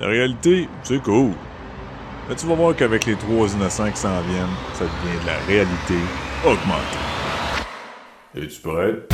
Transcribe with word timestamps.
La 0.00 0.08
réalité, 0.08 0.68
c'est 0.82 1.00
cool. 1.00 1.30
Mais 2.28 2.34
tu 2.34 2.46
vas 2.46 2.56
voir 2.56 2.74
qu'avec 2.74 3.06
les 3.06 3.14
trois 3.14 3.46
innocents 3.54 3.88
qui 3.92 3.96
s'en 3.96 4.20
viennent, 4.22 4.48
ça 4.72 4.84
devient 4.84 5.22
de 5.22 5.26
la 5.26 5.38
réalité 5.46 5.94
augmentée. 6.44 6.98
Es-tu 8.34 8.60
prêt? 8.60 9.06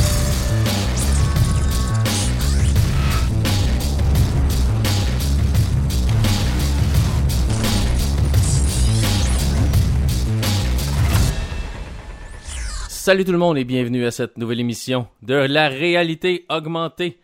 Salut 12.89 13.25
tout 13.25 13.33
le 13.33 13.39
monde 13.39 13.59
et 13.59 13.65
bienvenue 13.65 14.07
à 14.07 14.11
cette 14.11 14.39
nouvelle 14.39 14.61
émission 14.61 15.09
de 15.21 15.35
la 15.35 15.69
réalité 15.69 16.47
augmentée. 16.49 17.19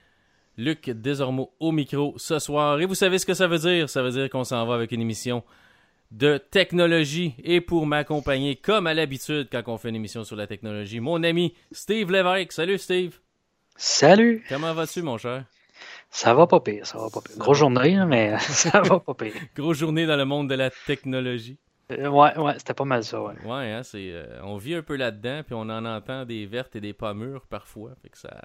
Luc 0.57 0.91
désormais 0.91 1.47
au 1.61 1.73
micro 1.73 2.15
ce 2.17 2.39
soir. 2.39 2.81
Et 2.81 2.87
vous 2.87 2.95
savez 2.95 3.19
ce 3.19 3.27
que 3.27 3.35
ça 3.35 3.47
veut 3.47 3.59
dire? 3.59 3.91
Ça 3.91 4.03
veut 4.03 4.11
dire 4.11 4.31
qu'on 4.31 4.45
s'en 4.45 4.65
va 4.67 4.75
avec 4.75 4.93
une 4.93 5.01
émission 5.01 5.45
de 6.11 6.39
technologie. 6.39 7.35
Et 7.43 7.61
pour 7.61 7.87
m'accompagner, 7.87 8.57
comme 8.57 8.87
à 8.87 8.95
l'habitude 8.95 9.49
quand 9.51 9.63
on 9.67 9.79
fait 9.79 9.91
une 9.91 9.97
émission 9.97 10.25
sur 10.25 10.37
la 10.37 10.47
technologie, 10.47 11.01
mon 11.01 11.23
ami 11.23 11.55
Steve 11.73 12.11
Lévesque. 12.11 12.53
Salut 12.53 12.79
Steve. 12.79 13.19
Salut. 13.77 14.45
Comment 14.49 14.73
vas-tu 14.73 15.03
mon 15.03 15.19
cher? 15.19 15.45
Ça 16.09 16.33
va 16.33 16.47
pas 16.47 16.61
pire, 16.61 16.87
ça 16.87 16.99
va 16.99 17.11
pas 17.11 17.21
pire. 17.21 17.37
Grosse 17.37 17.59
journée, 17.59 17.99
mais 18.07 18.39
ça 18.41 18.81
va 18.81 19.01
pas 19.01 19.15
pire. 19.15 19.35
Grosse 19.57 19.77
journée 19.77 20.07
dans 20.07 20.17
le 20.17 20.25
monde 20.25 20.49
de 20.49 20.55
la 20.55 20.71
technologie. 20.71 21.59
Euh, 21.93 22.09
ouais, 22.09 22.37
ouais, 22.39 22.55
c'était 22.57 22.75
pas 22.75 22.85
mal 22.85 23.05
ça, 23.05 23.21
ouais. 23.23 23.35
Ouais, 23.45 23.73
hein, 23.73 23.83
c'est, 23.83 24.11
euh, 24.11 24.41
on 24.43 24.57
vit 24.57 24.75
un 24.75 24.83
peu 24.83 24.97
là-dedans, 24.97 25.43
puis 25.45 25.55
on 25.55 25.69
en 25.69 25.85
entend 25.85 26.25
des 26.25 26.47
vertes 26.47 26.75
et 26.75 26.81
des 26.81 26.95
pas 26.95 27.15
mûres 27.15 27.47
parfois. 27.47 27.93
Fait 28.03 28.09
que 28.09 28.19
ça, 28.19 28.41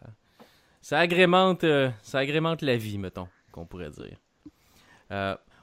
ça 0.81 0.99
agrémente, 0.99 1.63
euh, 1.63 1.89
ça 2.01 2.19
agrémente 2.19 2.61
la 2.61 2.77
vie, 2.77 2.97
mettons, 2.97 3.27
qu'on 3.51 3.65
pourrait 3.65 3.91
dire. 3.91 4.17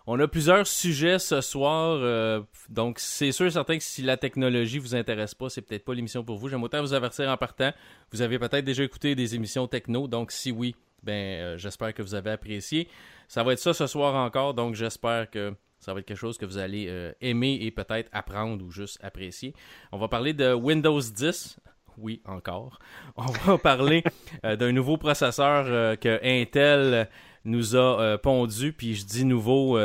on 0.07 0.21
a 0.21 0.29
plusieurs 0.29 0.67
sujets 0.67 1.19
ce 1.19 1.41
soir, 1.41 2.43
donc 2.69 2.99
c'est 2.99 3.33
sûr 3.33 3.47
et 3.47 3.51
certain 3.51 3.77
que 3.77 3.85
si 3.85 4.03
la 4.03 4.17
technologie 4.17 4.79
vous 4.79 4.95
intéresse 4.95 5.35
pas, 5.35 5.49
c'est 5.49 5.63
peut-être 5.63 5.85
pas 5.85 5.95
l'émission 5.95 6.25
pour 6.25 6.39
vous. 6.39 6.49
J'aime 6.49 6.63
autant 6.63 6.81
vous 6.81 6.95
avertir 6.95 7.29
en 7.29 7.37
partant. 7.37 7.73
Vous 8.13 8.23
avez 8.23 8.39
peut-être 8.39 8.65
déjà 8.65 8.85
écouté 8.85 9.15
des 9.15 9.35
émissions 9.35 9.67
techno, 9.67 10.09
donc 10.09 10.33
si 10.33 10.51
oui, 10.51 10.75
ben 11.03 11.57
j'espère 11.59 11.93
que 11.93 12.03
vous 12.03 12.15
avez 12.15 12.31
apprécié. 12.31 12.89
Ça 13.27 13.43
va 13.43 13.53
être 13.53 13.59
ça 13.59 13.75
ce 13.75 13.87
soir 13.87 14.15
encore, 14.15 14.55
donc 14.55 14.75
j'espère 14.75 15.31
que 15.31 15.55
ça 15.81 15.95
va 15.95 16.01
être 16.01 16.07
quelque 16.07 16.19
chose 16.19 16.39
que 16.39 16.47
vous 16.47 16.59
allez 16.59 16.87
euh, 16.89 17.13
aimer 17.21 17.59
et 17.61 17.71
peut-être 17.71 18.09
apprendre 18.13 18.65
ou 18.65 18.71
juste 18.71 18.99
apprécier. 19.03 19.55
On 19.93 19.99
va 19.99 20.09
parler 20.09 20.33
de 20.33 20.53
Windows 20.53 21.01
10. 21.01 21.59
Oui, 22.01 22.23
encore. 22.25 22.79
On 23.17 23.27
va 23.27 23.59
parler 23.59 24.03
euh, 24.45 24.57
d'un 24.57 24.73
nouveau 24.73 24.97
processeur 24.97 25.65
euh, 25.67 25.97
que 25.97 26.21
Intel 26.23 27.09
nous 27.45 27.77
a 27.77 28.19
pondu. 28.19 28.73
Puis 28.73 28.95
je 28.95 29.07
dis 29.07 29.25
nouveau, 29.25 29.79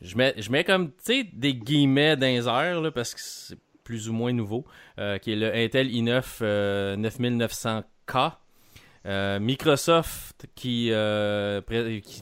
je, 0.00 0.16
mets, 0.16 0.34
je 0.36 0.50
mets 0.50 0.64
comme, 0.64 0.90
des 1.32 1.54
guillemets 1.54 2.16
dans 2.16 2.26
airs, 2.26 2.92
parce 2.92 3.14
que 3.14 3.20
c'est 3.22 3.58
plus 3.84 4.08
ou 4.08 4.12
moins 4.12 4.32
nouveau, 4.32 4.64
qui 4.96 5.32
est 5.32 5.36
le 5.36 5.54
Intel 5.54 5.88
i9 5.88 6.96
9900K. 6.96 8.32
Euh, 9.06 9.40
Microsoft 9.40 10.46
qui, 10.54 10.90
euh, 10.92 11.62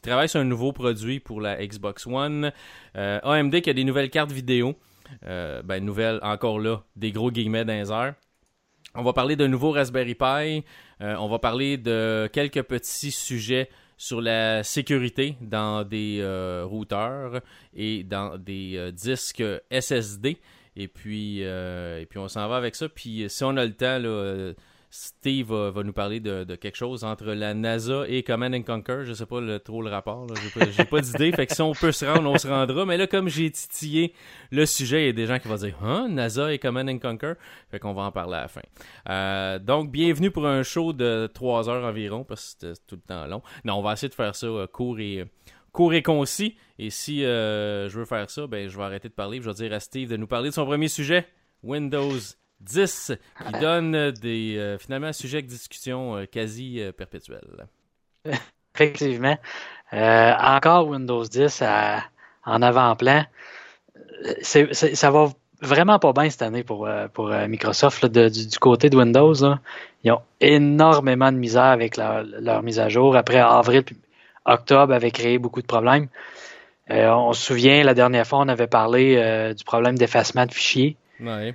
travaille 0.02 0.28
sur 0.28 0.40
un 0.40 0.44
nouveau 0.44 0.72
produit 0.72 1.20
pour 1.20 1.40
la 1.40 1.64
Xbox 1.66 2.06
One. 2.06 2.52
Euh, 2.96 3.18
AMD 3.22 3.60
qui 3.60 3.70
a 3.70 3.72
des 3.72 3.84
nouvelles 3.84 4.10
cartes 4.10 4.32
vidéo. 4.32 4.76
ben, 5.22 5.84
nouvelles, 5.84 6.20
encore 6.22 6.58
là, 6.58 6.82
des 6.94 7.12
gros 7.12 7.30
guillemets 7.30 7.64
dans 7.64 7.92
On 8.96 9.02
va 9.02 9.12
parler 9.12 9.36
d'un 9.36 9.48
nouveau 9.48 9.70
Raspberry 9.72 10.14
Pi. 10.14 10.64
on 11.00 11.28
va 11.28 11.38
parler 11.38 11.76
de 11.76 12.28
quelques 12.32 12.62
petits 12.62 13.10
sujets 13.10 13.68
sur 13.98 14.20
la 14.20 14.62
sécurité 14.62 15.36
dans 15.40 15.84
des 15.84 16.22
routeurs 16.64 17.40
et 17.74 18.04
dans 18.04 18.38
des 18.38 18.92
disques 18.92 19.44
SSD. 19.70 20.38
Et 20.76 20.88
puis, 20.88 21.40
et 21.40 22.06
puis 22.08 22.18
on 22.18 22.28
s'en 22.28 22.48
va 22.48 22.56
avec 22.56 22.74
ça. 22.74 22.88
Puis 22.88 23.26
si 23.28 23.44
on 23.44 23.56
a 23.56 23.64
le 23.64 23.74
temps, 23.74 23.98
là, 23.98 24.52
Steve 24.96 25.52
va, 25.52 25.82
nous 25.82 25.92
parler 25.92 26.20
de, 26.20 26.44
quelque 26.56 26.76
chose 26.76 27.04
entre 27.04 27.26
la 27.26 27.52
NASA 27.52 28.04
et 28.08 28.22
Command 28.22 28.54
and 28.54 28.62
Conquer. 28.62 29.02
Je 29.04 29.12
sais 29.12 29.26
pas 29.26 29.40
trop 29.58 29.82
le 29.82 29.90
rapport. 29.90 30.26
J'ai 30.34 30.84
pas, 30.84 30.84
pas 30.84 31.00
d'idée. 31.02 31.32
Fait 31.32 31.46
que 31.46 31.54
si 31.54 31.60
on 31.60 31.72
peut 31.72 31.92
se 31.92 32.06
rendre, 32.06 32.30
on 32.30 32.38
se 32.38 32.48
rendra. 32.48 32.86
Mais 32.86 32.96
là, 32.96 33.06
comme 33.06 33.28
j'ai 33.28 33.50
titillé 33.50 34.14
le 34.50 34.64
sujet, 34.64 35.02
il 35.02 35.06
y 35.06 35.08
a 35.10 35.12
des 35.12 35.26
gens 35.26 35.38
qui 35.38 35.48
vont 35.48 35.56
dire 35.56 35.76
Hein, 35.82 36.08
NASA 36.08 36.50
et 36.52 36.58
Command 36.58 36.88
and 36.88 36.98
Conquer? 36.98 37.34
Fait 37.70 37.78
qu'on 37.78 37.92
va 37.92 38.02
en 38.02 38.12
parler 38.12 38.36
à 38.36 38.42
la 38.42 38.48
fin. 38.48 38.62
Euh, 39.10 39.58
donc, 39.58 39.90
bienvenue 39.90 40.30
pour 40.30 40.46
un 40.46 40.62
show 40.62 40.94
de 40.94 41.30
3 41.32 41.68
heures 41.68 41.84
environ, 41.84 42.24
parce 42.24 42.54
que 42.54 42.72
c'était 42.72 42.82
tout 42.86 42.96
le 42.96 43.02
temps 43.02 43.26
long. 43.26 43.42
Non, 43.64 43.74
on 43.74 43.82
va 43.82 43.92
essayer 43.92 44.08
de 44.08 44.14
faire 44.14 44.34
ça 44.34 44.46
euh, 44.46 44.66
court 44.66 44.98
et 44.98 45.26
court 45.72 45.92
et 45.92 46.02
concis. 46.02 46.56
Et 46.78 46.88
si 46.88 47.22
euh, 47.22 47.90
je 47.90 47.98
veux 47.98 48.06
faire 48.06 48.30
ça, 48.30 48.46
ben 48.46 48.66
je 48.66 48.76
vais 48.78 48.84
arrêter 48.84 49.10
de 49.10 49.14
parler. 49.14 49.42
Je 49.42 49.48
vais 49.50 49.54
dire 49.54 49.74
à 49.74 49.80
Steve 49.80 50.08
de 50.08 50.16
nous 50.16 50.26
parler 50.26 50.48
de 50.48 50.54
son 50.54 50.64
premier 50.64 50.88
sujet, 50.88 51.26
Windows 51.62 52.18
10, 52.60 53.12
qui 53.46 53.60
donne 53.60 54.10
des, 54.12 54.56
euh, 54.56 54.78
finalement 54.78 55.08
un 55.08 55.12
sujet 55.12 55.42
de 55.42 55.46
discussion 55.46 56.16
euh, 56.16 56.24
quasi 56.26 56.80
euh, 56.80 56.92
perpétuel. 56.92 57.42
Effectivement. 58.74 59.38
encore 59.92 60.88
Windows 60.88 61.24
10 61.24 61.62
en 62.44 62.62
avant-plan. 62.62 63.24
ça 64.42 65.10
va 65.10 65.28
vraiment 65.62 65.98
pas 65.98 66.12
bien 66.12 66.28
cette 66.28 66.42
année 66.42 66.62
pour, 66.62 66.86
pour 67.14 67.30
Microsoft 67.30 68.04
du, 68.04 68.58
côté 68.58 68.90
de 68.90 68.96
Windows. 68.96 69.34
Ils 70.04 70.12
ont 70.12 70.20
énormément 70.40 71.32
de 71.32 71.38
misère 71.38 71.64
avec 71.64 71.96
leur, 71.96 72.62
mise 72.62 72.78
à 72.78 72.90
jour. 72.90 73.16
Après 73.16 73.38
avril 73.38 73.82
octobre 74.44 74.92
avait 74.92 75.10
créé 75.10 75.38
beaucoup 75.38 75.62
de 75.62 75.66
problèmes. 75.66 76.08
on 76.90 77.32
se 77.32 77.46
souvient, 77.46 77.82
la 77.82 77.94
dernière 77.94 78.26
fois, 78.26 78.40
on 78.40 78.48
avait 78.48 78.66
parlé 78.66 79.54
du 79.56 79.64
problème 79.64 79.96
d'effacement 79.96 80.44
de 80.44 80.52
fichiers. 80.52 80.96
Ouais 81.20 81.54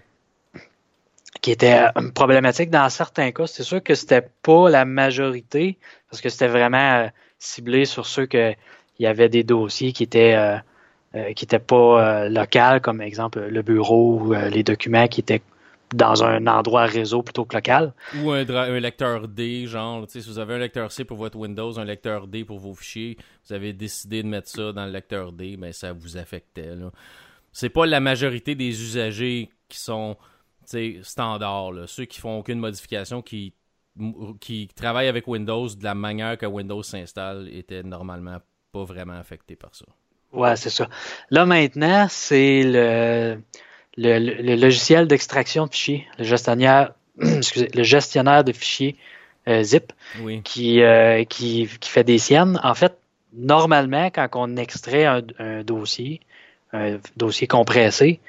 qui 1.39 1.51
était 1.51 1.85
euh, 1.95 2.09
problématique 2.13 2.69
dans 2.69 2.89
certains 2.89 3.31
cas. 3.31 3.47
C'est 3.47 3.63
sûr 3.63 3.81
que 3.81 3.95
c'était 3.95 4.27
pas 4.43 4.69
la 4.69 4.85
majorité, 4.85 5.77
parce 6.09 6.21
que 6.21 6.29
c'était 6.29 6.47
vraiment 6.47 7.05
euh, 7.05 7.07
ciblé 7.39 7.85
sur 7.85 8.05
ceux 8.05 8.25
que 8.25 8.53
il 8.99 9.03
y 9.03 9.07
avait 9.07 9.29
des 9.29 9.43
dossiers 9.43 9.93
qui 9.93 10.03
étaient 10.03 10.35
euh, 10.35 11.33
qui 11.33 11.45
étaient 11.45 11.59
pas 11.59 12.29
locaux, 12.29 12.79
comme 12.81 13.01
exemple 13.01 13.39
le 13.41 13.61
bureau 13.63 14.19
ou 14.19 14.33
les 14.33 14.63
documents 14.63 15.07
qui 15.07 15.21
étaient 15.21 15.41
dans 15.93 16.23
un 16.23 16.47
endroit 16.47 16.85
réseau 16.85 17.21
plutôt 17.21 17.43
que 17.43 17.55
local. 17.55 17.93
Ou 18.21 18.31
un, 18.31 18.79
lecteur 18.79 19.27
D, 19.27 19.65
genre, 19.67 20.05
si 20.07 20.19
vous 20.21 20.39
avez 20.39 20.53
un 20.53 20.59
lecteur 20.59 20.89
C 20.91 21.03
pour 21.03 21.17
votre 21.17 21.37
Windows, 21.37 21.77
un 21.79 21.83
lecteur 21.83 22.27
D 22.27 22.45
pour 22.45 22.59
vos 22.59 22.73
fichiers, 22.73 23.17
vous 23.45 23.53
avez 23.53 23.73
décidé 23.73 24.23
de 24.23 24.27
mettre 24.27 24.47
ça 24.47 24.71
dans 24.71 24.85
le 24.85 24.91
lecteur 24.91 25.33
D, 25.33 25.57
ben 25.57 25.73
ça 25.73 25.91
vous 25.91 26.15
affectait. 26.15 26.69
C'est 27.51 27.69
pas 27.69 27.85
la 27.85 27.99
majorité 27.99 28.55
des 28.55 28.69
usagers 28.81 29.49
qui 29.67 29.79
sont 29.79 30.15
standard, 31.03 31.71
ceux 31.87 32.05
qui 32.05 32.19
font 32.19 32.39
aucune 32.39 32.59
modification, 32.59 33.21
qui, 33.21 33.53
qui 34.39 34.67
travaillent 34.75 35.07
avec 35.07 35.27
Windows 35.27 35.67
de 35.67 35.83
la 35.83 35.95
manière 35.95 36.37
que 36.37 36.45
Windows 36.45 36.83
s'installe, 36.83 37.49
étaient 37.51 37.83
normalement 37.83 38.37
pas 38.71 38.83
vraiment 38.83 39.17
affectés 39.17 39.55
par 39.55 39.75
ça. 39.75 39.85
Ouais, 40.33 40.55
c'est 40.55 40.69
ça. 40.69 40.87
Là 41.29 41.45
maintenant, 41.45 42.07
c'est 42.09 42.63
le, 42.63 43.41
le, 43.97 44.55
logiciel 44.55 45.07
d'extraction 45.07 45.67
de 45.67 45.71
fichiers, 45.71 46.07
le 46.17 46.23
gestionnaire, 46.23 46.93
le 47.17 47.83
gestionnaire 47.83 48.43
de 48.43 48.53
fichiers 48.53 48.95
euh, 49.47 49.63
zip, 49.63 49.91
qui, 50.43 50.81
euh, 50.81 51.23
qui, 51.25 51.67
qui, 51.79 51.89
fait 51.89 52.03
des 52.03 52.17
siennes. 52.17 52.59
En 52.63 52.75
fait, 52.75 52.97
normalement, 53.33 54.05
quand 54.05 54.29
on 54.35 54.55
extrait 54.55 55.05
un 55.05 55.63
dossier, 55.63 56.21
un 56.71 56.99
dossier 57.17 57.47
compressé, 57.47 58.21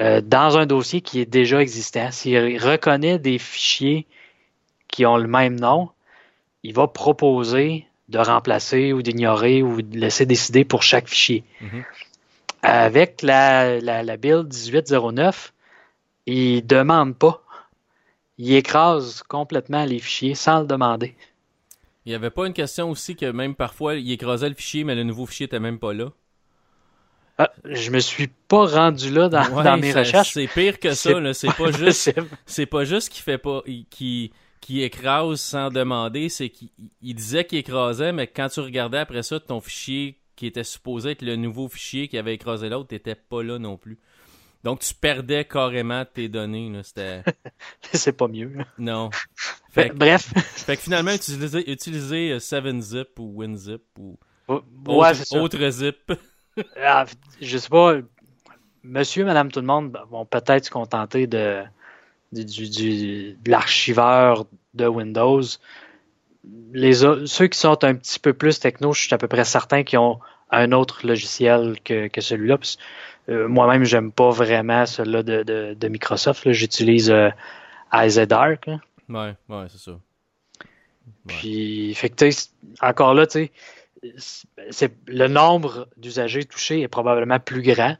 euh, 0.00 0.20
dans 0.20 0.58
un 0.58 0.66
dossier 0.66 1.00
qui 1.00 1.20
est 1.20 1.26
déjà 1.26 1.60
existant. 1.62 2.10
S'il 2.10 2.36
reconnaît 2.58 3.18
des 3.18 3.38
fichiers 3.38 4.06
qui 4.88 5.06
ont 5.06 5.16
le 5.16 5.28
même 5.28 5.58
nom, 5.58 5.90
il 6.62 6.74
va 6.74 6.88
proposer 6.88 7.86
de 8.08 8.18
remplacer 8.18 8.92
ou 8.92 9.02
d'ignorer 9.02 9.62
ou 9.62 9.82
de 9.82 9.96
laisser 9.98 10.26
décider 10.26 10.64
pour 10.64 10.82
chaque 10.82 11.08
fichier. 11.08 11.44
Mhm. 11.60 11.84
Avec 12.62 13.22
la, 13.22 13.78
la, 13.80 14.16
build 14.16 14.52
1809, 14.52 15.52
il 16.26 16.66
demande 16.66 17.16
pas. 17.16 17.42
Il 18.38 18.54
écrase 18.54 19.22
complètement 19.22 19.84
les 19.84 19.98
fichiers 19.98 20.34
sans 20.34 20.60
le 20.60 20.66
demander. 20.66 21.14
Il 22.04 22.10
n'y 22.10 22.14
avait 22.14 22.30
pas 22.30 22.46
une 22.46 22.52
question 22.52 22.90
aussi 22.90 23.16
que 23.16 23.30
même 23.30 23.54
parfois 23.54 23.94
il 23.94 24.10
écrasait 24.10 24.48
le 24.48 24.54
fichier, 24.54 24.84
mais 24.84 24.94
le 24.94 25.04
nouveau 25.04 25.26
fichier 25.26 25.44
n'était 25.44 25.60
même 25.60 25.78
pas 25.78 25.92
là? 25.92 26.10
Ah, 27.36 27.50
je 27.64 27.90
me 27.90 27.98
suis 27.98 28.28
pas 28.28 28.66
rendu 28.66 29.10
là 29.10 29.28
dans, 29.28 29.76
mes 29.76 29.92
recherches. 29.92 30.34
C'est 30.34 30.46
pire 30.46 30.78
que 30.78 30.94
ça. 30.94 31.34
C'est 31.34 31.52
pas 31.52 31.72
juste. 31.78 32.14
C'est 32.46 32.66
pas 32.66 32.84
juste 32.84 33.08
qu'il 33.08 33.22
fait 33.22 33.38
pas, 33.38 33.62
qui 33.90 34.32
qui 34.60 34.82
écrase 34.82 35.40
sans 35.40 35.68
demander. 35.70 36.28
C'est 36.28 36.48
qu'il 36.48 36.70
disait 37.02 37.44
qu'il 37.44 37.58
écrasait, 37.58 38.12
mais 38.12 38.26
quand 38.26 38.48
tu 38.48 38.60
regardais 38.60 38.98
après 38.98 39.22
ça 39.22 39.40
ton 39.40 39.60
fichier 39.60 40.20
qui 40.36 40.46
était 40.46 40.64
supposé 40.64 41.10
être 41.10 41.22
le 41.22 41.36
nouveau 41.36 41.68
fichier 41.68 42.08
qui 42.08 42.18
avait 42.18 42.34
écrasé 42.34 42.68
l'autre, 42.68 42.88
t'étais 42.88 43.14
pas 43.14 43.42
là 43.42 43.58
non 43.58 43.76
plus. 43.76 43.98
Donc 44.62 44.80
tu 44.80 44.94
perdais 44.94 45.44
carrément 45.44 46.04
tes 46.06 46.28
données. 46.28 46.72
C'était. 46.82 47.22
c'est 47.92 48.16
pas 48.16 48.28
mieux. 48.28 48.56
Non. 48.78 49.10
Bref. 49.74 50.32
fait 50.36 50.76
que 50.76 50.82
finalement 50.82 51.12
utiliser, 51.12 51.70
utiliser 51.70 52.36
7zip 52.38 53.18
ou 53.18 53.42
WinZip 53.42 53.82
ou 53.98 54.18
autre, 54.48 55.36
autre 55.36 55.70
zip. 55.70 56.12
Ah, 56.82 57.06
je 57.40 57.58
sais 57.58 57.68
pas. 57.68 57.94
Monsieur, 58.82 59.24
madame, 59.24 59.50
tout 59.50 59.60
le 59.60 59.66
monde 59.66 59.98
vont 60.10 60.26
peut-être 60.26 60.66
se 60.66 60.70
contenter 60.70 61.26
de, 61.26 61.62
de 62.32 63.50
l'archiveur 63.50 64.46
de 64.74 64.86
Windows. 64.86 65.42
Les, 66.72 66.92
ceux 66.92 67.46
qui 67.46 67.58
sont 67.58 67.82
un 67.84 67.94
petit 67.94 68.18
peu 68.18 68.34
plus 68.34 68.60
techno, 68.60 68.92
je 68.92 69.02
suis 69.02 69.14
à 69.14 69.18
peu 69.18 69.28
près 69.28 69.44
certain 69.44 69.82
qu'ils 69.82 69.98
ont 69.98 70.20
un 70.50 70.72
autre 70.72 71.06
logiciel 71.06 71.78
que, 71.82 72.08
que 72.08 72.20
celui-là. 72.20 72.58
Euh, 73.30 73.48
moi-même, 73.48 73.84
j'aime 73.84 74.12
pas 74.12 74.30
vraiment 74.30 74.84
celui-là 74.84 75.22
de, 75.22 75.74
de, 75.74 75.88
Microsoft. 75.88 76.52
J'utilise 76.52 77.10
euh, 77.10 77.30
IZArc. 77.92 78.68
Ouais, 79.08 79.34
ouais, 79.48 79.66
c'est 79.68 79.78
ça. 79.78 79.92
Puis, 81.26 81.94
fait 81.94 82.12
encore 82.82 83.14
là, 83.14 83.26
tu 83.26 83.44
sais, 83.44 83.52
le 85.06 85.28
nombre 85.28 85.88
d'usagers 85.96 86.44
touchés 86.44 86.82
est 86.82 86.88
probablement 86.88 87.38
plus 87.40 87.62
grand 87.62 87.96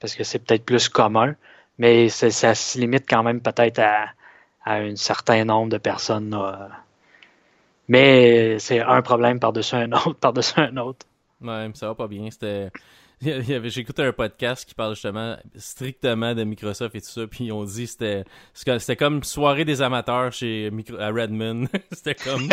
parce 0.00 0.14
que 0.14 0.24
c'est 0.24 0.38
peut-être 0.40 0.64
plus 0.64 0.88
commun, 0.88 1.34
mais 1.78 2.08
ça 2.08 2.54
se 2.54 2.78
limite 2.78 3.04
quand 3.08 3.22
même 3.22 3.40
peut-être 3.40 3.78
à, 3.78 4.12
un 4.66 4.96
certain 4.96 5.44
nombre 5.44 5.70
de 5.70 5.78
personnes. 5.78 6.36
Mais 7.88 8.58
c'est 8.58 8.80
un 8.80 9.00
problème 9.02 9.38
par-dessus 9.38 9.76
un 9.76 9.92
autre, 9.92 10.14
par-dessus 10.20 10.58
un 10.60 10.76
autre. 10.76 11.06
Ouais, 11.40 11.70
ça 11.74 11.88
va 11.88 11.94
pas 11.94 12.08
bien. 12.08 12.30
C'était. 12.30 12.70
Écouté 13.24 14.02
un 14.02 14.12
podcast 14.12 14.68
qui 14.68 14.74
parle 14.74 14.92
justement 14.92 15.38
strictement 15.56 16.34
de 16.34 16.44
Microsoft 16.44 16.94
et 16.96 17.00
tout 17.00 17.08
ça, 17.08 17.26
puis 17.26 17.50
on 17.50 17.64
dit 17.64 17.86
c'était 17.86 18.24
c'était 18.52 18.94
comme 18.94 19.22
soirée 19.22 19.64
des 19.64 19.80
amateurs 19.80 20.34
chez 20.34 20.70
à 20.98 21.08
Redmond. 21.08 21.64
c'était 21.92 22.14
comme 22.14 22.46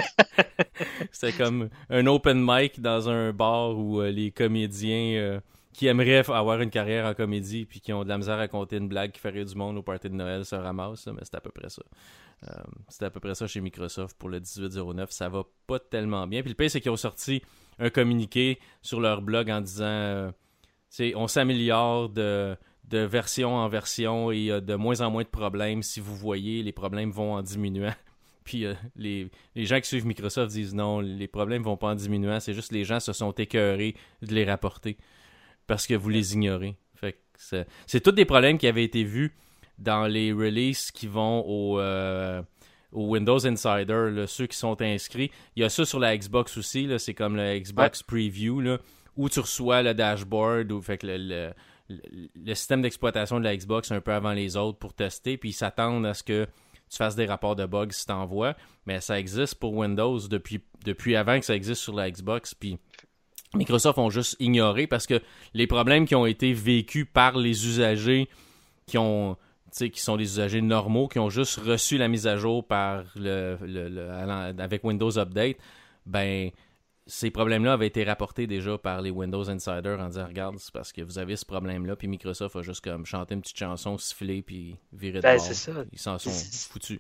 c'était 1.12 1.34
comme 1.34 1.70
un 1.90 2.08
open 2.08 2.42
mic 2.42 2.80
dans 2.80 3.10
un 3.10 3.34
bar 3.34 3.78
où 3.78 4.00
euh, 4.00 4.10
les 4.10 4.32
comédiens 4.32 5.18
euh, 5.18 5.40
qui 5.74 5.88
aimeraient 5.88 6.24
avoir 6.32 6.62
une 6.62 6.70
carrière 6.70 7.08
en 7.08 7.14
comédie 7.14 7.66
puis 7.66 7.82
qui 7.82 7.92
ont 7.92 8.06
de 8.06 8.10
la 8.10 8.18
misère 8.18 8.36
à 8.36 8.38
raconter 8.38 8.78
une 8.78 8.88
blague 8.88 9.12
qui 9.12 9.20
ferait 9.20 9.44
du 9.44 9.56
monde 9.56 9.78
au 9.78 9.84
party 9.84 10.10
de 10.10 10.16
Noël 10.16 10.46
se 10.46 10.56
ramassent, 10.56 11.08
mais 11.08 11.24
c'est 11.24 11.36
à 11.36 11.42
peu 11.42 11.52
près 11.52 11.70
ça. 11.70 11.84
Euh, 12.48 12.54
c'était 12.88 13.06
à 13.06 13.10
peu 13.10 13.20
près 13.20 13.36
ça 13.36 13.48
chez 13.48 13.60
Microsoft 13.60 14.18
pour 14.18 14.30
le 14.30 14.40
1809. 14.40 15.12
Ça 15.12 15.28
va 15.28 15.44
pas 15.68 15.80
tellement 15.80 16.26
bien. 16.26 16.42
Puis 16.42 16.52
le 16.52 16.56
pire, 16.56 16.72
c'est 16.72 16.80
qu'ils 16.80 16.92
ont 16.92 16.96
sorti 16.96 17.42
un 17.80 17.90
communiqué 17.90 18.60
sur 18.82 19.02
leur 19.02 19.22
blog 19.22 19.50
en 19.50 19.60
disant 19.60 20.32
on 21.16 21.28
s'améliore 21.28 22.10
de, 22.10 22.56
de 22.90 23.00
version 23.00 23.56
en 23.56 23.68
version 23.68 24.32
et 24.32 24.38
il 24.38 24.44
y 24.44 24.52
a 24.52 24.62
de 24.62 24.76
moins 24.76 25.02
en 25.02 25.12
moins 25.12 25.24
de 25.24 25.28
problèmes. 25.28 25.84
Si 25.84 26.00
vous 26.00 26.16
voyez, 26.16 26.64
les 26.64 26.72
problèmes 26.72 27.12
vont 27.12 27.34
en 27.34 27.42
diminuant. 27.42 27.94
Puis 28.44 28.66
euh, 28.66 28.74
les, 28.96 29.30
les, 29.56 29.66
gens 29.66 29.80
qui 29.80 29.88
suivent 29.88 30.06
Microsoft 30.06 30.52
disent 30.52 30.74
non, 30.74 31.00
les 31.00 31.28
problèmes 31.28 31.64
vont 31.64 31.78
pas 31.78 31.88
en 31.88 31.96
diminuant, 31.96 32.42
c'est 32.42 32.54
juste 32.54 32.74
les 32.74 32.84
gens 32.84 33.00
se 33.00 33.14
sont 33.14 33.32
écœurés 33.32 33.96
de 34.22 34.34
les 34.34 34.44
rapporter 34.44 34.98
parce 35.66 35.88
que 35.88 35.94
vous 35.94 36.10
les 36.10 36.34
ignorez. 36.34 36.76
Fait 36.96 37.18
c'est 37.88 38.02
tous 38.02 38.12
des 38.12 38.26
problèmes 38.26 38.58
qui 38.58 38.68
avaient 38.68 38.84
été 38.84 39.04
vus 39.06 39.34
dans 39.80 40.08
les 40.08 40.34
releases 40.34 40.92
qui 40.92 41.08
vont 41.08 41.44
au, 41.48 41.80
euh, 41.80 42.42
Windows 42.92 43.48
Insider, 43.48 44.26
ceux 44.28 44.46
qui 44.46 44.58
sont 44.58 44.80
inscrits. 44.82 45.32
Il 45.56 45.62
y 45.62 45.64
a 45.64 45.70
ça 45.70 45.86
sur 45.86 46.00
la 46.00 46.16
Xbox 46.16 46.58
aussi, 46.58 46.88
c'est 47.00 47.14
comme 47.14 47.36
le 47.36 47.58
Xbox 47.58 48.04
Preview, 48.04 48.60
là, 48.60 48.78
où 49.16 49.30
tu 49.30 49.40
reçois 49.40 49.82
le 49.82 49.94
dashboard, 49.94 50.72
ou 50.72 50.82
fait 50.82 50.98
que 50.98 51.08
le, 51.08 51.54
le, 51.90 52.56
système 52.56 52.82
d'exploitation 52.82 53.40
de 53.40 53.44
la 53.44 53.56
Xbox 53.56 53.92
un 53.92 54.02
peu 54.02 54.14
avant 54.14 54.34
les 54.34 54.58
autres 54.58 54.78
pour 54.78 54.94
tester, 54.94 55.38
puis 55.38 55.50
ils 55.50 55.54
s'attendent 55.54 56.06
à 56.06 56.14
ce 56.14 56.24
que 56.24 56.46
tu 56.90 56.98
fasses 56.98 57.16
des 57.16 57.26
rapports 57.26 57.56
de 57.56 57.66
bugs 57.66 57.92
si 57.92 58.06
t'envoies, 58.06 58.56
mais 58.86 59.02
ça 59.02 59.20
existe 59.20 59.56
pour 59.56 59.74
Windows 59.74 60.20
depuis, 60.28 60.62
depuis 60.86 61.16
avant 61.16 61.40
que 61.40 61.46
ça 61.46 61.56
existe 61.56 61.82
sur 61.82 61.96
la 61.96 62.10
Xbox, 62.10 62.54
puis 62.54 62.78
Microsoft 63.56 64.00
ont 64.00 64.10
juste 64.10 64.36
ignoré 64.40 64.88
parce 64.88 65.06
que 65.06 65.22
les 65.54 65.68
problèmes 65.68 66.08
qui 66.08 66.16
ont 66.16 66.26
été 66.26 66.54
vécus 66.54 67.06
par 67.12 67.38
les 67.38 67.68
usagers 67.68 68.28
qui 68.88 68.98
ont 68.98 69.38
qui 69.76 70.02
sont 70.02 70.18
des 70.18 70.26
usagers 70.26 70.62
normaux, 70.62 71.08
qui 71.08 71.18
ont 71.18 71.32
juste 71.32 71.60
reçu 71.60 71.98
la 71.98 72.08
mise 72.08 72.28
à 72.28 72.38
jour 72.38 72.64
par 72.64 73.06
le, 73.16 73.58
avec 74.60 74.84
Windows 74.84 75.18
Update, 75.18 75.58
ben 76.06 76.52
ces 77.06 77.32
problèmes-là 77.32 77.74
avaient 77.74 77.88
été 77.88 78.04
rapportés 78.04 78.48
déjà 78.48 78.78
par 78.78 79.02
les 79.02 79.10
Windows 79.10 79.50
Insider 79.50 79.98
en 80.00 80.08
disant 80.08 80.26
regarde, 80.26 80.58
c'est 80.58 80.74
parce 80.74 80.94
que 80.94 81.02
vous 81.02 81.20
avez 81.20 81.36
ce 81.36 81.46
problème-là, 81.46 81.96
puis 81.96 82.08
Microsoft 82.08 82.56
a 82.56 82.62
juste 82.62 82.84
comme 82.84 83.06
chanté 83.06 83.34
une 83.34 83.42
petite 83.42 83.58
chanson, 83.58 83.98
sifflé, 83.98 84.42
puis 84.42 84.78
viré 84.94 85.18
de 85.18 85.22
ben, 85.22 85.38
bord. 85.38 85.46
Ça. 85.46 85.72
Ils 85.92 86.00
s'en 86.00 86.18
sont 86.18 86.32
foutus. 86.70 87.00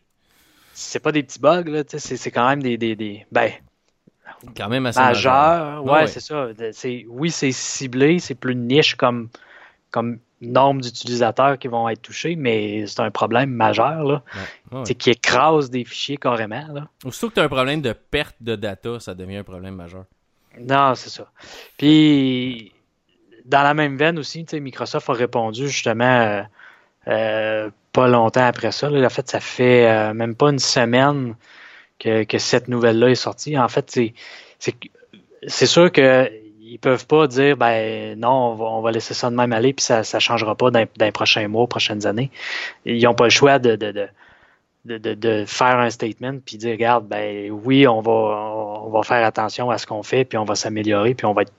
C'est 0.73 1.00
pas 1.00 1.11
des 1.11 1.23
petits 1.23 1.39
bugs, 1.39 1.63
là, 1.63 1.83
c'est 1.88 2.31
quand 2.31 2.50
même 2.50 2.61
des, 2.61 2.77
des, 2.77 2.95
des... 2.95 3.25
Ben, 3.31 3.51
quand 4.57 4.69
même 4.69 4.85
assez 4.85 5.00
majeur. 5.00 5.83
Ouais, 5.85 6.07
c'est 6.07 6.19
ça. 6.19 6.50
Oui, 7.07 7.31
c'est 7.31 7.51
ciblé, 7.51 8.19
c'est 8.19 8.35
plus 8.35 8.55
niche 8.55 8.95
comme, 8.95 9.29
comme 9.91 10.19
nombre 10.51 10.81
d'utilisateurs 10.81 11.57
qui 11.57 11.68
vont 11.68 11.88
être 11.90 12.01
touchés, 12.01 12.36
mais 12.36 12.86
c'est 12.88 13.00
un 13.00 13.12
problème 13.12 13.50
majeur 13.50 14.04
là, 14.04 14.24
qui 14.98 15.10
écrase 15.10 15.69
des 15.69 15.86
fichiers 15.86 16.18
carrément. 16.18 16.66
Là. 16.74 16.88
Surtout 17.04 17.30
que 17.30 17.34
tu 17.36 17.40
as 17.40 17.44
un 17.44 17.50
problème 17.50 17.81
de 17.81 17.94
perte 17.94 18.36
de 18.42 18.56
data, 18.56 19.00
ça 19.00 19.13
devient 19.13 19.38
un 19.38 19.44
problème 19.44 19.75
majeur. 19.75 20.06
Non, 20.60 20.95
c'est 20.95 21.10
ça. 21.10 21.28
Puis, 21.78 22.72
dans 23.45 23.63
la 23.63 23.74
même 23.74 23.98
veine 23.98 24.19
aussi, 24.19 24.45
Microsoft 24.54 25.10
a 25.10 25.13
répondu 25.13 25.68
justement 25.68 26.06
euh, 26.06 26.42
euh, 27.07 27.69
pas 27.92 28.07
longtemps 28.07 28.46
après 28.46 28.72
ça. 28.72 28.92
En 28.92 29.10
fait, 29.10 29.30
ça 29.30 29.39
fait 29.39 29.89
euh, 29.89 30.13
même 30.13 30.36
pas 30.36 30.50
une 30.50 30.60
semaine 30.60 31.36
que, 32.00 32.24
que 32.24 32.38
cette 32.38 32.68
nouvelle-là 32.68 33.10
est 33.10 33.16
sortie. 33.16 33.57
En 33.57 33.68
fait, 33.68 34.00
c'est 34.60 35.66
sûr 35.66 35.92
que 35.92 36.30
ils 36.74 36.80
peuvent 36.80 37.06
pas 37.06 37.28
dire 37.28 37.56
ben 37.56 38.20
non, 38.20 38.58
on 38.60 38.81
va, 38.81 38.92
laisser 38.92 39.14
ça 39.14 39.30
de 39.30 39.36
même 39.36 39.54
aller, 39.54 39.74
puis 39.74 39.84
ça 39.84 40.00
ne 40.00 40.20
changera 40.20 40.56
pas 40.56 40.72
dans, 40.72 40.86
les 41.00 41.12
prochains 41.12 41.48
mois, 41.48 41.68
prochaines 41.68 42.08
années. 42.08 42.31
Ils 42.84 43.04
n'ont 43.04 43.14
pas 43.14 43.25
le 43.25 43.30
choix 43.30 43.60
de, 43.60 43.75
de, 43.75 44.08
de, 44.86 45.14
de, 45.14 45.46
faire 45.46 45.78
un 45.78 45.92
statement 45.92 46.40
puis 46.44 46.58
dire 46.58 46.72
regarde, 46.72 47.08
ben 47.08 47.52
oui, 47.52 47.88
on 47.88 48.02
va, 48.02 48.12
on 48.12 48.90
va 48.90 49.04
faire 49.04 49.24
attention 49.24 49.70
à 49.70 49.78
ce 49.78 49.86
qu'on 49.86 50.02
fait, 50.02 50.25
puis 50.25 50.40
on 50.40 50.46
va 50.46 50.56
s'améliorer, 50.56 51.14
puis 51.14 51.28
on 51.28 51.34
va 51.34 51.44
être 51.44 51.54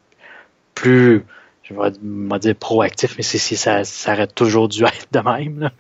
plus 0.75 1.25
je 1.63 1.73
vais 1.73 2.39
dire 2.41 2.57
proactif, 2.57 3.17
mais 3.17 3.23
c'est 3.23 3.39
si 3.39 3.57
ça, 3.57 3.85
ça 3.85 4.15
aurait 4.15 4.27
toujours 4.27 4.69
dû 4.69 4.85
être 4.85 5.07
de 5.13 5.21
même. 5.21 5.71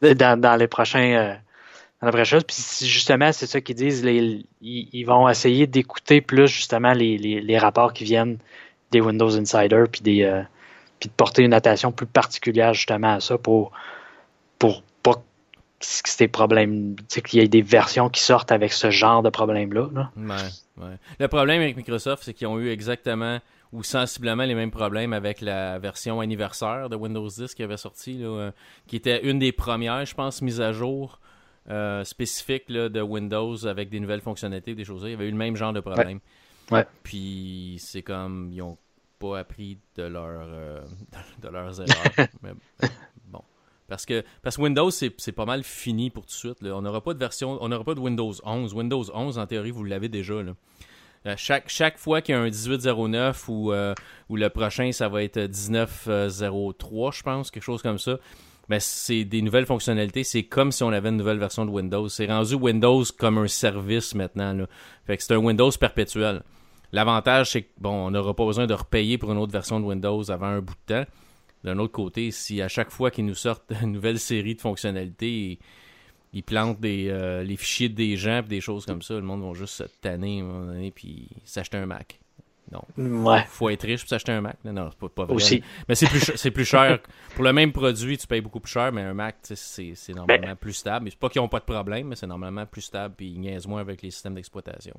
mais 0.00 0.14
dans, 0.14 0.40
dans 0.40 0.56
les 0.56 0.68
prochains 0.68 1.12
euh, 1.12 1.34
dans 1.34 1.43
la 2.04 2.10
vraie 2.10 2.24
chose. 2.24 2.44
Puis 2.44 2.56
justement, 2.86 3.32
c'est 3.32 3.46
ça 3.46 3.60
qu'ils 3.60 3.76
disent, 3.76 4.04
ils, 4.60 5.04
vont 5.04 5.28
essayer 5.28 5.66
d'écouter 5.66 6.20
plus 6.20 6.48
justement 6.48 6.92
les, 6.92 7.58
rapports 7.58 7.92
qui 7.92 8.04
viennent 8.04 8.38
des 8.90 9.00
Windows 9.00 9.36
Insider, 9.36 9.84
puis 9.90 10.02
des 10.02 10.22
euh, 10.22 10.42
puis 11.00 11.08
de 11.08 11.14
porter 11.14 11.42
une 11.42 11.54
attention 11.54 11.90
plus 11.90 12.06
particulière 12.06 12.74
justement 12.74 13.14
à 13.14 13.20
ça 13.20 13.38
pour 13.38 13.72
pour 14.58 14.82
pas 15.02 15.14
que 15.14 15.22
ces 15.80 16.28
problèmes, 16.28 16.96
qu'il 17.08 17.40
y 17.40 17.42
ait 17.42 17.48
des 17.48 17.62
versions 17.62 18.08
qui 18.08 18.22
sortent 18.22 18.52
avec 18.52 18.72
ce 18.72 18.90
genre 18.90 19.22
de 19.22 19.30
problème-là. 19.30 19.90
Le 21.18 21.28
problème 21.28 21.60
avec 21.60 21.76
Microsoft, 21.76 22.22
c'est 22.24 22.32
qu'ils 22.32 22.46
ont 22.46 22.58
eu 22.58 22.70
exactement 22.70 23.40
ou 23.72 23.82
sensiblement 23.82 24.44
les 24.44 24.54
mêmes 24.54 24.70
problèmes 24.70 25.12
avec 25.12 25.40
la 25.40 25.78
version 25.80 26.20
anniversaire 26.20 26.88
de 26.88 26.94
Windows 26.94 27.28
10 27.28 27.54
qui 27.54 27.62
avait 27.62 27.76
sorti, 27.76 28.20
euh, 28.22 28.52
qui 28.86 28.94
était 28.94 29.26
une 29.28 29.40
des 29.40 29.50
premières, 29.50 30.06
je 30.06 30.14
pense, 30.14 30.42
mises 30.42 30.60
à 30.60 30.72
jour 30.72 31.18
euh, 31.70 32.04
spécifique 32.04 32.70
de 32.70 33.00
Windows 33.00 33.66
avec 33.66 33.88
des 33.88 33.98
nouvelles 33.98 34.20
fonctionnalités, 34.20 34.74
des 34.74 34.84
choses. 34.84 35.02
Il 35.04 35.12
y 35.12 35.14
avait 35.14 35.28
eu 35.28 35.30
le 35.30 35.36
même 35.36 35.56
genre 35.56 35.72
de 35.72 35.80
problème. 35.80 36.20
Ouais. 36.70 36.86
Puis 37.02 37.76
c'est 37.78 38.02
comme 38.02 38.50
ils 38.52 38.60
ont 38.60 38.76
pas 39.18 39.38
appris 39.38 39.78
de 39.96 40.02
leur 40.02 40.46
euh, 40.46 40.82
de 41.42 41.48
leurs 41.48 41.80
erreurs. 41.80 42.28
bon. 43.26 43.42
Parce 43.88 44.04
que, 44.04 44.24
parce 44.42 44.56
que 44.56 44.62
Windows, 44.62 44.90
c'est 44.90 45.32
pas 45.32 45.46
mal 45.46 45.62
fini 45.62 46.10
pour 46.10 46.24
tout 46.24 46.32
de 46.32 46.34
suite. 46.34 46.58
On 46.62 46.82
n'aura 46.82 47.02
pas 47.02 47.14
de 47.14 47.18
version, 47.18 47.58
on 47.62 47.68
n'aura 47.68 47.84
pas 47.84 47.94
de 47.94 48.00
Windows 48.00 48.32
11. 48.44 48.74
Windows 48.74 49.04
11, 49.14 49.38
en 49.38 49.46
théorie, 49.46 49.70
vous 49.70 49.84
l'avez 49.84 50.08
déjà. 50.08 50.42
Là. 50.42 50.52
Euh, 51.26 51.34
chaque, 51.38 51.70
chaque 51.70 51.96
fois 51.96 52.20
qu'il 52.20 52.34
y 52.34 52.38
a 52.38 52.40
un 52.42 52.44
1809 52.44 53.48
ou, 53.48 53.72
ou 54.28 54.36
le 54.36 54.48
prochain, 54.50 54.92
ça 54.92 55.08
va 55.08 55.22
être 55.22 55.38
1903, 55.38 57.12
je 57.12 57.22
pense, 57.22 57.50
quelque 57.50 57.62
chose 57.62 57.80
comme 57.80 57.98
ça 57.98 58.18
mais 58.68 58.80
c'est 58.80 59.24
des 59.24 59.42
nouvelles 59.42 59.66
fonctionnalités. 59.66 60.24
C'est 60.24 60.44
comme 60.44 60.72
si 60.72 60.82
on 60.82 60.90
avait 60.90 61.10
une 61.10 61.16
nouvelle 61.16 61.38
version 61.38 61.64
de 61.64 61.70
Windows. 61.70 62.08
C'est 62.08 62.26
rendu 62.26 62.54
Windows 62.54 63.04
comme 63.18 63.38
un 63.38 63.48
service 63.48 64.14
maintenant. 64.14 64.66
Fait 65.06 65.16
que 65.16 65.22
c'est 65.22 65.34
un 65.34 65.38
Windows 65.38 65.70
perpétuel. 65.78 66.42
L'avantage, 66.92 67.50
c'est 67.50 67.62
que 67.62 67.70
bon, 67.78 68.06
on 68.06 68.10
n'aura 68.10 68.34
pas 68.34 68.44
besoin 68.46 68.66
de 68.66 68.74
repayer 68.74 69.18
pour 69.18 69.32
une 69.32 69.38
autre 69.38 69.52
version 69.52 69.80
de 69.80 69.84
Windows 69.84 70.30
avant 70.30 70.46
un 70.46 70.60
bout 70.60 70.74
de 70.86 70.94
temps. 70.94 71.10
D'un 71.64 71.78
autre 71.78 71.92
côté, 71.92 72.30
si 72.30 72.60
à 72.62 72.68
chaque 72.68 72.90
fois 72.90 73.10
qu'ils 73.10 73.26
nous 73.26 73.34
sortent 73.34 73.72
une 73.82 73.92
nouvelle 73.92 74.18
série 74.18 74.54
de 74.54 74.60
fonctionnalités, 74.60 75.58
ils, 76.32 76.42
plantent 76.42 76.78
euh, 76.84 77.42
les 77.42 77.56
fichiers 77.56 77.88
des 77.88 78.16
gens 78.16 78.38
et 78.38 78.48
des 78.48 78.60
choses 78.60 78.86
comme 78.86 79.02
ça, 79.02 79.14
le 79.14 79.22
monde 79.22 79.42
va 79.42 79.52
juste 79.54 79.74
se 79.74 79.84
tanner 80.00 80.44
et 80.80 80.92
s'acheter 81.44 81.78
un 81.78 81.86
Mac. 81.86 82.20
Non. 82.72 82.82
Ouais. 82.96 83.44
Faut 83.48 83.68
être 83.68 83.82
riche 83.82 84.00
pour 84.00 84.08
s'acheter 84.08 84.32
un 84.32 84.40
Mac. 84.40 84.56
Non, 84.64 84.72
non 84.72 84.90
c'est 84.90 85.08
pas, 85.10 85.24
vrai. 85.24 85.34
Aussi. 85.34 85.62
Mais 85.88 85.94
c'est 85.94 86.06
plus, 86.06 86.32
c'est 86.34 86.50
plus 86.50 86.64
cher. 86.64 86.98
pour 87.34 87.44
le 87.44 87.52
même 87.52 87.72
produit, 87.72 88.16
tu 88.16 88.26
payes 88.26 88.40
beaucoup 88.40 88.60
plus 88.60 88.72
cher, 88.72 88.90
mais 88.92 89.02
un 89.02 89.14
Mac, 89.14 89.36
c'est, 89.42 89.94
normalement 90.08 90.46
ben- 90.48 90.56
plus 90.56 90.72
stable. 90.72 91.08
C'est 91.10 91.18
pas 91.18 91.28
qu'ils 91.28 91.42
n'ont 91.42 91.48
pas 91.48 91.60
de 91.60 91.64
problème, 91.64 92.08
mais 92.08 92.16
c'est 92.16 92.26
normalement 92.26 92.66
plus 92.66 92.82
stable 92.82 93.14
puis 93.16 93.28
ils 93.28 93.40
niaisent 93.40 93.66
moins 93.66 93.80
avec 93.80 94.02
les 94.02 94.10
systèmes 94.10 94.34
d'exploitation. 94.34 94.94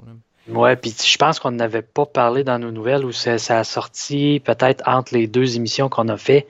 Ouais, 0.48 0.76
puis 0.76 0.92
je 0.92 1.18
pense 1.18 1.40
qu'on 1.40 1.52
n'avait 1.52 1.82
pas 1.82 2.06
parlé 2.06 2.44
dans 2.44 2.60
nos 2.60 2.72
nouvelles 2.72 3.04
où 3.04 3.12
ça, 3.12 3.34
a 3.34 3.64
sorti 3.64 4.42
peut-être 4.44 4.84
entre 4.88 5.14
les 5.14 5.28
deux 5.28 5.56
émissions 5.56 5.90
qu'on 5.90 6.08
a 6.08 6.18
fait, 6.18 6.48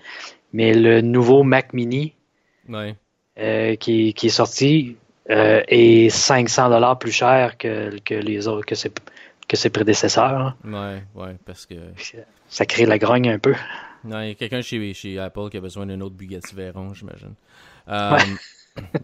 mais 0.53 0.73
le 0.73 1.01
nouveau 1.01 1.43
Mac 1.43 1.73
Mini 1.73 2.13
euh, 3.37 3.75
qui, 3.75 4.13
qui, 4.13 4.27
est 4.27 4.29
sorti 4.29 4.97
euh, 5.29 5.61
est 5.67 6.09
500 6.09 6.69
dollars 6.69 6.99
plus 6.99 7.11
cher 7.11 7.57
que, 7.57 7.97
que 7.99 8.15
les 8.15 8.47
autres 8.47 8.65
que 8.65 8.75
c'est 8.75 8.93
que 9.55 9.61
ses 9.61 9.69
prédécesseurs. 9.69 10.55
Ouais, 10.63 11.03
ouais, 11.15 11.35
parce 11.45 11.65
que. 11.65 11.75
Ça 12.47 12.65
crée 12.65 12.85
la 12.85 12.97
grogne 12.97 13.29
un 13.29 13.39
peu. 13.39 13.55
Non, 14.03 14.21
il 14.21 14.27
y 14.27 14.31
a 14.31 14.35
quelqu'un 14.35 14.61
chez, 14.61 14.93
chez 14.93 15.17
Apple 15.17 15.49
qui 15.49 15.57
a 15.57 15.61
besoin 15.61 15.85
d'un 15.85 15.99
autre 16.01 16.15
Bugatti 16.15 16.53
Veyron, 16.55 16.93
j'imagine. 16.93 17.33
Euh, 17.87 18.17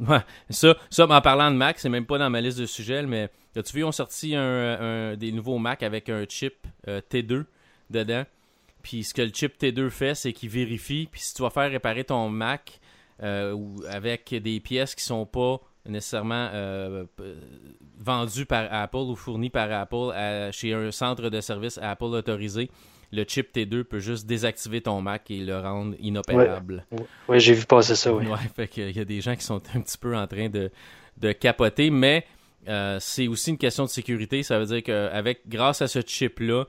ouais. 0.08 0.20
Ça, 0.50 0.76
ça, 0.90 1.08
en 1.08 1.22
parlant 1.22 1.50
de 1.50 1.56
Mac, 1.56 1.80
c'est 1.80 1.88
même 1.88 2.06
pas 2.06 2.18
dans 2.18 2.30
ma 2.30 2.42
liste 2.42 2.60
de 2.60 2.66
sujets, 2.66 3.04
mais 3.04 3.30
as-tu 3.56 3.74
vu, 3.74 3.80
ils 3.80 3.84
ont 3.86 3.94
sorti 3.94 4.36
un, 4.36 5.16
des 5.16 5.32
nouveaux 5.32 5.58
Mac 5.60 5.82
avec 5.82 6.10
un 6.10 6.26
chip 6.28 6.56
euh, 6.90 7.00
T2 7.10 7.46
dedans. 7.90 8.26
Puis 8.84 9.06
ce 9.06 9.14
que 9.14 9.22
le 9.22 9.32
chip 9.34 9.58
T2 9.58 9.90
fait, 9.90 10.14
c'est 10.14 10.34
qu'il 10.34 10.50
vérifie. 10.50 11.08
Puis 11.10 11.22
si 11.22 11.34
tu 11.34 11.42
vas 11.42 11.50
faire 11.50 11.72
réparer 11.72 12.04
ton 12.04 12.28
Mac 12.28 12.82
euh, 13.24 13.56
avec 13.90 14.36
des 14.36 14.60
pièces 14.60 14.94
qui 14.94 15.06
sont 15.06 15.26
pas 15.26 15.62
nécessairement 15.88 16.50
euh, 16.54 17.06
vendu 18.00 18.46
par 18.46 18.68
Apple 18.72 18.98
ou 18.98 19.16
fourni 19.16 19.50
par 19.50 19.72
Apple 19.72 20.12
chez 20.52 20.74
un 20.74 20.92
centre 20.92 21.30
de 21.30 21.42
service 21.42 21.80
Apple 21.82 22.06
autorisé, 22.06 22.70
le 23.12 23.26
chip 23.28 23.54
T2 23.54 23.84
peut 23.84 24.00
juste 24.00 24.26
désactiver 24.26 24.82
ton 24.82 25.02
Mac 25.02 25.30
et 25.32 25.40
le 25.40 25.60
rendre 25.60 25.96
inopérable. 26.00 26.86
Oui, 27.28 27.40
j'ai 27.40 27.54
vu 27.54 27.66
passer 27.66 27.96
ça, 27.96 28.14
oui. 28.14 28.26
Ouais, 28.28 28.38
fait 28.56 28.78
il 28.78 28.96
y 28.96 29.00
a 29.00 29.06
des 29.06 29.22
gens 29.22 29.36
qui 29.36 29.44
sont 29.44 29.62
un 29.76 29.82
petit 29.82 29.98
peu 29.98 30.16
en 30.16 30.28
train 30.28 30.50
de, 30.50 30.72
de 31.18 31.32
capoter, 31.34 31.90
mais 31.90 32.26
euh, 32.68 32.98
c'est 33.00 33.28
aussi 33.28 33.50
une 33.52 33.58
question 33.58 33.84
de 33.84 33.90
sécurité. 33.90 34.44
Ça 34.44 34.60
veut 34.60 34.66
dire 34.66 34.84
qu'avec 34.84 35.48
grâce 35.48 35.82
à 35.82 35.88
ce 35.88 36.00
chip-là, 36.00 36.66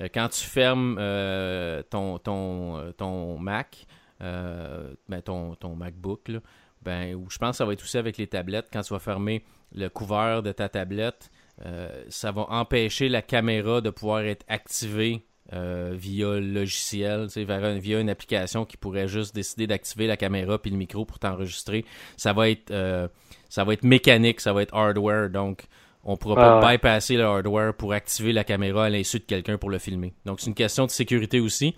euh, 0.00 0.08
quand 0.12 0.28
tu 0.28 0.44
fermes 0.44 0.96
euh, 0.98 1.82
ton, 1.82 2.18
ton, 2.18 2.92
ton 2.96 3.38
Mac, 3.38 3.86
ben 4.20 5.20
ton, 5.22 5.54
ton 5.54 5.76
MacBook, 5.76 6.28
là, 6.28 6.38
ben, 6.84 7.14
ou 7.14 7.28
je 7.30 7.38
pense 7.38 7.52
que 7.52 7.56
ça 7.56 7.64
va 7.64 7.72
être 7.72 7.82
aussi 7.82 7.98
avec 7.98 8.16
les 8.18 8.26
tablettes, 8.26 8.68
quand 8.72 8.82
tu 8.82 8.92
vas 8.92 9.00
fermer 9.00 9.44
le 9.74 9.88
couvert 9.88 10.42
de 10.42 10.52
ta 10.52 10.68
tablette, 10.68 11.30
euh, 11.64 12.04
ça 12.08 12.32
va 12.32 12.46
empêcher 12.50 13.08
la 13.08 13.22
caméra 13.22 13.80
de 13.80 13.90
pouvoir 13.90 14.20
être 14.20 14.44
activée 14.48 15.24
euh, 15.52 15.92
via 15.94 16.26
le 16.26 16.40
logiciel, 16.40 17.28
via 17.36 18.00
une 18.00 18.08
application 18.08 18.64
qui 18.64 18.76
pourrait 18.76 19.08
juste 19.08 19.34
décider 19.34 19.66
d'activer 19.66 20.06
la 20.06 20.16
caméra 20.16 20.58
puis 20.58 20.70
le 20.70 20.76
micro 20.76 21.04
pour 21.04 21.18
t'enregistrer. 21.18 21.84
Ça 22.16 22.32
va 22.32 22.48
être 22.48 22.70
euh, 22.70 23.08
ça 23.48 23.62
va 23.64 23.74
être 23.74 23.84
mécanique, 23.84 24.40
ça 24.40 24.52
va 24.52 24.62
être 24.62 24.74
hardware, 24.74 25.30
donc 25.30 25.66
on 26.02 26.16
pourra 26.16 26.60
pas 26.60 26.72
bypasser 26.72 27.16
le 27.16 27.24
hardware 27.24 27.74
pour 27.74 27.92
activer 27.92 28.32
la 28.32 28.44
caméra 28.44 28.86
à 28.86 28.90
l'insu 28.90 29.18
de 29.18 29.24
quelqu'un 29.24 29.58
pour 29.58 29.70
le 29.70 29.78
filmer. 29.78 30.12
Donc 30.24 30.40
c'est 30.40 30.48
une 30.48 30.54
question 30.54 30.86
de 30.86 30.90
sécurité 30.90 31.40
aussi. 31.40 31.74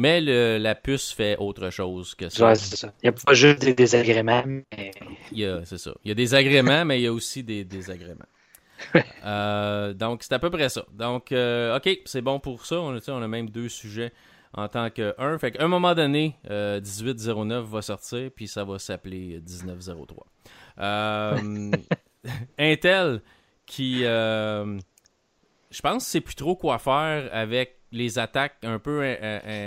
Mais 0.00 0.22
le, 0.22 0.56
la 0.56 0.74
puce 0.74 1.12
fait 1.12 1.36
autre 1.36 1.68
chose 1.68 2.14
que 2.14 2.30
ça. 2.30 2.54
c'est 2.54 2.74
ça. 2.74 2.94
Il 3.02 3.10
n'y 3.10 3.10
a 3.10 3.12
pas 3.12 3.34
juste 3.34 3.60
des 3.60 3.74
désagréments. 3.74 4.42
Mais... 4.46 4.92
c'est 5.64 5.76
ça. 5.76 5.92
Il 6.02 6.08
y 6.08 6.10
a 6.10 6.14
des 6.14 6.34
agréments, 6.34 6.86
mais 6.86 7.00
il 7.00 7.02
y 7.02 7.06
a 7.06 7.12
aussi 7.12 7.44
des 7.44 7.64
désagréments. 7.64 8.24
Euh, 9.26 9.92
donc, 9.92 10.22
c'est 10.22 10.32
à 10.32 10.38
peu 10.38 10.48
près 10.48 10.70
ça. 10.70 10.86
Donc, 10.94 11.32
euh, 11.32 11.76
OK, 11.76 12.00
c'est 12.06 12.22
bon 12.22 12.40
pour 12.40 12.64
ça. 12.64 12.80
On 12.80 12.96
a, 12.96 13.10
on 13.10 13.20
a 13.20 13.28
même 13.28 13.50
deux 13.50 13.68
sujets 13.68 14.10
en 14.54 14.68
tant 14.68 14.88
qu'un. 14.88 15.38
Fait 15.38 15.52
qu'à 15.52 15.62
un 15.62 15.68
moment 15.68 15.94
donné, 15.94 16.38
1809 16.48 17.58
euh, 17.62 17.68
va 17.68 17.82
sortir, 17.82 18.30
puis 18.34 18.48
ça 18.48 18.64
va 18.64 18.78
s'appeler 18.78 19.42
1903. 19.46 20.26
Intel, 22.58 23.20
qui... 23.66 24.00
je 24.00 24.80
pense 25.82 26.04
que 26.04 26.10
c'est 26.10 26.22
plus 26.22 26.36
trop 26.36 26.56
quoi 26.56 26.78
faire 26.78 27.28
avec 27.32 27.79
les 27.92 28.18
attaques 28.18 28.56
un 28.62 28.78
peu 28.78 29.02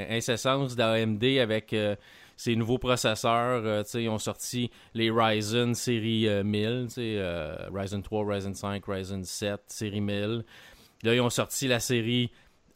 incessantes 0.09 0.75
d'AMD 0.75 1.23
avec 1.41 1.73
euh, 1.73 1.95
ces 2.37 2.55
nouveaux 2.55 2.77
processeurs. 2.77 3.61
Euh, 3.65 3.83
ils 3.95 4.09
ont 4.09 4.17
sorti 4.17 4.71
les 4.93 5.11
Ryzen 5.11 5.75
série 5.75 6.27
1000, 6.43 6.87
euh, 6.97 7.55
Ryzen 7.73 8.01
3, 8.01 8.33
Ryzen 8.33 8.55
5, 8.55 8.83
Ryzen 8.85 9.23
7, 9.23 9.61
série 9.67 10.01
1000. 10.01 10.43
Là, 11.03 11.13
ils 11.15 11.21
ont 11.21 11.29
sorti 11.29 11.67
la 11.67 11.79
série 11.79 12.31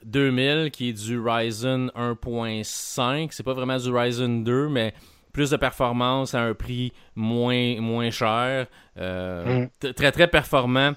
2000 0.05 0.69
qui 0.71 0.89
est 0.89 0.93
du 0.93 1.19
Ryzen 1.19 1.91
1.5. 1.95 3.29
C'est 3.31 3.43
pas 3.43 3.53
vraiment 3.53 3.77
du 3.77 3.89
Ryzen 3.89 4.43
2, 4.43 4.69
mais 4.69 4.93
plus 5.31 5.51
de 5.51 5.57
performance 5.57 6.33
à 6.33 6.41
un 6.41 6.53
prix 6.53 6.93
moins, 7.15 7.79
moins 7.79 8.11
cher. 8.11 8.67
Mm. 8.97 9.65
Très, 9.95 10.11
très 10.11 10.27
performant 10.27 10.93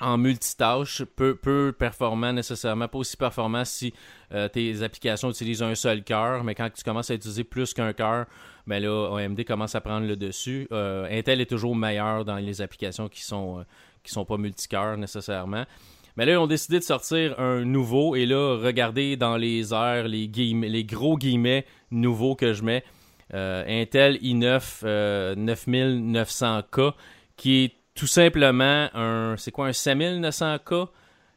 en 0.00 0.18
multitâche, 0.18 1.04
peu, 1.04 1.36
peu 1.36 1.74
performant 1.76 2.32
nécessairement, 2.32 2.88
pas 2.88 2.98
aussi 2.98 3.16
performant 3.16 3.64
si 3.64 3.94
euh, 4.32 4.48
tes 4.48 4.82
applications 4.82 5.30
utilisent 5.30 5.62
un 5.62 5.74
seul 5.74 6.02
cœur, 6.02 6.42
mais 6.42 6.54
quand 6.54 6.68
tu 6.70 6.82
commences 6.82 7.10
à 7.10 7.14
utiliser 7.14 7.44
plus 7.44 7.72
qu'un 7.72 7.92
cœur, 7.92 8.26
ben 8.66 8.82
là, 8.82 9.16
AMD 9.18 9.44
commence 9.44 9.74
à 9.74 9.80
prendre 9.80 10.06
le 10.06 10.16
dessus. 10.16 10.66
Euh, 10.72 11.06
Intel 11.10 11.40
est 11.40 11.48
toujours 11.48 11.76
meilleur 11.76 12.24
dans 12.24 12.36
les 12.36 12.60
applications 12.60 13.08
qui 13.08 13.22
sont, 13.22 13.60
euh, 13.60 13.62
qui 14.02 14.12
sont 14.12 14.24
pas 14.24 14.36
multicœurs 14.36 14.96
nécessairement. 14.96 15.64
Mais 16.16 16.26
là, 16.26 16.32
ils 16.32 16.38
ont 16.38 16.46
décidé 16.46 16.78
de 16.78 16.84
sortir 16.84 17.38
un 17.38 17.64
nouveau, 17.64 18.16
et 18.16 18.26
là, 18.26 18.56
regardez 18.56 19.16
dans 19.16 19.36
les 19.36 19.72
airs 19.72 20.08
les, 20.08 20.28
les 20.28 20.84
gros 20.84 21.16
guillemets 21.16 21.66
nouveaux 21.90 22.36
que 22.36 22.52
je 22.52 22.62
mets. 22.62 22.84
Intel 23.32 24.18
i9 24.18 25.34
9900K, 25.34 26.92
qui 27.36 27.64
est 27.64 27.83
tout 27.94 28.06
simplement 28.06 28.88
un, 28.94 29.36
c'est 29.36 29.52
quoi, 29.52 29.66
un 29.66 29.70
5900K 29.70 30.88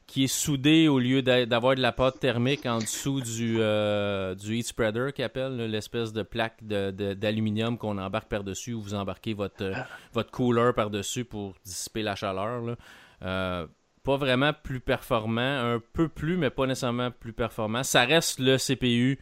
qui 0.08 0.24
est 0.24 0.28
soudé 0.28 0.88
au 0.88 1.00
lieu 1.00 1.22
d'avoir 1.22 1.76
de 1.76 1.82
la 1.82 1.92
pâte 1.92 2.22
thermique 2.22 2.66
en 2.66 2.80
dessous 2.80 3.20
du, 3.20 3.58
euh, 3.60 4.36
du 4.36 4.56
heat 4.56 4.66
spreader 4.66 5.12
qui 5.14 5.22
appelle 5.22 5.58
l'espèce 5.70 6.14
de 6.14 6.24
plaque 6.24 6.64
d'aluminium 6.64 7.76
de, 7.76 7.80
qu'on 7.80 7.98
embarque 7.98 8.30
par-dessus 8.30 8.74
où 8.74 8.82
vous 8.82 8.94
embarquez 8.94 9.34
votre, 9.34 9.64
euh, 9.64 9.74
votre 10.14 10.32
cooler 10.32 10.72
par-dessus 10.74 11.26
pour 11.26 11.56
dissiper 11.66 12.04
la 12.04 12.16
chaleur. 12.16 12.78
Euh, 13.22 13.68
pas 14.04 14.16
vraiment 14.16 14.54
plus 14.54 14.80
performant, 14.80 15.42
un 15.74 15.82
peu 15.92 16.08
plus, 16.08 16.38
mais 16.38 16.50
pas 16.50 16.66
nécessairement 16.66 17.12
plus 17.12 17.34
performant. 17.34 17.84
Ça 17.84 18.06
reste 18.06 18.40
le 18.40 18.56
CPU 18.58 19.20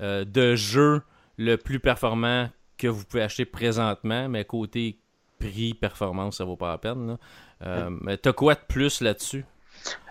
de 0.00 0.56
jeu 0.56 1.02
le 1.36 1.56
plus 1.56 1.80
performant 1.80 2.48
que 2.78 2.86
vous 2.86 3.04
pouvez 3.04 3.22
acheter 3.22 3.44
présentement, 3.44 4.30
mais 4.30 4.46
côté 4.46 4.98
prix, 5.38 5.74
performance, 5.74 6.38
ça 6.38 6.44
vaut 6.44 6.56
pas 6.56 6.70
la 6.70 6.78
peine. 6.78 7.16
Euh, 7.64 7.90
mais 8.02 8.16
t'as 8.16 8.32
quoi 8.32 8.54
de 8.54 8.60
plus 8.66 9.00
là-dessus? 9.00 9.44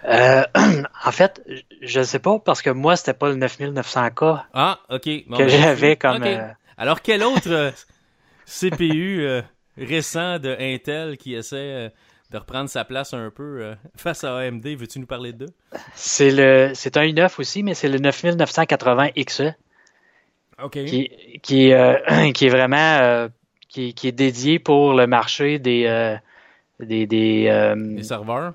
Euh, 0.06 0.44
en 1.06 1.12
fait, 1.12 1.42
je 1.82 2.00
ne 2.00 2.04
sais 2.04 2.20
pas 2.20 2.40
parce 2.40 2.62
que 2.62 2.70
moi, 2.70 2.96
c'était 2.96 3.14
pas 3.14 3.30
le 3.30 3.36
9900K 3.36 4.44
ah, 4.54 4.80
que 4.90 5.30
ben, 5.30 5.48
j'avais 5.48 5.96
comme. 5.96 6.24
Euh, 6.24 6.50
Alors, 6.78 7.02
quel 7.02 7.24
autre 7.24 7.74
CPU 8.46 9.28
récent 9.78 10.40
de 10.40 10.56
Intel 10.60 11.18
qui 11.18 11.36
essaie 11.36 11.92
de 12.32 12.38
reprendre 12.38 12.70
sa 12.70 12.86
place 12.86 13.14
un 13.14 13.32
peu 13.32 13.76
face 13.96 14.24
à 14.24 14.38
AMD? 14.38 14.66
Veux-tu 14.66 15.00
nous 15.00 15.08
parler 15.08 15.34
de 15.34 15.48
C'est 15.94 16.32
le, 16.32 16.72
c'est 16.74 16.98
un 16.98 17.04
i9 17.04 17.40
aussi, 17.40 17.64
mais 17.64 17.74
c'est 17.74 17.90
le 17.90 18.00
9980 18.00 19.10
XE. 19.26 19.44
Qui, 20.72 21.12
qui, 21.44 21.74
qui 22.34 22.46
est 22.46 22.50
vraiment 22.50 23.28
qui, 23.96 24.08
est 24.08 24.12
dédié 24.12 24.60
pour 24.60 24.94
le 24.94 25.08
marché 25.08 25.60
des 25.60 25.86
euh, 25.88 26.16
des, 26.80 27.06
des, 27.08 27.48
euh, 27.48 28.02
serveurs? 28.02 28.54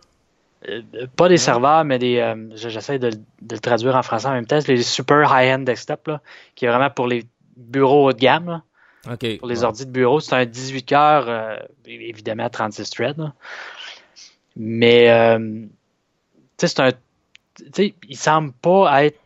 Euh, 0.68 0.82
pas 1.16 1.28
des 1.28 1.36
serveurs, 1.36 1.84
mais 1.84 1.98
des. 1.98 2.34
J'essaie 2.54 2.98
de, 2.98 3.10
le 3.50 3.58
traduire 3.58 3.96
en 3.96 4.02
français 4.02 4.28
en 4.28 4.32
même 4.32 4.46
temps. 4.46 4.58
Les 4.66 4.82
super 4.82 5.30
high-end 5.30 5.60
desktop, 5.60 6.06
là, 6.08 6.20
qui 6.54 6.64
est 6.64 6.68
vraiment 6.68 6.90
pour 6.90 7.06
les 7.06 7.24
bureaux 7.56 8.08
haut 8.08 8.12
de 8.12 8.18
gamme. 8.18 8.62
pour 9.04 9.48
les 9.48 9.64
ordi 9.64 9.86
de 9.86 9.90
bureau. 9.90 10.20
C'est 10.20 10.34
un 10.34 10.46
18 10.46 10.82
cœurs, 10.82 11.60
évidemment 11.86 12.48
36 12.48 12.90
threads. 12.90 13.32
Mais, 14.56 15.38
tu 16.58 16.66
sais, 16.66 16.68
c'est 16.68 16.80
un. 16.80 16.92
sais, 17.74 17.94
il 18.08 18.16
semble 18.16 18.52
pas 18.52 19.04
être 19.04 19.18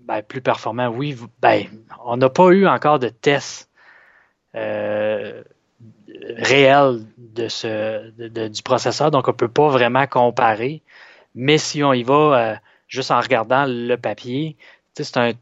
ben, 0.00 0.22
plus 0.22 0.40
performant. 0.40 0.88
Oui, 0.88 1.16
ben, 1.40 1.66
on 2.04 2.16
n'a 2.16 2.30
pas 2.30 2.48
eu 2.48 2.66
encore 2.66 2.98
de 2.98 3.08
tests 3.08 3.68
euh, 4.54 5.42
réel 6.36 7.00
de 7.16 7.48
ce, 7.48 8.10
du 8.48 8.62
processeur, 8.62 9.10
donc 9.10 9.28
on 9.28 9.32
ne 9.32 9.36
peut 9.36 9.48
pas 9.48 9.68
vraiment 9.68 10.06
comparer. 10.06 10.82
Mais 11.34 11.58
si 11.58 11.82
on 11.82 11.92
y 11.92 12.02
va 12.02 12.14
euh, 12.14 12.54
juste 12.88 13.10
en 13.10 13.20
regardant 13.20 13.64
le 13.66 13.96
papier, 13.96 14.56
c'est 14.94 15.16
un, 15.16 15.32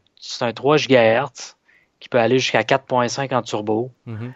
un 0.41 0.53
3 0.53 0.77
GHz 0.77 1.55
qui 1.99 2.09
peut 2.09 2.19
aller 2.19 2.39
jusqu'à 2.39 2.61
4.5 2.61 3.35
en 3.35 3.41
turbo, 3.41 3.91
mm-hmm. 4.07 4.31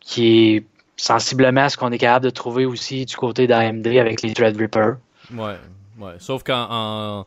qui 0.00 0.56
est 0.56 0.64
sensiblement 0.96 1.68
ce 1.68 1.76
qu'on 1.76 1.92
est 1.92 1.98
capable 1.98 2.24
de 2.24 2.30
trouver 2.30 2.64
aussi 2.64 3.04
du 3.04 3.16
côté 3.16 3.46
d'AMD 3.46 3.86
avec 3.86 4.22
les 4.22 4.32
Threadripper. 4.32 4.94
Ouais, 5.32 5.56
ouais. 5.98 6.14
Sauf 6.18 6.42
qu'en 6.42 7.26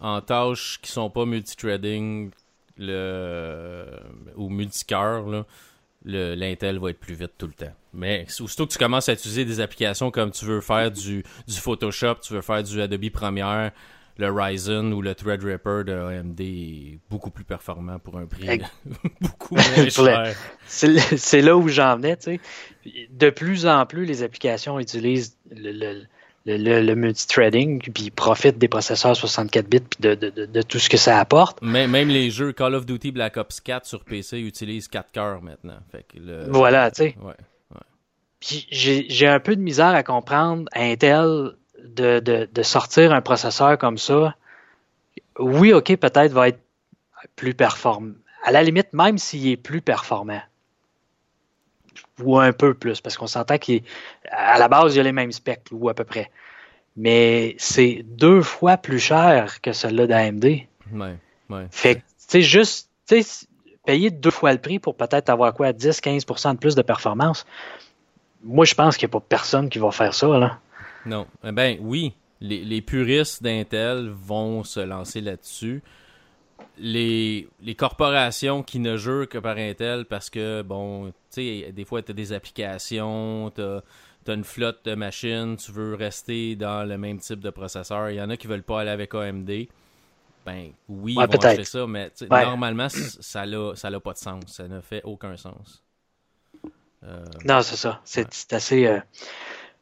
en 0.00 0.20
tâches 0.20 0.78
qui 0.82 0.92
sont 0.92 1.10
pas 1.10 1.24
multithreading 1.24 2.30
le, 2.78 3.86
ou 4.36 4.48
multicœur, 4.48 5.46
l'Intel 6.06 6.78
va 6.78 6.90
être 6.90 7.00
plus 7.00 7.14
vite 7.14 7.32
tout 7.36 7.46
le 7.46 7.52
temps. 7.52 7.74
Mais 7.92 8.26
aussitôt 8.40 8.66
que 8.66 8.72
tu 8.72 8.78
commences 8.78 9.08
à 9.08 9.12
utiliser 9.12 9.44
des 9.44 9.60
applications 9.60 10.10
comme 10.10 10.30
tu 10.30 10.44
veux 10.44 10.60
faire 10.60 10.90
du, 10.90 11.24
du 11.46 11.54
Photoshop, 11.54 12.16
tu 12.22 12.32
veux 12.34 12.42
faire 12.42 12.62
du 12.62 12.80
Adobe 12.80 13.10
Premiere, 13.10 13.72
le 14.18 14.30
Ryzen 14.30 14.92
ou 14.92 15.02
le 15.02 15.14
Threadripper 15.14 15.82
de 15.84 15.92
AMD 15.92 16.40
est 16.40 16.98
beaucoup 17.10 17.30
plus 17.30 17.44
performant 17.44 17.98
pour 17.98 18.16
un 18.18 18.26
prix 18.26 18.60
beaucoup 19.20 19.54
moins 19.54 19.88
cher. 19.88 20.34
C'est 20.66 21.42
là 21.42 21.56
où 21.56 21.68
j'en 21.68 21.96
venais, 21.96 22.16
tu 22.16 22.38
sais. 22.38 22.40
De 23.10 23.30
plus 23.30 23.66
en 23.66 23.84
plus, 23.84 24.06
les 24.06 24.22
applications 24.22 24.78
utilisent 24.78 25.36
le, 25.50 25.72
le, 25.72 26.02
le, 26.46 26.80
le 26.80 26.94
multithreading, 26.94 27.80
puis 27.80 28.10
profitent 28.10 28.58
des 28.58 28.68
processeurs 28.68 29.16
64 29.16 29.66
bits, 29.66 29.80
puis 29.80 29.98
de, 30.00 30.14
de, 30.14 30.46
de, 30.46 30.62
tout 30.62 30.78
ce 30.78 30.88
que 30.88 30.96
ça 30.96 31.18
apporte. 31.18 31.60
Même, 31.62 31.90
même 31.90 32.08
les 32.08 32.30
jeux 32.30 32.52
Call 32.52 32.74
of 32.74 32.86
Duty 32.86 33.10
Black 33.10 33.36
Ops 33.36 33.60
4 33.60 33.86
sur 33.86 34.04
PC 34.04 34.38
utilisent 34.38 34.88
4 34.88 35.10
cœurs 35.10 35.42
maintenant. 35.42 35.78
Fait 35.90 36.04
que 36.04 36.50
voilà, 36.50 36.90
tu 36.90 37.02
sais. 37.02 37.16
Ouais, 37.20 37.34
Puis 38.40 38.66
j'ai 38.70 39.26
un 39.26 39.40
peu 39.40 39.56
de 39.56 39.60
misère 39.60 39.94
à 39.94 40.02
comprendre 40.02 40.68
Intel 40.74 41.52
de, 41.84 42.20
de, 42.20 42.48
de, 42.52 42.62
sortir 42.62 43.12
un 43.12 43.20
processeur 43.20 43.78
comme 43.78 43.98
ça, 43.98 44.34
oui, 45.38 45.72
OK, 45.72 45.94
peut-être 45.96 46.32
va 46.32 46.48
être 46.48 46.60
plus 47.34 47.54
performant. 47.54 48.14
À 48.44 48.52
la 48.52 48.62
limite, 48.62 48.92
même 48.92 49.18
s'il 49.18 49.48
est 49.48 49.56
plus 49.56 49.80
performant. 49.80 50.40
Ou 52.22 52.38
un 52.38 52.52
peu 52.52 52.74
plus, 52.74 53.00
parce 53.00 53.16
qu'on 53.16 53.26
s'entend 53.26 53.58
qu'à 53.58 54.58
la 54.58 54.68
base, 54.68 54.94
il 54.94 54.98
y 54.98 55.00
a 55.00 55.02
les 55.02 55.12
mêmes 55.12 55.32
specs, 55.32 55.68
ou 55.70 55.88
à 55.88 55.94
peu 55.94 56.04
près. 56.04 56.30
Mais 56.96 57.54
c'est 57.58 58.04
deux 58.04 58.40
fois 58.40 58.78
plus 58.78 58.98
cher 58.98 59.60
que 59.60 59.72
celui-là 59.72 60.06
d'AMD. 60.06 60.44
Ouais, 60.92 61.16
ouais. 61.50 61.66
Fait 61.70 61.96
que, 61.96 62.00
tu 62.00 62.04
sais, 62.16 62.42
juste, 62.42 62.90
tu 63.06 63.22
sais, 63.22 63.46
payer 63.84 64.10
deux 64.10 64.30
fois 64.30 64.52
le 64.52 64.58
prix 64.58 64.78
pour 64.78 64.96
peut-être 64.96 65.30
avoir 65.30 65.54
quoi, 65.54 65.72
10-15% 65.72 66.54
de 66.54 66.58
plus 66.58 66.74
de 66.74 66.82
performance. 66.82 67.46
Moi, 68.42 68.64
je 68.64 68.74
pense 68.74 68.96
qu'il 68.96 69.06
n'y 69.06 69.10
a 69.10 69.14
pas 69.20 69.24
personne 69.26 69.68
qui 69.68 69.78
va 69.78 69.90
faire 69.90 70.14
ça, 70.14 70.26
là. 70.38 70.58
Non. 71.06 71.26
Eh 71.44 71.52
ben 71.52 71.78
oui, 71.80 72.14
les, 72.40 72.82
puristes 72.82 73.42
d'Intel 73.42 74.10
vont 74.10 74.64
se 74.64 74.80
lancer 74.80 75.20
là-dessus. 75.20 75.82
Les, 76.78 77.48
corporations 77.76 78.62
qui 78.62 78.78
ne 78.78 78.96
jurent 78.96 79.28
que 79.28 79.38
par 79.38 79.56
Intel 79.56 80.04
parce 80.04 80.30
que, 80.30 80.62
bon, 80.62 81.08
tu 81.08 81.62
sais, 81.62 81.72
des 81.72 81.84
fois, 81.84 82.02
tu 82.02 82.12
as 82.12 82.14
des 82.14 82.32
applications, 82.32 83.50
tu 83.54 83.62
as, 83.62 83.82
une 84.28 84.44
flotte 84.44 84.84
de 84.84 84.94
machines, 84.94 85.56
tu 85.56 85.72
veux 85.72 85.94
rester 85.94 86.56
dans 86.56 86.86
le 86.86 86.98
même 86.98 87.18
type 87.18 87.40
de 87.40 87.50
processeur. 87.50 88.10
Il 88.10 88.16
y 88.16 88.22
en 88.22 88.28
a 88.30 88.36
qui 88.36 88.46
veulent 88.46 88.62
pas 88.62 88.80
aller 88.80 88.90
avec 88.90 89.14
AMD. 89.14 89.50
Ben 90.44 90.70
oui, 90.88 91.16
ils 91.18 91.26
vont 91.26 91.44
acheter 91.44 91.64
ça, 91.64 91.86
mais 91.86 92.10
normalement, 92.30 92.88
ça 92.88 93.46
n'a 93.46 93.74
ça 93.74 94.00
pas 94.00 94.12
de 94.12 94.18
sens. 94.18 94.44
Ça 94.46 94.68
ne 94.68 94.80
fait 94.80 95.02
aucun 95.04 95.36
sens. 95.36 95.82
Euh, 97.04 97.24
non, 97.44 97.62
c'est 97.62 97.76
ça. 97.76 98.00
C'est 98.04 98.52
assez. 98.52 98.86
Euh, 98.86 99.00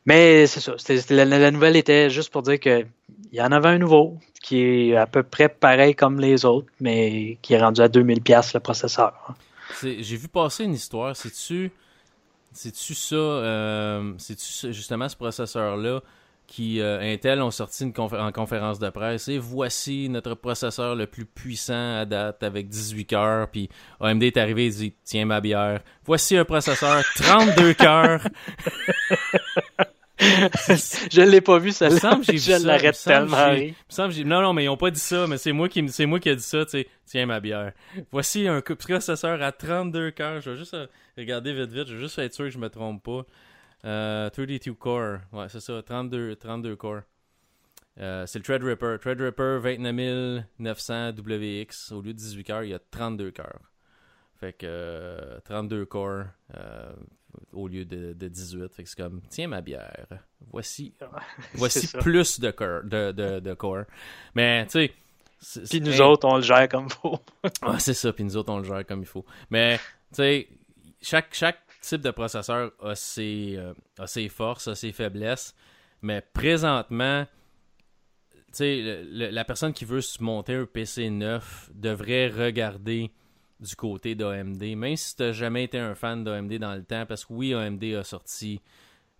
mais 0.06 0.46
c'est 0.46 0.60
ça. 0.60 0.74
la, 1.10 1.50
nouvelle 1.50 1.76
était 1.76 2.10
juste 2.10 2.30
pour 2.30 2.42
dire 2.42 2.60
qu'il 2.60 2.86
y 3.32 3.40
en 3.40 3.52
avait 3.52 3.68
un 3.68 3.78
nouveau 3.78 4.18
qui 4.42 4.60
est 4.60 4.96
à 4.96 5.06
peu 5.06 5.22
près 5.22 5.48
pareil 5.48 5.94
comme 5.94 6.20
les 6.20 6.44
autres, 6.44 6.68
mais 6.80 7.38
qui 7.40 7.54
est 7.54 7.60
rendu 7.60 7.80
à 7.80 7.88
2000$ 7.88 8.54
le 8.54 8.60
processeur. 8.60 9.34
J'ai 9.82 10.16
vu 10.16 10.28
passer 10.28 10.64
une 10.64 10.74
histoire. 10.74 11.16
C'est-tu 11.16 11.72
c'est-tu 12.54 12.94
ça, 12.94 13.16
euh, 13.16 14.12
c'est-tu 14.16 14.72
justement 14.72 15.08
ce 15.08 15.16
processeur-là 15.16 16.00
qui, 16.46 16.80
euh, 16.80 17.00
Intel, 17.00 17.42
ont 17.42 17.50
sorti 17.50 17.82
une 17.82 17.92
en 17.98 18.30
conférence 18.30 18.78
de 18.78 18.88
presse 18.90 19.26
et 19.28 19.38
voici 19.38 20.08
notre 20.08 20.34
processeur 20.34 20.94
le 20.94 21.08
plus 21.08 21.24
puissant 21.24 21.98
à 21.98 22.04
date 22.04 22.44
avec 22.44 22.68
18 22.68 23.06
cœurs. 23.06 23.48
Puis 23.48 23.68
AMD 24.00 24.22
est 24.22 24.36
arrivé 24.36 24.66
et 24.66 24.70
dit 24.70 24.94
Tiens 25.04 25.24
ma 25.24 25.40
bière, 25.40 25.80
voici 26.04 26.36
un 26.36 26.44
processeur 26.44 27.02
32 27.16 27.74
cœurs. 27.74 28.28
je 30.18 31.20
l'ai 31.22 31.40
pas 31.40 31.58
vu, 31.58 31.72
ça 31.72 31.88
Je 31.88 32.64
l'arrête 32.66 33.00
tellement 33.02 33.36
Non, 34.24 34.42
non, 34.42 34.52
mais 34.52 34.64
ils 34.64 34.68
ont 34.68 34.76
pas 34.76 34.90
dit 34.90 35.00
ça, 35.00 35.26
mais 35.26 35.38
c'est 35.38 35.52
moi 35.52 35.68
qui 35.68 35.88
c'est 35.88 36.06
moi 36.06 36.20
qui 36.20 36.28
ai 36.28 36.36
dit 36.36 36.42
ça, 36.42 36.64
tu 36.64 36.70
sais. 36.70 36.88
Tiens 37.06 37.26
ma 37.26 37.40
bière. 37.40 37.72
Voici 38.12 38.46
un 38.46 38.60
processeur 38.60 39.42
à 39.42 39.52
32 39.52 40.12
cœurs. 40.12 40.40
Je 40.40 40.50
vais 40.50 40.56
juste 40.56 40.74
euh, 40.74 40.86
regarder 41.18 41.52
vite 41.52 41.70
vite, 41.70 41.88
je 41.88 41.94
vais 41.94 42.00
juste 42.00 42.18
être 42.18 42.32
sûr 42.32 42.44
que 42.44 42.50
je 42.50 42.58
me 42.58 42.68
trompe 42.68 43.02
pas. 43.02 43.26
Euh, 43.84 44.30
32 44.30 44.74
core. 44.74 45.18
Ouais, 45.32 45.48
c'est 45.48 45.60
ça, 45.60 45.82
32, 45.82 46.36
32 46.36 46.76
core. 46.76 47.00
Euh, 48.00 48.26
c'est 48.26 48.38
le 48.38 48.44
Threadripper. 48.44 48.96
Threadripper 49.00 49.58
29900 49.62 51.10
WX. 51.10 51.92
Au 51.92 52.00
lieu 52.00 52.12
de 52.12 52.18
18 52.18 52.44
cœurs, 52.44 52.64
il 52.64 52.70
y 52.70 52.74
a 52.74 52.78
32 52.78 53.30
cœurs. 53.30 53.60
Fait 54.40 54.52
que 54.52 55.38
32 55.44 55.76
euh, 55.76 55.86
core 55.86 56.24
au 57.52 57.68
lieu 57.68 57.84
de, 57.84 58.12
de 58.12 58.28
18. 58.28 58.74
Fait 58.74 58.82
que 58.82 58.88
c'est 58.88 58.96
comme, 59.00 59.20
tiens 59.28 59.48
ma 59.48 59.60
bière, 59.60 60.06
voici, 60.50 60.94
voici 61.54 61.88
plus 61.98 62.40
de, 62.40 62.50
cœur, 62.50 62.84
de, 62.84 63.12
de, 63.12 63.40
de 63.40 63.54
corps. 63.54 63.84
Mais, 64.34 64.66
tu 64.66 64.72
sais... 64.72 64.92
Puis 65.68 65.82
nous 65.82 66.00
autres, 66.00 66.26
on 66.26 66.36
le 66.36 66.42
gère 66.42 66.68
comme 66.70 66.86
il 66.86 66.92
faut. 66.92 67.20
ah, 67.62 67.78
c'est 67.78 67.92
ça, 67.92 68.12
puis 68.14 68.24
nous 68.24 68.36
autres, 68.36 68.50
on 68.50 68.58
le 68.58 68.64
gère 68.64 68.86
comme 68.86 69.00
il 69.00 69.06
faut. 69.06 69.26
Mais, 69.50 69.76
tu 69.76 69.82
sais, 70.14 70.48
chaque, 71.02 71.34
chaque 71.34 71.58
type 71.82 72.00
de 72.00 72.10
processeur 72.10 72.72
a 72.82 72.94
ses, 72.94 73.54
euh, 73.58 73.74
a 73.98 74.06
ses 74.06 74.28
forces, 74.28 74.68
a 74.68 74.74
ses 74.74 74.92
faiblesses. 74.92 75.54
Mais 76.00 76.22
présentement, 76.22 77.26
tu 78.30 78.52
sais, 78.52 79.02
la 79.04 79.44
personne 79.44 79.72
qui 79.72 79.84
veut 79.84 80.00
se 80.00 80.22
monter 80.22 80.54
un 80.54 80.66
PC 80.66 81.10
neuf 81.10 81.70
devrait 81.74 82.28
regarder 82.28 83.10
du 83.60 83.76
côté 83.76 84.14
d'AMD, 84.14 84.62
même 84.76 84.96
si 84.96 85.16
tu 85.16 85.22
n'as 85.22 85.32
jamais 85.32 85.64
été 85.64 85.78
un 85.78 85.94
fan 85.94 86.24
d'AMD 86.24 86.58
dans 86.58 86.74
le 86.74 86.84
temps, 86.84 87.06
parce 87.06 87.24
que 87.24 87.32
oui, 87.32 87.54
AMD 87.54 87.82
a 87.84 88.04
sorti 88.04 88.60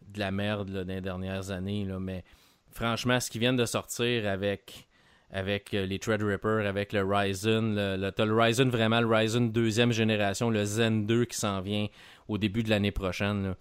de 0.09 0.19
la 0.19 0.31
merde 0.31 0.71
dans 0.71 0.87
les 0.87 1.01
dernières 1.01 1.51
années, 1.51 1.87
mais 2.01 2.25
franchement, 2.71 3.21
ce 3.21 3.31
qu'ils 3.31 3.41
viennent 3.41 3.57
de 3.57 3.65
sortir 3.65 4.29
avec, 4.29 4.87
avec 5.31 5.73
euh, 5.75 5.87
les 5.87 5.99
Threadripper, 5.99 6.67
avec 6.67 6.93
le 6.93 7.05
Ryzen, 7.05 7.75
le, 7.75 7.97
le, 7.97 8.35
Ryzen 8.35 8.69
vraiment, 8.69 9.01
le 9.01 9.07
Ryzen 9.07 9.51
deuxième 9.51 9.93
génération, 9.93 10.51
le 10.51 10.65
Zen 10.65 11.07
2 11.07 11.25
qui 11.25 11.37
s'en 11.37 11.61
vient 11.61 11.87
au 12.29 12.39
début 12.39 12.63
de 12.63 12.71
l'année 12.71 12.93
prochaine, 12.93 13.55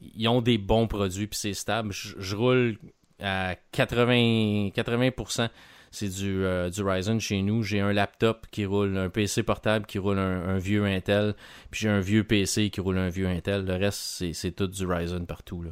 ils 0.00 0.28
ont 0.28 0.42
des 0.42 0.58
bons 0.58 0.88
produits, 0.88 1.26
puis 1.26 1.38
c'est 1.38 1.54
stable. 1.54 1.92
Je, 1.92 2.14
je 2.18 2.36
roule 2.36 2.78
à 3.20 3.54
80, 3.72 4.70
80% 4.74 5.48
c'est 5.94 6.08
du, 6.08 6.44
euh, 6.44 6.70
du 6.70 6.82
Ryzen 6.82 7.20
chez 7.20 7.40
nous. 7.42 7.62
J'ai 7.62 7.80
un 7.80 7.92
laptop 7.92 8.46
qui 8.50 8.66
roule, 8.66 8.96
un 8.96 9.08
PC 9.08 9.44
portable 9.44 9.86
qui 9.86 9.98
roule 9.98 10.18
un, 10.18 10.58
vieux 10.58 10.84
Intel, 10.84 11.34
puis 11.70 11.82
j'ai 11.82 11.88
un 11.88 12.00
vieux 12.00 12.24
PC 12.24 12.70
qui 12.70 12.80
roule 12.80 12.98
un 12.98 13.08
vieux 13.08 13.28
Intel. 13.28 13.64
Le 13.64 13.74
reste, 13.74 14.24
c'est 14.32 14.50
tout 14.50 14.66
du 14.66 14.84
Ryzen 14.86 15.26
partout. 15.26 15.62
Là. 15.62 15.70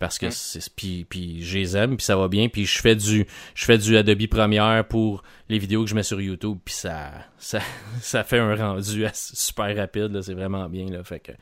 Parce 0.00 0.18
que 0.18 0.30
c'est 0.30 0.74
puis, 0.74 1.06
puis 1.08 1.42
je 1.42 1.58
les 1.58 1.76
aime, 1.76 1.96
puis 1.96 2.04
ça 2.04 2.16
va 2.16 2.26
bien, 2.26 2.48
puis 2.48 2.66
je 2.66 2.80
fais 2.80 2.96
du 2.96 3.26
je 3.54 3.64
fais 3.64 3.78
du 3.78 3.96
Adobe 3.96 4.26
Premiere 4.26 4.84
pour 4.88 5.22
les 5.48 5.58
vidéos 5.58 5.84
que 5.84 5.90
je 5.90 5.94
mets 5.94 6.02
sur 6.02 6.20
YouTube, 6.20 6.58
puis 6.64 6.74
ça, 6.74 7.12
ça, 7.38 7.60
ça 8.00 8.24
fait 8.24 8.38
un 8.38 8.54
rendu 8.56 9.06
super 9.14 9.76
rapide, 9.76 10.20
c'est 10.22 10.34
vraiment 10.34 10.68
bien. 10.68 10.86
Là, 10.86 11.04
fait 11.04 11.20
que 11.20 11.32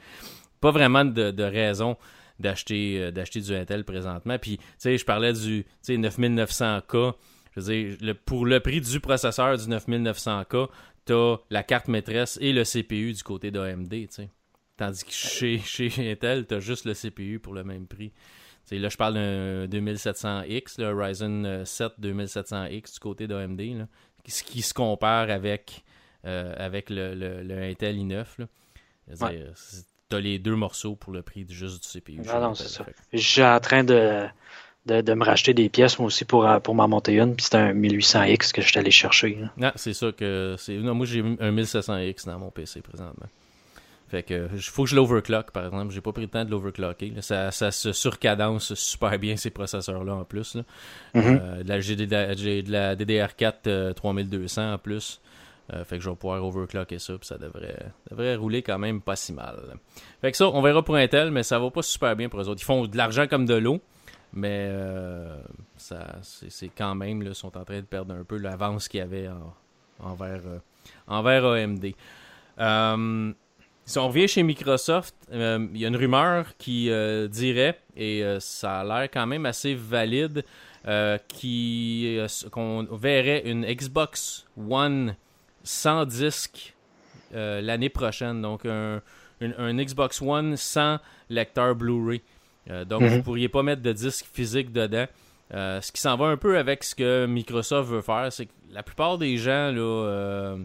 pas 0.60 0.70
vraiment 0.70 1.04
de, 1.04 1.30
de 1.30 1.42
raison 1.44 1.96
d'acheter 2.38 3.00
euh, 3.00 3.10
d'acheter 3.10 3.40
du 3.40 3.54
Intel 3.54 3.84
présentement. 3.84 4.38
Puis, 4.38 4.58
tu 4.58 4.64
sais, 4.78 4.98
je 4.98 5.04
parlais 5.04 5.32
du 5.32 5.64
9900K 5.86 7.14
pour 8.24 8.46
le 8.46 8.60
prix 8.60 8.80
du 8.80 9.00
processeur 9.00 9.56
du 9.56 9.64
9900K, 9.64 10.68
tu 11.06 11.12
as 11.12 11.36
la 11.50 11.62
carte 11.62 11.88
maîtresse 11.88 12.38
et 12.40 12.52
le 12.52 12.64
CPU 12.64 13.12
du 13.12 13.22
côté 13.22 13.50
d'AMD, 13.50 13.94
Tandis 14.76 15.04
que 15.04 15.10
chez, 15.10 15.58
chez 15.58 15.90
Intel, 16.12 16.46
tu 16.46 16.54
as 16.54 16.60
juste 16.60 16.84
le 16.84 16.94
CPU 16.94 17.40
pour 17.40 17.52
le 17.52 17.64
même 17.64 17.86
prix. 17.86 18.12
là, 18.70 18.88
je 18.88 18.96
parle 18.96 19.14
d'un 19.14 19.66
2700X, 19.66 20.80
le 20.80 20.94
Ryzen 20.94 21.64
7 21.64 21.94
2700X 22.00 22.94
du 22.94 23.00
côté 23.00 23.26
d'AMD, 23.26 23.86
ce 24.28 24.42
qui 24.44 24.62
se 24.62 24.72
compare 24.74 25.30
avec, 25.30 25.84
euh, 26.24 26.54
avec 26.56 26.90
le, 26.90 27.14
le, 27.14 27.62
Intel 27.62 27.96
i9. 27.96 28.24
Tu 30.10 30.16
as 30.16 30.20
les 30.20 30.38
deux 30.38 30.54
morceaux 30.54 30.94
pour 30.94 31.12
le 31.12 31.22
prix 31.22 31.44
juste 31.48 31.82
du 31.82 32.00
CPU. 32.00 32.22
Ah 32.28 32.40
non, 32.40 32.54
c'est 32.54 32.68
ça. 32.68 32.86
Je 33.12 33.18
suis 33.18 33.42
en 33.42 33.58
train 33.58 33.84
de 33.84 34.26
de, 34.86 35.14
me 35.14 35.24
racheter 35.24 35.54
des 35.54 35.68
pièces, 35.68 35.98
moi 35.98 36.06
aussi, 36.06 36.24
pour, 36.24 36.46
euh, 36.46 36.60
pour 36.60 36.74
m'en 36.74 36.88
monter 36.88 37.14
une. 37.14 37.34
Puis 37.34 37.44
c'était 37.44 37.58
un 37.58 37.74
1800X 37.74 38.52
que 38.52 38.62
j'étais 38.62 38.78
allé 38.78 38.90
chercher. 38.90 39.38
Ah, 39.60 39.72
c'est 39.76 39.94
ça 39.94 40.12
que. 40.12 40.56
c'est 40.58 40.76
Non, 40.76 40.94
moi, 40.94 41.06
j'ai 41.06 41.20
un 41.20 41.52
1700X 41.52 42.26
dans 42.26 42.38
mon 42.38 42.50
PC 42.50 42.80
présentement. 42.80 43.26
Fait 44.08 44.22
que 44.22 44.48
il 44.54 44.62
faut 44.62 44.84
que 44.84 44.90
je 44.90 44.96
l'overclock, 44.96 45.50
par 45.50 45.66
exemple. 45.66 45.92
J'ai 45.92 46.00
pas 46.00 46.12
pris 46.12 46.22
le 46.22 46.28
temps 46.28 46.44
de 46.44 46.50
l'overclocker. 46.50 47.12
Ça, 47.20 47.50
ça 47.50 47.70
se 47.70 47.92
surcadence 47.92 48.72
super 48.72 49.18
bien 49.18 49.36
ces 49.36 49.50
processeurs-là 49.50 50.14
en 50.14 50.24
plus. 50.24 50.56
Mm-hmm. 51.14 51.40
Euh, 51.68 51.80
j'ai 51.80 51.96
de 51.96 52.72
la, 52.72 52.96
DDR4 52.96 53.92
3200 53.92 54.62
euh, 54.62 54.74
en 54.74 54.78
plus. 54.78 55.20
fait 55.84 55.98
que 55.98 56.02
je 56.02 56.08
vais 56.08 56.16
pouvoir 56.16 56.42
overclocker 56.42 56.98
ça, 56.98 57.18
puis 57.18 57.26
ça 57.26 57.36
devrait, 57.36 57.92
devrait 58.10 58.36
rouler 58.36 58.62
quand 58.62 58.78
même 58.78 59.02
pas 59.02 59.16
si 59.16 59.34
mal. 59.34 59.56
Fait 60.22 60.30
que 60.30 60.38
ça, 60.38 60.48
on 60.48 60.62
verra 60.62 60.82
pour 60.82 60.96
Intel, 60.96 61.30
mais 61.30 61.42
ça 61.42 61.58
va 61.58 61.70
pas 61.70 61.82
super 61.82 62.16
bien 62.16 62.30
pour 62.30 62.40
eux 62.40 62.48
autres. 62.48 62.62
Ils 62.62 62.64
font 62.64 62.86
de 62.86 62.96
l'argent 62.96 63.26
comme 63.26 63.44
de 63.44 63.56
l'eau. 63.56 63.82
Mais 64.32 64.70
c'est 65.76 66.70
quand 66.76 66.94
même, 66.94 67.22
ils 67.22 67.34
sont 67.34 67.56
en 67.56 67.64
train 67.64 67.80
de 67.80 67.86
perdre 67.86 68.14
un 68.14 68.24
peu 68.24 68.36
l'avance 68.36 68.88
qu'il 68.88 68.98
y 68.98 69.02
avait 69.02 69.28
envers, 70.00 70.42
envers 71.06 71.44
AMD. 71.44 71.86
si 73.84 73.98
on 73.98 74.08
revient 74.08 74.28
chez 74.28 74.42
Microsoft, 74.42 75.14
il 75.32 75.76
y 75.76 75.84
a 75.84 75.88
une 75.88 75.96
rumeur 75.96 76.56
qui 76.58 76.90
dirait, 77.30 77.80
et 77.96 78.22
ça 78.38 78.80
a 78.80 78.84
l'air 78.84 79.10
quand 79.10 79.26
même 79.26 79.46
assez 79.46 79.74
valide, 79.74 80.44
qu'on 80.84 82.86
verrait 82.92 83.42
une 83.46 83.64
Xbox 83.64 84.46
One 84.70 85.16
sans 85.68 86.06
disque 86.06 86.74
euh, 87.34 87.60
l'année 87.60 87.90
prochaine. 87.90 88.40
Donc, 88.40 88.64
un, 88.64 89.02
Xbox 89.40 90.22
One 90.22 90.56
sans 90.56 90.98
lecteur 91.28 91.74
Blu-ray. 91.74 92.22
Euh, 92.70 92.84
donc, 92.84 93.02
vous 93.02 93.08
ne 93.08 93.16
mhm. 93.16 93.22
pourriez 93.22 93.48
pas 93.48 93.62
mettre 93.62 93.82
de 93.82 93.92
disque 93.92 94.26
physique 94.32 94.72
dedans. 94.72 95.06
Euh, 95.54 95.80
ce 95.80 95.90
qui 95.92 96.00
s'en 96.00 96.16
va 96.16 96.26
un 96.26 96.36
peu 96.36 96.58
avec 96.58 96.84
ce 96.84 96.94
que 96.94 97.26
Microsoft 97.26 97.90
veut 97.90 98.02
faire, 98.02 98.30
c'est 98.30 98.46
que 98.46 98.52
la 98.72 98.82
plupart 98.82 99.16
des 99.16 99.38
gens, 99.38 99.72
là, 99.72 100.56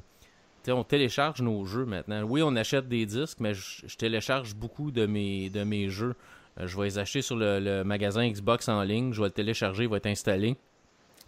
on 0.68 0.84
télécharge 0.84 1.42
nos 1.42 1.66
jeux 1.66 1.86
maintenant. 1.86 2.22
Oui, 2.24 2.42
on 2.44 2.56
achète 2.56 2.88
des 2.90 3.06
disques, 3.06 3.38
mais 3.40 3.54
je, 3.54 3.96
télécharge 3.98 4.56
beaucoup 4.56 4.92
de 4.92 5.06
mes, 5.06 5.50
de 5.50 5.64
mes 5.64 5.90
jeux. 5.90 6.16
je 6.62 6.78
vais 6.78 6.86
les 6.86 7.00
acheter 7.00 7.22
sur 7.22 7.38
le, 7.38 7.60
le, 7.60 7.84
magasin 7.84 8.28
Xbox 8.28 8.68
en 8.68 8.84
ligne. 8.84 9.14
Je 9.14 9.22
vais 9.22 9.28
le 9.28 9.32
télécharger, 9.32 9.84
il 9.84 9.90
va 9.90 9.98
être 9.98 10.08
installé. 10.08 10.58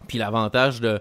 Puis 0.06 0.18
l'avantage 0.18 0.80
de, 0.80 1.00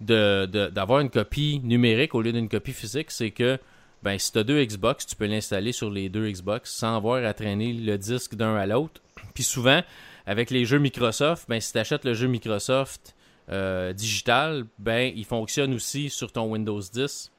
d'avoir 0.00 1.00
une 1.00 1.10
copie 1.10 1.60
numérique 1.64 2.14
au 2.14 2.22
lieu 2.22 2.32
d'une 2.32 2.48
copie 2.48 2.72
physique, 2.72 3.10
c'est 3.10 3.30
que 3.30 3.58
ben, 4.02 4.16
si 4.18 4.30
tu 4.30 4.38
as 4.38 4.44
deux 4.44 4.64
Xbox, 4.64 5.06
tu 5.06 5.16
peux 5.16 5.26
l'installer 5.26 5.72
sur 5.72 5.90
les 5.90 6.08
deux 6.08 6.30
Xbox 6.30 6.70
sans 6.72 6.96
avoir 6.96 7.24
à 7.24 7.34
traîner 7.34 7.72
le 7.72 7.98
disque 7.98 8.36
d'un 8.36 8.54
à 8.54 8.66
l'autre. 8.66 9.00
Puis 9.34 9.44
souvent, 9.44 9.82
avec 10.26 10.50
les 10.50 10.64
jeux 10.64 10.78
Microsoft, 10.78 11.48
ben, 11.48 11.60
si 11.60 11.72
tu 11.72 11.78
achètes 11.78 12.04
le 12.04 12.14
jeu 12.14 12.26
Microsoft 12.26 13.14
euh, 13.50 13.92
digital, 13.92 14.66
ben, 14.78 15.12
il 15.14 15.24
fonctionne 15.24 15.74
aussi 15.74 16.10
sur 16.10 16.32
ton 16.32 16.50
Windows 16.50 16.80
10 16.80 17.32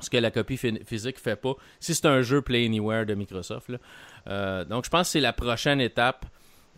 ce 0.00 0.10
que 0.10 0.16
la 0.16 0.30
copie 0.30 0.56
physique 0.56 1.18
fait 1.18 1.36
pas. 1.36 1.54
Si 1.80 1.94
c'est 1.94 2.06
un 2.06 2.22
jeu 2.22 2.42
Play 2.42 2.66
Anywhere 2.66 3.04
de 3.06 3.14
Microsoft. 3.14 3.70
Euh, 4.28 4.64
donc, 4.64 4.84
je 4.84 4.90
pense 4.90 5.08
que 5.08 5.12
c'est 5.12 5.20
la 5.20 5.32
prochaine 5.32 5.80
étape 5.80 6.26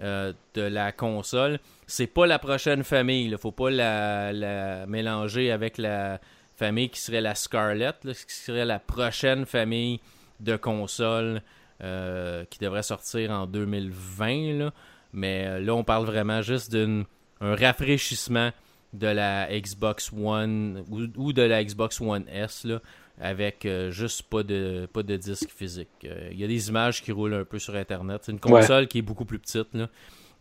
euh, 0.03 0.33
de 0.55 0.63
la 0.63 0.93
console. 0.93 1.59
C'est 1.87 2.07
pas 2.07 2.27
la 2.27 2.39
prochaine 2.39 2.85
famille. 2.85 3.27
Il 3.27 3.37
faut 3.37 3.53
pas 3.53 3.71
la, 3.71 4.87
mélanger 4.87 5.51
avec 5.51 5.77
la 5.77 6.21
famille 6.57 6.89
qui 6.89 7.01
serait 7.01 7.21
la 7.21 7.35
Scarlett, 7.35 7.97
qui 8.03 8.35
serait 8.35 8.65
la 8.65 8.79
prochaine 8.79 9.45
famille 9.45 10.01
de 10.41 10.57
consoles 10.57 11.43
euh, 11.83 12.45
qui 12.51 12.59
devrait 12.59 12.83
sortir 12.83 13.31
en 13.31 13.47
2020. 13.47 14.71
Mais 15.13 15.45
euh, 15.47 15.61
là, 15.61 15.75
on 15.75 15.85
parle 15.85 16.07
vraiment 16.07 16.43
juste 16.43 16.73
d'un 16.73 17.05
rafraîchissement 17.41 18.51
de 18.93 19.07
la 19.07 19.49
Xbox 19.61 20.11
One 20.13 20.85
ou, 21.17 21.33
de 21.33 21.43
la 21.43 21.65
Xbox 21.65 22.01
One 22.01 22.25
S. 22.29 22.65
Là 22.65 22.81
avec 23.21 23.67
euh, 23.67 23.91
juste 23.91 24.23
pas 24.23 24.43
de, 24.43 24.89
pas 24.93 25.03
de 25.03 25.17
disque 25.17 25.51
physique. 25.51 25.91
Il 26.03 26.11
euh, 26.11 26.33
y 26.33 26.45
a 26.45 26.47
des 26.47 26.69
images 26.69 27.03
qui 27.03 27.13
roulent 27.13 27.35
un 27.35 27.45
peu 27.45 27.59
sur 27.59 27.77
Internet. 27.77 28.23
C'est 28.25 28.33
une 28.33 28.41
console 28.41 28.89
qui 28.89 28.99
est 28.99 29.03
beaucoup 29.03 29.27
plus 29.27 29.39
petite. 29.39 29.75
Là. 29.75 29.89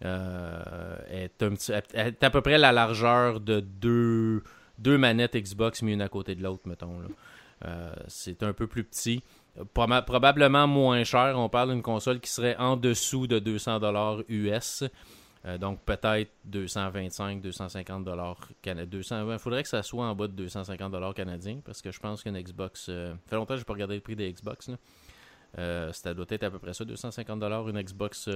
Euh, 0.05 0.95
est, 1.11 1.43
un 1.43 1.51
petit, 1.51 1.73
est 1.93 2.23
à 2.23 2.29
peu 2.29 2.41
près 2.41 2.57
la 2.57 2.71
largeur 2.71 3.41
de 3.41 3.59
deux, 3.59 4.43
deux 4.77 4.97
manettes 4.97 5.35
Xbox 5.35 5.81
mis 5.81 5.91
une 5.91 6.01
à 6.01 6.07
côté 6.07 6.35
de 6.35 6.41
l'autre, 6.41 6.63
mettons. 6.65 7.01
c'est 8.07 8.41
un 8.43 8.53
peu 8.53 8.65
plus 8.65 8.85
petit. 8.85 9.21
Probablement 9.73 10.67
moins 10.67 11.03
cher. 11.03 11.33
On 11.37 11.49
parle 11.49 11.71
d'une 11.71 11.81
console 11.81 12.19
qui 12.19 12.29
serait 12.29 12.55
en 12.57 12.77
dessous 12.77 13.27
de 13.27 13.39
200$ 13.39 14.23
US. 14.29 14.83
Euh, 15.45 15.57
donc 15.57 15.79
peut-être 15.85 16.31
225, 16.45 17.41
250 17.41 18.03
dollars 18.03 18.37
canadiens. 18.61 18.99
Il 19.31 19.39
faudrait 19.39 19.63
que 19.63 19.69
ça 19.69 19.83
soit 19.83 20.05
en 20.05 20.13
bas 20.13 20.27
de 20.27 20.33
250 20.33 20.91
dollars 20.91 21.13
canadiens 21.13 21.59
parce 21.63 21.81
que 21.81 21.91
je 21.91 21.99
pense 21.99 22.23
qu'une 22.23 22.39
Xbox. 22.39 22.87
Euh, 22.89 23.13
ça 23.13 23.17
fait 23.29 23.35
longtemps 23.37 23.53
que 23.53 23.59
je 23.59 23.61
n'ai 23.61 23.65
pas 23.65 23.73
regardé 23.73 23.95
le 23.95 24.01
prix 24.01 24.15
des 24.15 24.31
Xbox. 24.33 24.69
Euh, 25.57 25.91
ça 25.93 26.13
doit 26.13 26.25
être 26.29 26.43
à 26.43 26.51
peu 26.51 26.59
près 26.59 26.73
ça, 26.73 26.83
250 26.83 27.39
dollars 27.39 27.67
une 27.69 27.81
Xbox 27.81 28.27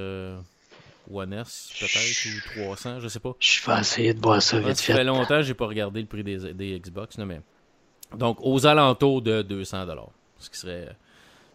One 1.11 1.33
S 1.33 1.71
peut-être 1.79 2.57
ou 2.57 2.65
300, 2.65 2.99
je 3.01 3.07
sais 3.07 3.19
pas. 3.19 3.35
Je 3.39 3.69
vais 3.69 3.79
essayer 3.79 4.13
de 4.13 4.21
voir 4.21 4.41
ça 4.41 4.59
vite 4.59 4.77
Ça 4.77 4.95
fait 4.95 5.03
longtemps 5.03 5.37
que 5.37 5.43
j'ai 5.43 5.53
pas 5.53 5.67
regardé 5.67 6.01
le 6.01 6.07
prix 6.07 6.23
des, 6.23 6.53
des 6.53 6.79
Xbox, 6.79 7.17
mais 7.17 7.41
donc 8.17 8.37
aux 8.41 8.65
alentours 8.65 9.21
de 9.21 9.41
200 9.41 9.85
dollars, 9.85 10.09
ce 10.43 10.49
qui 10.49 10.57
serait 10.57 10.95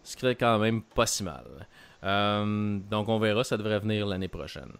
ce 0.03 0.17
qui 0.17 0.23
serait 0.23 0.37
quand 0.37 0.59
même 0.59 0.83
pas 0.83 1.07
si 1.07 1.23
mal. 1.23 1.45
donc 2.03 3.09
on 3.09 3.19
verra, 3.19 3.45
ça 3.45 3.57
devrait 3.57 3.79
venir 3.79 4.07
l'année 4.07 4.29
prochaine. 4.29 4.73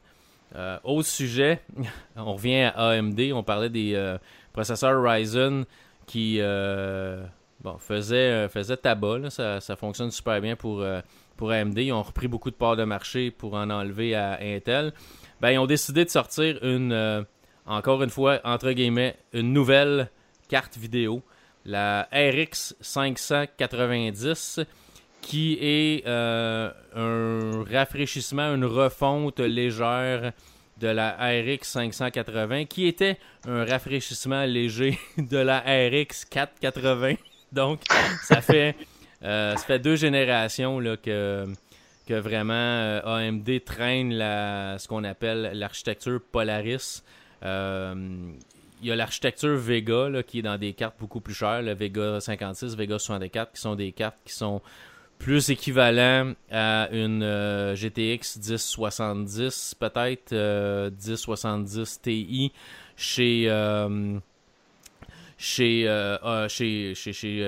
Euh, 0.57 0.79
autre 0.85 1.09
sujet, 1.09 1.61
on 2.17 2.35
revient 2.35 2.71
à 2.75 2.91
AMD. 2.91 3.21
On 3.35 3.43
parlait 3.43 3.71
des 3.71 3.95
euh, 3.95 4.19
processeurs 4.53 5.03
Ryzen 5.03 5.65
qui 6.07 6.39
euh, 6.41 7.25
bon, 7.61 7.77
faisaient, 7.79 8.49
tabac. 8.83 9.31
Ça, 9.31 9.77
fonctionne 9.77 10.11
super 10.11 10.41
bien 10.41 10.57
pour, 10.57 10.85
pour 11.37 11.51
AMD. 11.51 11.79
Ils 11.79 11.93
ont 11.93 12.03
repris 12.03 12.29
beaucoup 12.29 12.51
de 12.51 12.57
parts 12.57 12.77
de 12.77 12.85
marché 12.85 13.31
pour 13.31 13.55
en 13.55 13.71
enlever 13.71 14.15
à 14.15 14.39
Intel. 14.41 14.93
Ben, 15.41 15.51
ils 15.51 15.59
ont 15.59 15.67
décidé 15.67 16.05
de 16.05 16.11
sortir 16.11 16.59
une, 16.63 17.27
encore 17.67 18.03
une 18.03 18.11
fois, 18.11 18.41
entre 18.45 18.73
guillemets, 18.73 19.17
une 19.33 19.53
nouvelle 19.53 20.11
carte 20.49 20.79
vidéo, 20.79 21.23
la 21.69 22.09
RX 22.13 22.75
590 22.81 24.61
qui 25.21 25.59
est 25.61 26.07
euh, 26.07 26.71
un 26.97 27.65
rafraîchissement, 27.71 28.55
une 28.55 28.65
refonte 28.65 29.41
légère 29.41 30.33
de 30.79 30.89
la 30.89 31.11
RX 31.11 31.65
580, 31.65 32.65
qui 32.65 32.87
était 32.87 33.19
un 33.47 33.65
rafraîchissement 33.65 34.45
léger 34.45 34.99
de 35.19 35.37
la 35.37 35.59
RX 35.61 36.25
480. 36.31 37.15
Donc, 37.53 37.81
ça 38.23 38.41
fait, 38.41 38.75
euh, 39.23 39.55
ça 39.57 39.65
fait 39.65 39.79
deux 39.79 39.97
générations 39.97 40.81
là, 40.81 40.97
que, 40.97 41.47
que 42.07 42.15
vraiment 42.15 42.55
euh, 42.55 43.01
AMD 43.05 43.65
traîne 43.65 44.15
la, 44.15 44.79
ce 44.79 44.89
qu'on 44.89 45.05
appelle 45.05 45.51
l'architecture 45.53 46.21
Polaris. 46.33 47.03
Il 48.81 48.89
y 48.89 48.93
a 48.93 48.97
l'architecture 48.97 49.57
Vega 49.57 50.23
qui 50.27 50.41
est 50.41 50.43
dans 50.43 50.59
des 50.59 50.73
cartes 50.73 50.97
beaucoup 50.99 51.21
plus 51.21 51.35
chères, 51.35 51.63
le 51.63 51.75
Vega 51.75 52.21
56, 52.21 52.77
Vega 52.77 52.99
64, 52.99 53.53
qui 53.53 53.61
sont 53.61 53.75
des 53.75 53.93
cartes 53.93 54.19
qui 54.25 54.33
sont 54.33 54.61
plus 55.19 55.51
équivalent 55.51 56.35
à 56.51 56.89
une 56.93 57.23
euh, 57.23 57.75
GTX 57.75 58.39
1070, 58.39 59.75
peut-être 59.79 60.33
1070 60.33 61.79
euh, 61.79 61.85
Ti 62.03 62.53
chez 62.97 63.49
euh, 63.49 64.19
chez, 65.37 66.95
chez, 66.95 67.13
chez, 67.13 67.43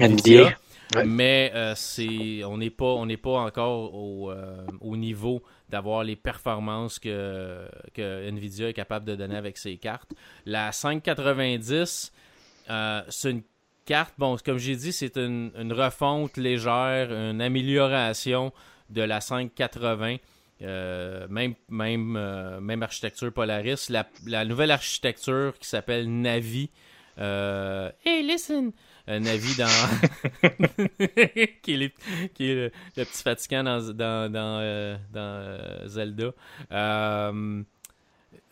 Nvidia. 0.00 0.56
Mais 1.04 1.52
c'est 1.76 2.44
on 2.44 2.58
n'est 2.58 2.70
pas 2.70 2.84
on 2.84 3.06
n'est 3.06 3.16
pas 3.16 3.38
encore 3.40 3.94
au, 3.94 4.32
au 4.80 4.96
niveau 4.96 5.42
d'avoir 5.74 6.04
les 6.04 6.14
performances 6.14 7.00
que, 7.00 7.68
que 7.94 8.28
Nvidia 8.28 8.68
est 8.68 8.74
capable 8.74 9.04
de 9.04 9.16
donner 9.16 9.36
avec 9.36 9.58
ses 9.58 9.76
cartes. 9.76 10.12
La 10.46 10.70
590 10.70 12.12
c'est 13.08 13.30
une 13.30 13.42
carte, 13.84 14.14
bon, 14.18 14.36
comme 14.44 14.58
j'ai 14.58 14.76
dit, 14.76 14.92
c'est 14.92 15.16
une, 15.16 15.72
refonte 15.72 16.36
légère, 16.36 17.12
une 17.12 17.40
amélioration 17.40 18.52
de 18.90 19.02
la 19.02 19.20
580. 19.20 20.16
Euh, 20.62 21.26
même, 21.28 21.54
même, 21.68 22.14
euh, 22.16 22.60
même 22.60 22.84
architecture 22.84 23.32
Polaris. 23.32 23.90
La, 23.90 24.44
nouvelle 24.44 24.70
architecture 24.70 25.52
qui 25.58 25.68
s'appelle 25.68 26.08
Navi. 26.08 26.70
Euh, 27.18 27.90
hey, 28.04 28.22
listen! 28.22 28.72
Navi 29.06 29.54
dans. 29.56 30.48
qui 31.62 31.74
est, 31.74 31.94
qui 32.34 32.50
est 32.50 32.54
le, 32.54 32.70
petit 32.94 33.22
fatigant 33.22 33.62
dans, 33.62 33.92
dans, 33.92 34.32
dans, 34.32 34.98
dans 35.12 35.86
Zelda 35.86 36.32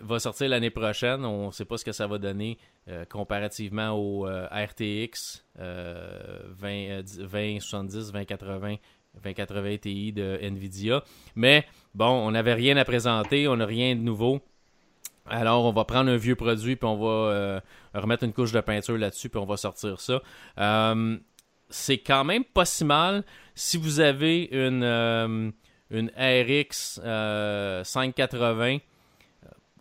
va 0.02 0.18
sortir 0.18 0.48
l'année 0.48 0.70
prochaine. 0.70 1.24
On 1.24 1.46
ne 1.46 1.52
sait 1.52 1.64
pas 1.64 1.78
ce 1.78 1.84
que 1.84 1.92
ça 1.92 2.06
va 2.06 2.18
donner 2.18 2.58
euh, 2.88 3.04
comparativement 3.04 3.90
au 3.90 4.26
euh, 4.26 4.46
RTX 4.46 5.44
20, 5.56 7.02
2070, 7.18 8.12
2080, 8.12 8.76
2080 9.22 9.76
Ti 9.78 10.12
de 10.12 10.38
Nvidia. 10.42 11.02
Mais 11.36 11.64
bon, 11.94 12.08
on 12.08 12.30
n'avait 12.32 12.54
rien 12.54 12.76
à 12.76 12.84
présenter, 12.84 13.48
on 13.48 13.56
n'a 13.56 13.66
rien 13.66 13.94
de 13.94 14.00
nouveau. 14.00 14.40
Alors, 15.26 15.64
on 15.64 15.72
va 15.72 15.84
prendre 15.84 16.10
un 16.10 16.16
vieux 16.16 16.36
produit, 16.36 16.76
puis 16.76 16.86
on 16.86 16.96
va 16.96 17.32
euh, 17.32 17.60
remettre 17.94 18.24
une 18.24 18.32
couche 18.32 18.52
de 18.52 18.60
peinture 18.60 18.98
là-dessus, 18.98 19.28
puis 19.28 19.40
on 19.40 19.46
va 19.46 19.56
sortir 19.56 20.00
ça. 20.00 20.20
c'est 21.70 21.98
quand 21.98 22.24
même 22.24 22.44
pas 22.44 22.64
si 22.64 22.84
mal 22.84 23.24
si 23.54 23.76
vous 23.76 24.00
avez 24.00 24.48
une, 24.52 25.52
une 25.90 26.10
RX 26.16 27.00
580 27.84 28.78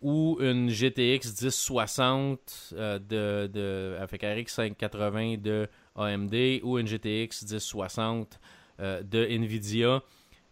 ou 0.02 0.38
une 0.42 0.70
GTX 0.70 1.42
1060 1.42 2.74
euh, 2.74 3.00
de, 3.48 3.98
avec 4.02 4.24
RX 4.24 4.54
580 4.54 5.38
de 5.38 5.68
AMD 5.96 6.34
ou 6.64 6.80
une 6.80 6.88
GTX 6.88 7.44
1060 7.44 8.40
euh, 8.80 9.04
de 9.04 9.24
Nvidia. 9.24 10.02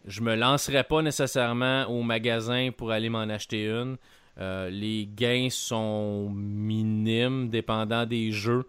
je 0.05 0.21
me 0.21 0.35
lancerai 0.35 0.83
pas 0.83 1.01
nécessairement 1.01 1.85
au 1.85 2.03
magasin 2.03 2.69
pour 2.75 2.91
aller 2.91 3.09
m'en 3.09 3.21
acheter 3.21 3.65
une. 3.65 3.97
Euh, 4.39 4.69
les 4.69 5.09
gains 5.15 5.49
sont 5.49 6.29
minimes, 6.29 7.49
dépendant 7.49 8.05
des 8.05 8.31
jeux. 8.31 8.65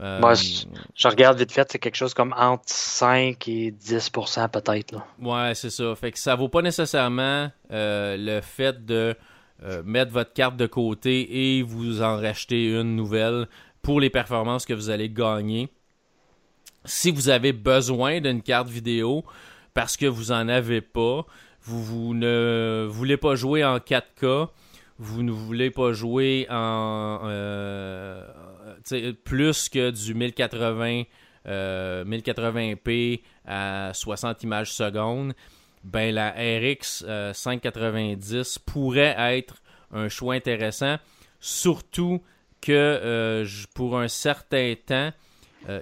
Euh, 0.00 0.20
Moi, 0.20 0.34
je, 0.34 1.08
regarde 1.08 1.38
vite 1.38 1.50
fait, 1.50 1.66
c'est 1.72 1.78
quelque 1.80 1.96
chose 1.96 2.14
comme 2.14 2.32
entre 2.36 2.62
5 2.66 3.48
et 3.48 3.72
10% 3.72 4.48
peut-être. 4.48 4.94
Ouais, 5.20 5.54
c'est 5.56 5.70
ça. 5.70 5.94
Fait 5.96 6.12
que 6.12 6.18
ça 6.18 6.36
vaut 6.36 6.48
pas 6.48 6.62
nécessairement 6.62 7.50
euh, 7.72 8.16
le 8.16 8.40
fait 8.40 8.84
de 8.84 9.16
mettre 9.84 10.12
votre 10.12 10.32
carte 10.32 10.56
de 10.56 10.66
côté 10.66 11.56
et 11.58 11.62
vous 11.62 12.00
en 12.00 12.16
racheter 12.16 12.66
une 12.66 12.94
nouvelle 12.94 13.48
pour 13.82 14.00
les 14.00 14.08
performances 14.08 14.64
que 14.64 14.72
vous 14.72 14.88
allez 14.88 15.08
gagner. 15.08 15.68
Si 16.84 17.10
vous 17.10 17.28
avez 17.28 17.52
besoin 17.52 18.20
d'une 18.20 18.40
carte 18.40 18.68
vidéo 18.68 19.24
parce 19.74 19.96
que 19.96 20.06
vous 20.06 20.30
en 20.30 20.48
avez 20.48 20.80
pas, 20.80 21.26
vous, 21.62 21.82
vous 21.82 22.14
ne 22.14 22.86
voulez 22.88 23.16
pas 23.16 23.34
jouer 23.34 23.64
en 23.64 23.78
4K, 23.78 24.48
vous 24.98 25.22
ne 25.22 25.30
voulez 25.30 25.70
pas 25.70 25.92
jouer 25.92 26.46
en 26.50 27.20
euh, 27.24 28.26
plus 29.24 29.68
que 29.68 29.90
du 29.90 30.14
1080 30.14 31.04
1080p 31.46 33.20
euh, 33.48 33.88
à 33.90 33.94
60 33.94 34.42
images 34.42 34.72
secondes, 34.72 35.32
ben 35.82 36.14
la 36.14 36.30
RX 36.32 37.04
590 37.32 38.34
euh, 38.34 38.42
pourrait 38.66 39.14
être 39.16 39.62
un 39.92 40.08
choix 40.08 40.34
intéressant, 40.34 40.96
surtout 41.40 42.20
que 42.60 43.44
pour 43.74 43.98
un 43.98 44.08
certain 44.08 44.74
temps, 44.84 45.10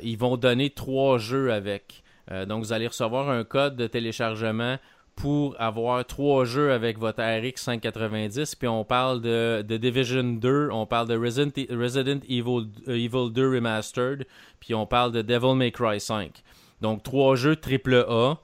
ils 0.03 0.19
vont 0.19 0.37
donner 0.37 0.71
trois 0.71 1.19
jeux 1.19 1.53
avec. 1.53 2.05
donc 2.47 2.63
vous 2.63 2.73
allez 2.73 2.87
recevoir 2.87 3.31
un 3.31 3.43
code 3.43 3.77
de 3.77 3.87
téléchargement 3.89 4.77
pour 5.17 5.57
avoir 5.59 6.05
trois 6.05 6.45
jeux 6.45 6.73
avec 6.73 6.99
votre 6.99 7.23
RX 7.23 7.57
590. 7.57 8.55
Puis 8.55 8.69
on 8.69 8.85
parle 8.85 9.23
de, 9.23 9.63
Division 9.63 10.23
2, 10.23 10.69
on 10.71 10.87
parle 10.87 11.09
de 11.09 11.17
Resident, 11.17 11.51
Resident 11.71 12.21
Evil, 12.29 12.69
euh, 12.87 12.95
Evil 12.95 13.33
2 13.33 13.55
Remastered, 13.55 14.27
puis 14.61 14.75
on 14.75 14.87
parle 14.87 15.13
de 15.13 15.23
Devil 15.23 15.55
May 15.57 15.73
Cry 15.73 15.99
5. 15.99 16.43
Donc 16.83 17.03
trois 17.03 17.35
jeux 17.35 17.57
AAA 17.57 18.39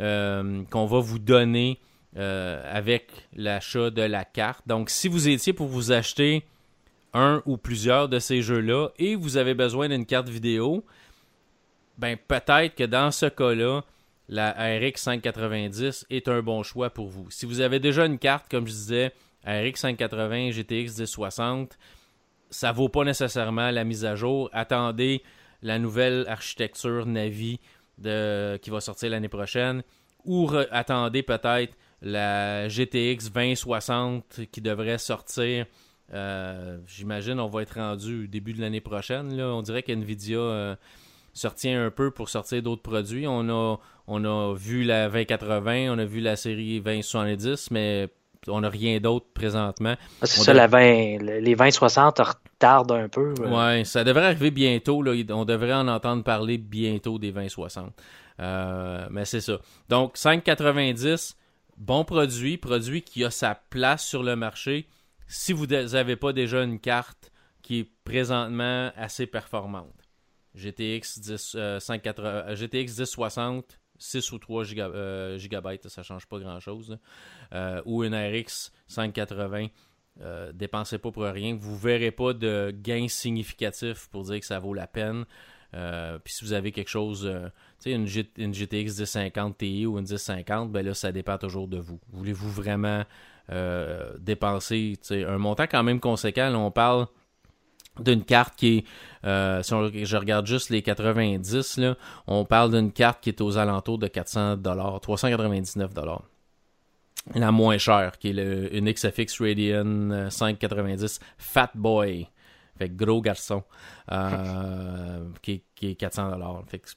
euh, 0.00 0.62
qu'on 0.70 0.86
va 0.86 1.00
vous 1.00 1.18
donner 1.18 1.80
euh, 2.16 2.62
avec 2.72 3.10
l'achat 3.34 3.90
de 3.90 4.02
la 4.02 4.24
carte. 4.24 4.62
Donc 4.66 4.90
si 4.90 5.08
vous 5.08 5.28
étiez 5.28 5.52
pour 5.52 5.66
vous 5.66 5.90
acheter 5.90 6.44
un 7.14 7.42
ou 7.46 7.56
plusieurs 7.56 8.08
de 8.08 8.20
ces 8.20 8.42
jeux-là 8.42 8.90
et 8.98 9.16
vous 9.16 9.36
avez 9.36 9.54
besoin 9.54 9.88
d'une 9.88 10.06
carte 10.06 10.28
vidéo, 10.28 10.84
ben 11.98 12.16
peut-être 12.16 12.76
que 12.76 12.84
dans 12.84 13.10
ce 13.10 13.26
cas-là, 13.26 13.82
la 14.28 14.52
RX 14.52 14.96
590 14.96 16.06
est 16.10 16.28
un 16.28 16.42
bon 16.42 16.62
choix 16.62 16.90
pour 16.90 17.08
vous. 17.08 17.30
Si 17.30 17.46
vous 17.46 17.60
avez 17.60 17.80
déjà 17.80 18.06
une 18.06 18.18
carte, 18.18 18.50
comme 18.50 18.66
je 18.66 18.72
disais, 18.72 19.12
RX 19.44 19.76
580, 19.76 20.52
GTX 20.52 20.98
1060, 20.98 21.78
ça 22.50 22.72
vaut 22.72 22.88
pas 22.88 23.04
nécessairement 23.04 23.70
la 23.70 23.84
mise 23.84 24.04
à 24.04 24.14
jour. 24.14 24.48
Attendez 24.52 25.22
la 25.62 25.78
nouvelle 25.78 26.24
architecture 26.28 27.06
Navi 27.06 27.58
qui 27.98 28.70
va 28.70 28.80
sortir 28.80 29.10
l'année 29.10 29.28
prochaine 29.28 29.82
ou 30.24 30.50
attendez 30.70 31.22
peut-être 31.22 31.76
la 32.00 32.68
GTX 32.68 33.30
2060 33.32 34.40
qui 34.50 34.60
devrait 34.60 34.98
sortir. 34.98 35.66
Euh, 36.12 36.78
j'imagine 36.86 37.40
on 37.40 37.48
va 37.48 37.62
être 37.62 37.74
rendu 37.76 38.24
au 38.24 38.26
début 38.26 38.52
de 38.52 38.60
l'année 38.60 38.80
prochaine. 38.80 39.40
On 39.40 39.62
dirait 39.62 39.82
qu'NVIDIA 39.82 40.38
euh, 40.38 40.76
se 41.32 41.46
retient 41.46 41.86
un 41.86 41.90
peu 41.90 42.10
pour 42.10 42.28
sortir 42.28 42.62
d'autres 42.62 42.82
produits. 42.82 43.26
On 43.26 43.48
a, 43.48 43.78
on 44.06 44.24
a 44.24 44.54
vu 44.54 44.84
la 44.84 45.08
2080, 45.08 45.92
on 45.92 45.98
a 45.98 46.04
vu 46.04 46.20
la 46.20 46.36
série 46.36 46.80
2070, 46.80 47.70
mais 47.70 48.08
on 48.48 48.60
n'a 48.60 48.68
rien 48.68 48.98
d'autre 48.98 49.26
présentement. 49.32 49.94
Ah, 50.20 50.26
c'est 50.26 50.40
ça, 50.40 50.52
la 50.52 50.66
20, 50.66 51.18
les 51.22 51.54
2060 51.54 52.18
retardent 52.18 52.92
un 52.92 53.08
peu. 53.08 53.34
Oui, 53.40 53.86
ça 53.86 54.04
devrait 54.04 54.26
arriver 54.26 54.50
bientôt. 54.50 55.02
Là. 55.02 55.12
On 55.30 55.44
devrait 55.44 55.72
en 55.72 55.88
entendre 55.88 56.24
parler 56.24 56.58
bientôt 56.58 57.18
des 57.18 57.30
2060. 57.32 57.92
Euh, 58.40 59.06
mais 59.10 59.24
c'est 59.24 59.40
ça. 59.40 59.58
Donc, 59.88 60.16
590, 60.16 61.36
bon 61.76 62.04
produit, 62.04 62.58
produit 62.58 63.02
qui 63.02 63.24
a 63.24 63.30
sa 63.30 63.54
place 63.54 64.04
sur 64.04 64.22
le 64.22 64.36
marché. 64.36 64.88
Si 65.28 65.52
vous 65.52 65.66
n'avez 65.66 66.16
pas 66.16 66.32
déjà 66.32 66.62
une 66.62 66.78
carte 66.78 67.30
qui 67.62 67.80
est 67.80 67.88
présentement 68.04 68.90
assez 68.96 69.26
performante. 69.26 70.01
GTX 70.54 71.20
10, 71.20 71.56
euh, 71.56 72.54
GTX 72.54 72.98
1060, 72.98 73.78
6 74.02 74.32
ou 74.32 74.38
3 74.38 74.64
euh, 74.78 75.38
GB, 75.38 75.80
ça 75.86 76.02
change 76.02 76.26
pas 76.26 76.38
grand-chose. 76.38 76.98
Euh, 77.54 77.80
ou 77.84 78.04
une 78.04 78.14
RX 78.14 78.72
580, 78.88 79.68
euh, 80.20 80.52
dépensez 80.52 80.98
pas 80.98 81.10
pour 81.10 81.22
rien. 81.22 81.56
Vous 81.58 81.76
verrez 81.76 82.10
pas 82.10 82.32
de 82.32 82.74
gain 82.74 83.06
significatif 83.08 84.08
pour 84.10 84.24
dire 84.24 84.40
que 84.40 84.46
ça 84.46 84.58
vaut 84.58 84.74
la 84.74 84.86
peine. 84.86 85.24
Puis 85.72 86.34
si 86.34 86.44
vous 86.44 86.52
avez 86.52 86.70
quelque 86.70 86.90
chose, 86.90 87.32
une, 87.86 88.06
GTX 88.06 88.98
1050 88.98 89.56
Ti 89.56 89.86
ou 89.86 89.98
une 89.98 90.04
1050, 90.04 90.70
ben 90.70 90.84
là, 90.84 90.92
ça 90.92 91.12
dépend 91.12 91.38
toujours 91.38 91.66
de 91.66 91.78
vous. 91.78 91.98
Voulez-vous 92.12 92.50
vraiment 92.50 93.04
dépenser 94.18 94.98
un 95.10 95.38
montant 95.38 95.64
quand 95.64 95.82
même 95.82 95.98
conséquent? 95.98 96.52
on 96.54 96.70
parle 96.70 97.06
d'une 98.00 98.24
carte 98.24 98.56
qui 98.56 98.78
est, 98.78 98.84
euh, 99.26 99.62
si 99.62 100.04
je 100.04 100.16
regarde 100.16 100.46
juste 100.46 100.70
les 100.70 100.82
90, 100.82 101.76
là, 101.78 101.96
on 102.26 102.44
parle 102.44 102.72
d'une 102.72 102.92
carte 102.92 103.22
qui 103.22 103.30
est 103.30 103.40
aux 103.40 103.58
alentours 103.58 103.98
de 103.98 104.06
400 104.06 104.56
dollars, 104.56 105.00
399 105.00 105.92
dollars. 105.92 106.22
La 107.34 107.52
moins 107.52 107.78
chère, 107.78 108.18
qui 108.18 108.30
est 108.30 108.32
le, 108.32 108.74
une 108.74 108.90
XFX 108.92 109.40
Radeon 109.40 110.28
590 110.30 111.04
euh, 111.04 111.24
Fat 111.38 111.70
Boy, 111.74 112.28
fait 112.76 112.88
gros 112.88 113.20
garçon, 113.20 113.62
euh, 114.10 115.24
qui, 115.42 115.62
est 115.82 115.94
400 115.94 116.30
dollars. 116.30 116.62
Fait 116.66 116.80
que, 116.80 116.88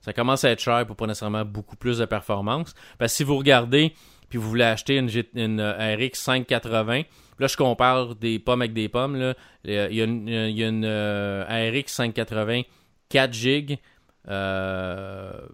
ça 0.00 0.12
commence 0.12 0.44
à 0.44 0.50
être 0.50 0.60
cher 0.60 0.86
pour 0.86 0.96
pas 0.96 1.06
nécessairement 1.06 1.44
beaucoup 1.44 1.76
plus 1.76 1.98
de 1.98 2.06
performance. 2.06 2.74
Parce 2.98 3.12
que 3.12 3.16
si 3.16 3.24
vous 3.24 3.36
regardez, 3.36 3.92
puis 4.28 4.38
vous 4.38 4.48
voulez 4.48 4.64
acheter 4.64 4.96
une, 4.96 5.10
une 5.34 5.60
RX 5.60 6.14
580, 6.14 7.02
Là, 7.38 7.46
je 7.46 7.56
compare 7.56 8.14
des 8.16 8.38
pommes 8.38 8.62
avec 8.62 8.72
des 8.72 8.88
pommes. 8.88 9.16
Là. 9.16 9.34
Il 9.64 9.72
y 9.72 10.00
a 10.00 10.04
une, 10.04 10.84
euh, 10.84 11.44
RX 11.48 11.92
580 11.92 12.62
4 13.08 13.32
GB. 13.32 13.78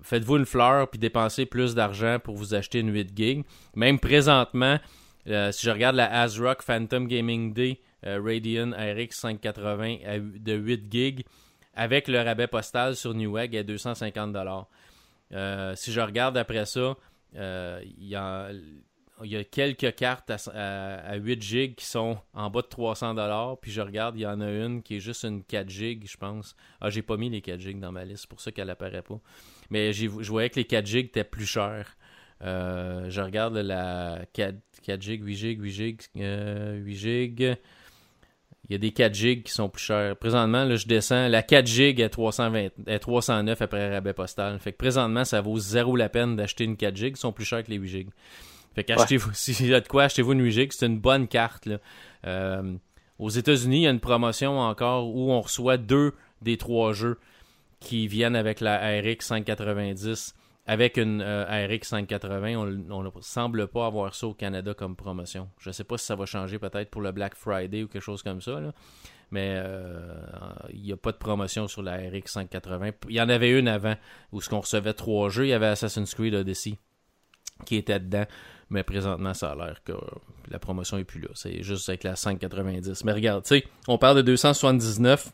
Faites-vous 0.02 0.36
une 0.36 0.46
fleur 0.46 0.88
puis 0.88 0.98
dépensez 0.98 1.46
plus 1.46 1.74
d'argent 1.74 2.18
pour 2.18 2.36
vous 2.36 2.54
acheter 2.54 2.80
une 2.80 2.92
8 2.92 3.16
GB. 3.16 3.44
Même 3.76 3.98
présentement, 3.98 4.78
euh, 5.28 5.52
si 5.52 5.66
je 5.66 5.70
regarde 5.70 5.96
la 5.96 6.22
ASRock 6.22 6.62
Phantom 6.62 7.06
Gaming 7.06 7.52
Day 7.52 7.80
euh, 8.06 8.20
Radeon 8.22 8.72
RX 8.72 9.20
580 9.20 9.96
de 10.38 10.54
8 10.54 10.92
GB 10.92 11.24
avec 11.74 12.08
le 12.08 12.20
rabais 12.20 12.46
postal 12.46 12.96
sur 12.96 13.14
Newegg 13.14 13.56
à 13.56 13.62
250 13.62 14.36
Si 15.76 15.92
je 15.92 16.00
regarde 16.00 16.36
après 16.36 16.66
ça, 16.66 16.94
il 17.34 18.08
y 18.08 18.14
a 18.14 18.50
il 19.22 19.30
y 19.30 19.36
a 19.36 19.44
quelques 19.44 19.94
cartes 19.94 20.30
à, 20.30 21.16
8 21.16 21.42
GB 21.42 21.74
qui 21.74 21.84
sont 21.84 22.18
en 22.32 22.50
bas 22.50 22.62
de 22.62 22.66
300 22.66 23.14
dollars. 23.14 23.58
Puis 23.60 23.70
je 23.70 23.80
regarde, 23.80 24.16
il 24.16 24.22
y 24.22 24.26
en 24.26 24.40
a 24.40 24.50
une 24.50 24.82
qui 24.82 24.96
est 24.96 25.00
juste 25.00 25.24
une 25.24 25.44
4 25.44 25.68
GB, 25.68 26.06
je 26.06 26.16
pense. 26.16 26.56
Ah, 26.80 26.90
j'ai 26.90 27.02
pas 27.02 27.16
mis 27.16 27.30
les 27.30 27.40
4 27.40 27.60
GB 27.60 27.80
dans 27.80 27.92
ma 27.92 28.04
liste, 28.04 28.22
c'est 28.22 28.30
pour 28.30 28.40
ça 28.40 28.50
qu'elle 28.50 28.70
apparaît 28.70 29.02
pas. 29.02 29.20
Mais 29.70 29.92
je 29.92 30.08
voyais 30.08 30.50
que 30.50 30.56
les 30.56 30.64
4 30.64 30.86
GB 30.86 31.08
étaient 31.08 31.24
plus 31.24 31.46
chers. 31.46 31.96
Euh, 32.42 33.08
je 33.08 33.20
regarde 33.20 33.56
la 33.56 34.24
4, 34.32 34.56
4 34.82 35.00
GB, 35.00 35.24
8 35.24 35.36
GB, 35.36 35.62
8 35.62 35.70
GB, 35.70 35.96
8 36.82 36.96
GB. 36.96 37.56
Il 38.68 38.72
y 38.72 38.74
a 38.76 38.78
des 38.78 38.92
4 38.92 39.14
GB 39.14 39.42
qui 39.42 39.52
sont 39.52 39.68
plus 39.68 39.82
chers. 39.82 40.16
Présentement, 40.16 40.64
là, 40.64 40.76
je 40.76 40.86
descends. 40.86 41.28
La 41.28 41.42
4 41.42 41.66
GB 41.66 42.02
est, 42.02 42.08
320, 42.08 42.70
est 42.86 42.98
309 42.98 43.60
après 43.60 43.94
rabais 43.94 44.14
postal. 44.14 44.58
Fait 44.58 44.72
que 44.72 44.78
présentement, 44.78 45.24
ça 45.24 45.42
vaut 45.42 45.58
zéro 45.58 45.96
la 45.96 46.08
peine 46.08 46.36
d'acheter 46.36 46.64
une 46.64 46.76
4 46.76 46.96
GB. 46.96 47.10
Ils 47.10 47.16
sont 47.16 47.32
plus 47.32 47.44
chers 47.44 47.62
que 47.62 47.70
les 47.70 47.76
8 47.76 47.88
GB. 47.88 48.10
Fait 48.74 48.84
qu'achetez-vous, 48.84 49.30
s'il 49.34 49.66
y 49.66 49.74
a 49.74 49.80
de 49.80 49.88
quoi, 49.88 50.04
achetez-vous 50.04 50.32
une 50.32 50.42
8 50.42 50.72
c'est 50.72 50.86
une 50.86 50.98
bonne 50.98 51.28
carte. 51.28 51.68
Euh, 52.26 52.74
aux 53.18 53.30
États-Unis, 53.30 53.80
il 53.80 53.82
y 53.82 53.86
a 53.86 53.90
une 53.90 54.00
promotion 54.00 54.58
encore 54.58 55.14
où 55.14 55.30
on 55.30 55.40
reçoit 55.40 55.76
deux 55.76 56.14
des 56.40 56.56
trois 56.56 56.92
jeux 56.92 57.18
qui 57.80 58.08
viennent 58.08 58.36
avec 58.36 58.60
la 58.60 58.78
RX 59.00 59.20
590. 59.20 60.34
Avec 60.66 60.96
une 60.96 61.20
euh, 61.20 61.66
RX 61.68 61.88
580, 61.88 62.56
on 62.56 63.02
ne 63.02 63.10
semble 63.20 63.68
pas 63.68 63.86
avoir 63.86 64.14
ça 64.14 64.28
au 64.28 64.34
Canada 64.34 64.72
comme 64.72 64.96
promotion. 64.96 65.50
Je 65.58 65.68
ne 65.68 65.72
sais 65.74 65.84
pas 65.84 65.98
si 65.98 66.06
ça 66.06 66.16
va 66.16 66.24
changer 66.24 66.58
peut-être 66.58 66.90
pour 66.90 67.02
le 67.02 67.12
Black 67.12 67.34
Friday 67.34 67.82
ou 67.82 67.88
quelque 67.88 68.02
chose 68.02 68.22
comme 68.22 68.40
ça. 68.40 68.58
Mais 69.30 69.56
euh, 69.56 70.14
il 70.72 70.80
n'y 70.80 70.92
a 70.92 70.96
pas 70.96 71.12
de 71.12 71.18
promotion 71.18 71.68
sur 71.68 71.82
la 71.82 71.96
RX 71.96 72.26
580. 72.26 72.92
Il 73.10 73.14
y 73.14 73.20
en 73.20 73.28
avait 73.28 73.50
une 73.50 73.68
avant 73.68 73.94
où 74.32 74.40
ce 74.40 74.48
qu'on 74.48 74.60
recevait 74.60 74.94
trois 74.94 75.28
jeux. 75.28 75.44
Il 75.46 75.50
y 75.50 75.52
avait 75.52 75.66
Assassin's 75.66 76.14
Creed 76.14 76.34
Odyssey 76.34 76.78
qui 77.66 77.76
était 77.76 78.00
dedans. 78.00 78.24
Mais 78.70 78.82
présentement, 78.82 79.34
ça 79.34 79.50
a 79.50 79.54
l'air 79.54 79.82
que 79.84 79.92
la 80.48 80.58
promotion 80.58 80.96
est 80.96 81.04
plus 81.04 81.20
là. 81.20 81.28
C'est 81.34 81.62
juste 81.62 81.88
avec 81.90 82.04
la 82.04 82.14
5,90. 82.14 83.02
Mais 83.04 83.12
regarde, 83.12 83.44
tu 83.44 83.48
sais, 83.48 83.64
on 83.86 83.98
parle 83.98 84.16
de 84.16 84.22
279 84.22 85.30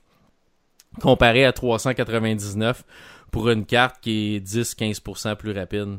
comparé 1.01 1.45
à 1.45 1.53
399 1.53 2.85
pour 3.31 3.49
une 3.51 3.65
carte 3.65 4.01
qui 4.01 4.37
est 4.37 4.47
10-15% 4.47 5.37
plus 5.37 5.53
rapide. 5.53 5.99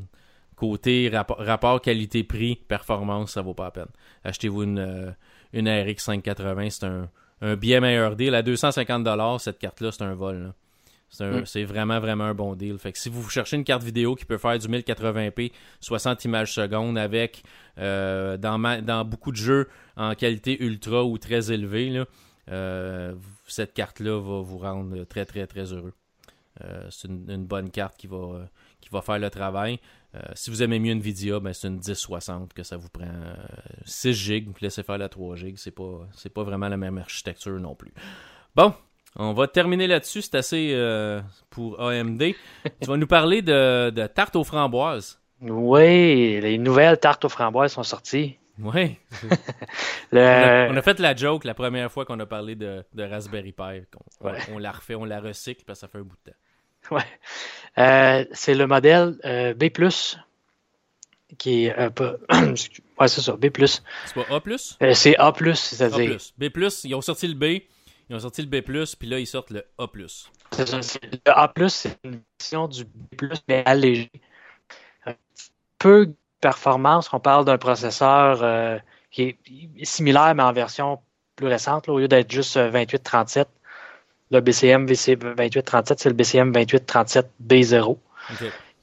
côté 0.56 1.10
rapport, 1.12 1.82
qualité-prix, 1.82 2.56
performance, 2.68 3.32
ça 3.32 3.42
vaut 3.42 3.54
pas 3.54 3.66
la 3.66 3.72
peine. 3.72 3.92
Achetez-vous 4.24 4.64
une, 4.64 5.16
une 5.54 5.70
RX 5.70 6.00
580, 6.00 6.70
c'est 6.70 6.86
un, 6.86 7.10
un 7.42 7.56
bien 7.56 7.80
meilleur 7.80 8.16
deal. 8.16 8.36
À 8.36 8.44
250$, 8.44 9.40
cette 9.40 9.60
carte-là, 9.60 9.92
c'est 9.92 10.04
un 10.04 10.14
vol. 10.14 10.54
Mm. 11.20 11.46
C'est 11.46 11.66
vraiment, 11.66 12.00
vraiment 12.00 12.26
un 12.26 12.34
bon 12.34 12.56
deal. 12.56 12.78
Fait 12.78 12.92
que 12.92 12.98
si 12.98 13.10
vous 13.10 13.28
cherchez 13.30 13.58
une 13.58 13.64
carte 13.64 13.84
vidéo 13.84 14.16
qui 14.16 14.26
peut 14.26 14.38
faire 14.38 14.58
du 14.58 14.68
1080p, 14.68 15.52
60 15.82 16.26
images 16.26 16.54
secondes, 16.54 16.98
avec 16.98 17.44
euh, 17.78 18.38
dans, 18.38 18.82
dans 18.82 19.04
beaucoup 19.04 19.32
de 19.32 19.38
jeux 19.38 19.68
en 19.98 20.16
qualité 20.16 20.64
ultra 20.64 21.04
ou 21.04 21.18
très 21.18 21.52
élevée, 21.52 22.02
euh, 22.50 23.14
cette 23.52 23.74
carte-là 23.74 24.20
va 24.20 24.42
vous 24.42 24.58
rendre 24.58 25.04
très, 25.06 25.26
très, 25.26 25.48
très 25.48 25.74
heureux. 25.74 25.94
Euh, 26.64 26.86
c'est 26.90 27.08
une, 27.08 27.46
bonne 27.46 27.72
carte 27.72 27.98
qui 27.98 28.08
va, 28.08 28.48
va 28.92 29.02
faire 29.02 29.20
le 29.20 29.30
travail. 29.30 29.80
si 30.36 30.50
vous 30.50 30.62
aimez 30.62 30.80
mieux 30.80 30.92
Nvidia, 30.92 31.40
ben 31.40 31.54
c'est 31.54 31.68
une 31.68 31.76
1060 31.78 32.54
que 32.54 32.64
ça 32.64 32.78
vous 32.78 32.90
prend 32.90 33.08
6 33.86 34.14
GB. 34.14 34.52
Laissez 34.62 34.84
faire 34.84 34.98
la 34.98 35.10
3 35.10 35.36
GB. 35.38 35.54
C'est 35.56 35.72
pas, 35.72 36.08
pas 36.34 36.44
vraiment 36.44 36.68
la 36.68 36.78
même 36.78 36.98
architecture 36.98 37.60
non 37.60 37.76
plus. 37.76 37.94
Bon, 38.56 38.74
on 39.18 39.34
va 39.34 39.48
terminer 39.48 39.88
là-dessus, 39.88 40.22
c'est 40.22 40.36
assez 40.36 40.72
euh, 40.74 41.22
pour 41.50 41.82
AMD. 41.82 42.22
tu 42.82 42.88
vas 42.88 42.98
nous 42.98 43.08
parler 43.08 43.42
de, 43.42 43.90
de 43.90 44.08
tarte 44.08 44.36
aux 44.36 44.44
framboises. 44.44 45.20
Oui, 45.42 46.40
les 46.40 46.58
nouvelles 46.58 47.00
tartes 47.00 47.26
aux 47.26 47.30
framboises 47.30 47.74
sont 47.74 47.84
sorties. 47.84 48.38
Oui. 48.60 48.98
on, 50.12 50.18
a, 50.18 50.82
fait 50.82 51.00
la 51.00 51.16
joke 51.16 51.46
la 51.46 51.54
première 51.54 51.92
fois 51.92 52.06
qu'on 52.06 52.20
a 52.20 52.26
parlé 52.26 52.56
de, 52.56 52.84
Raspberry 52.98 53.52
Pi. 53.52 53.84
On, 54.52 54.58
l'a 54.58 54.72
refait, 54.72 54.96
on 54.96 55.06
la 55.06 55.20
recycle 55.20 55.64
parce 55.66 55.80
que 55.80 55.82
ça 55.82 55.88
fait 55.88 55.98
un 55.98 56.04
bout 56.04 56.18
de 56.26 56.32
temps. 56.32 56.96
Ouais. 56.96 57.04
Euh, 57.78 58.26
c'est 58.34 58.56
le 58.56 58.68
modèle 58.68 59.18
euh, 59.24 59.54
B, 59.54 59.66
qui 61.38 61.66
est 61.66 61.76
un 61.76 61.90
peu. 61.92 62.18
ouais, 62.32 63.08
c'est 63.08 63.22
ça, 63.22 63.34
B. 63.34 63.46
C'est 63.66 63.82
pas 64.14 64.26
A 64.30 64.94
C'est 64.94 65.18
A, 65.18 65.34
c'est-à-dire. 65.54 66.18
B, 66.38 66.46
ils 66.84 66.96
ont 66.96 67.02
sorti 67.02 67.28
le 67.28 67.36
B, 67.36 67.62
ils 68.10 68.16
ont 68.16 68.20
sorti 68.20 68.42
le 68.42 68.48
B, 68.48 68.62
puis 68.62 69.08
là, 69.08 69.20
ils 69.20 69.28
sortent 69.28 69.52
le 69.52 69.66
A. 69.78 69.88
Le 69.94 71.32
A, 71.32 71.70
c'est 71.70 71.98
une 72.04 72.22
version 72.40 72.68
du 72.68 72.84
B, 72.84 73.34
mais 73.48 73.64
allégée. 73.66 74.12
peu 75.78 76.14
performance. 76.42 77.10
On 77.14 77.20
parle 77.20 77.46
d'un 77.46 77.58
processeur 77.58 78.40
euh, 78.42 78.78
qui 79.12 79.38
est 79.80 79.86
similaire, 79.86 80.34
mais 80.36 80.44
en 80.44 80.52
version 80.52 81.00
plus 81.36 81.48
récente, 81.48 81.88
au 81.88 82.00
lieu 82.00 82.08
d'être 82.08 82.32
juste 82.32 82.58
2837. 82.58 83.48
Le 84.32 84.40
BCM 84.40 84.86
2837, 84.86 86.00
c'est 86.00 86.10
le 86.10 86.16
BCM 86.16 86.52
2837B0, 86.52 87.98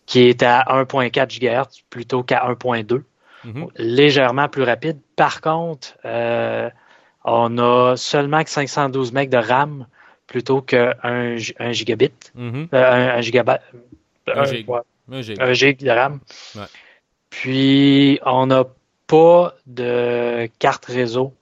qui 0.06 0.20
est 0.28 0.42
à 0.42 0.62
1.4 0.68 1.38
GHz 1.38 1.84
plutôt 1.88 2.22
qu'à 2.22 2.46
1.2. 2.46 3.02
Mm-hmm. 3.44 3.68
Légèrement 3.76 4.48
plus 4.48 4.62
rapide. 4.62 4.98
Par 5.16 5.40
contre, 5.40 5.96
euh, 6.04 6.68
on 7.24 7.56
a 7.58 7.96
seulement 7.96 8.44
que 8.44 8.50
512 8.50 9.12
MB 9.12 9.28
de 9.28 9.36
RAM 9.38 9.86
plutôt 10.26 10.60
qu'un 10.60 10.94
un 11.02 11.36
gigabit. 11.72 12.12
Mm-hmm. 12.36 12.68
Euh, 12.74 13.16
un, 13.16 13.20
gigabyte. 13.20 13.62
Un, 14.26 14.44
gig. 14.44 15.78
de 15.78 15.90
RAM. 15.90 16.20
Puis, 17.30 18.18
on 18.24 18.46
n'a 18.46 18.64
pas 19.06 19.54
de 19.66 20.48
carte 20.58 20.86
réseau 20.86 21.34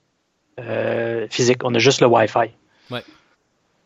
euh, 0.59 1.27
physique. 1.29 1.63
On 1.63 1.73
a 1.73 1.79
juste 1.79 2.01
le 2.01 2.07
Wi-Fi. 2.07 2.51
Ouais. 2.91 3.03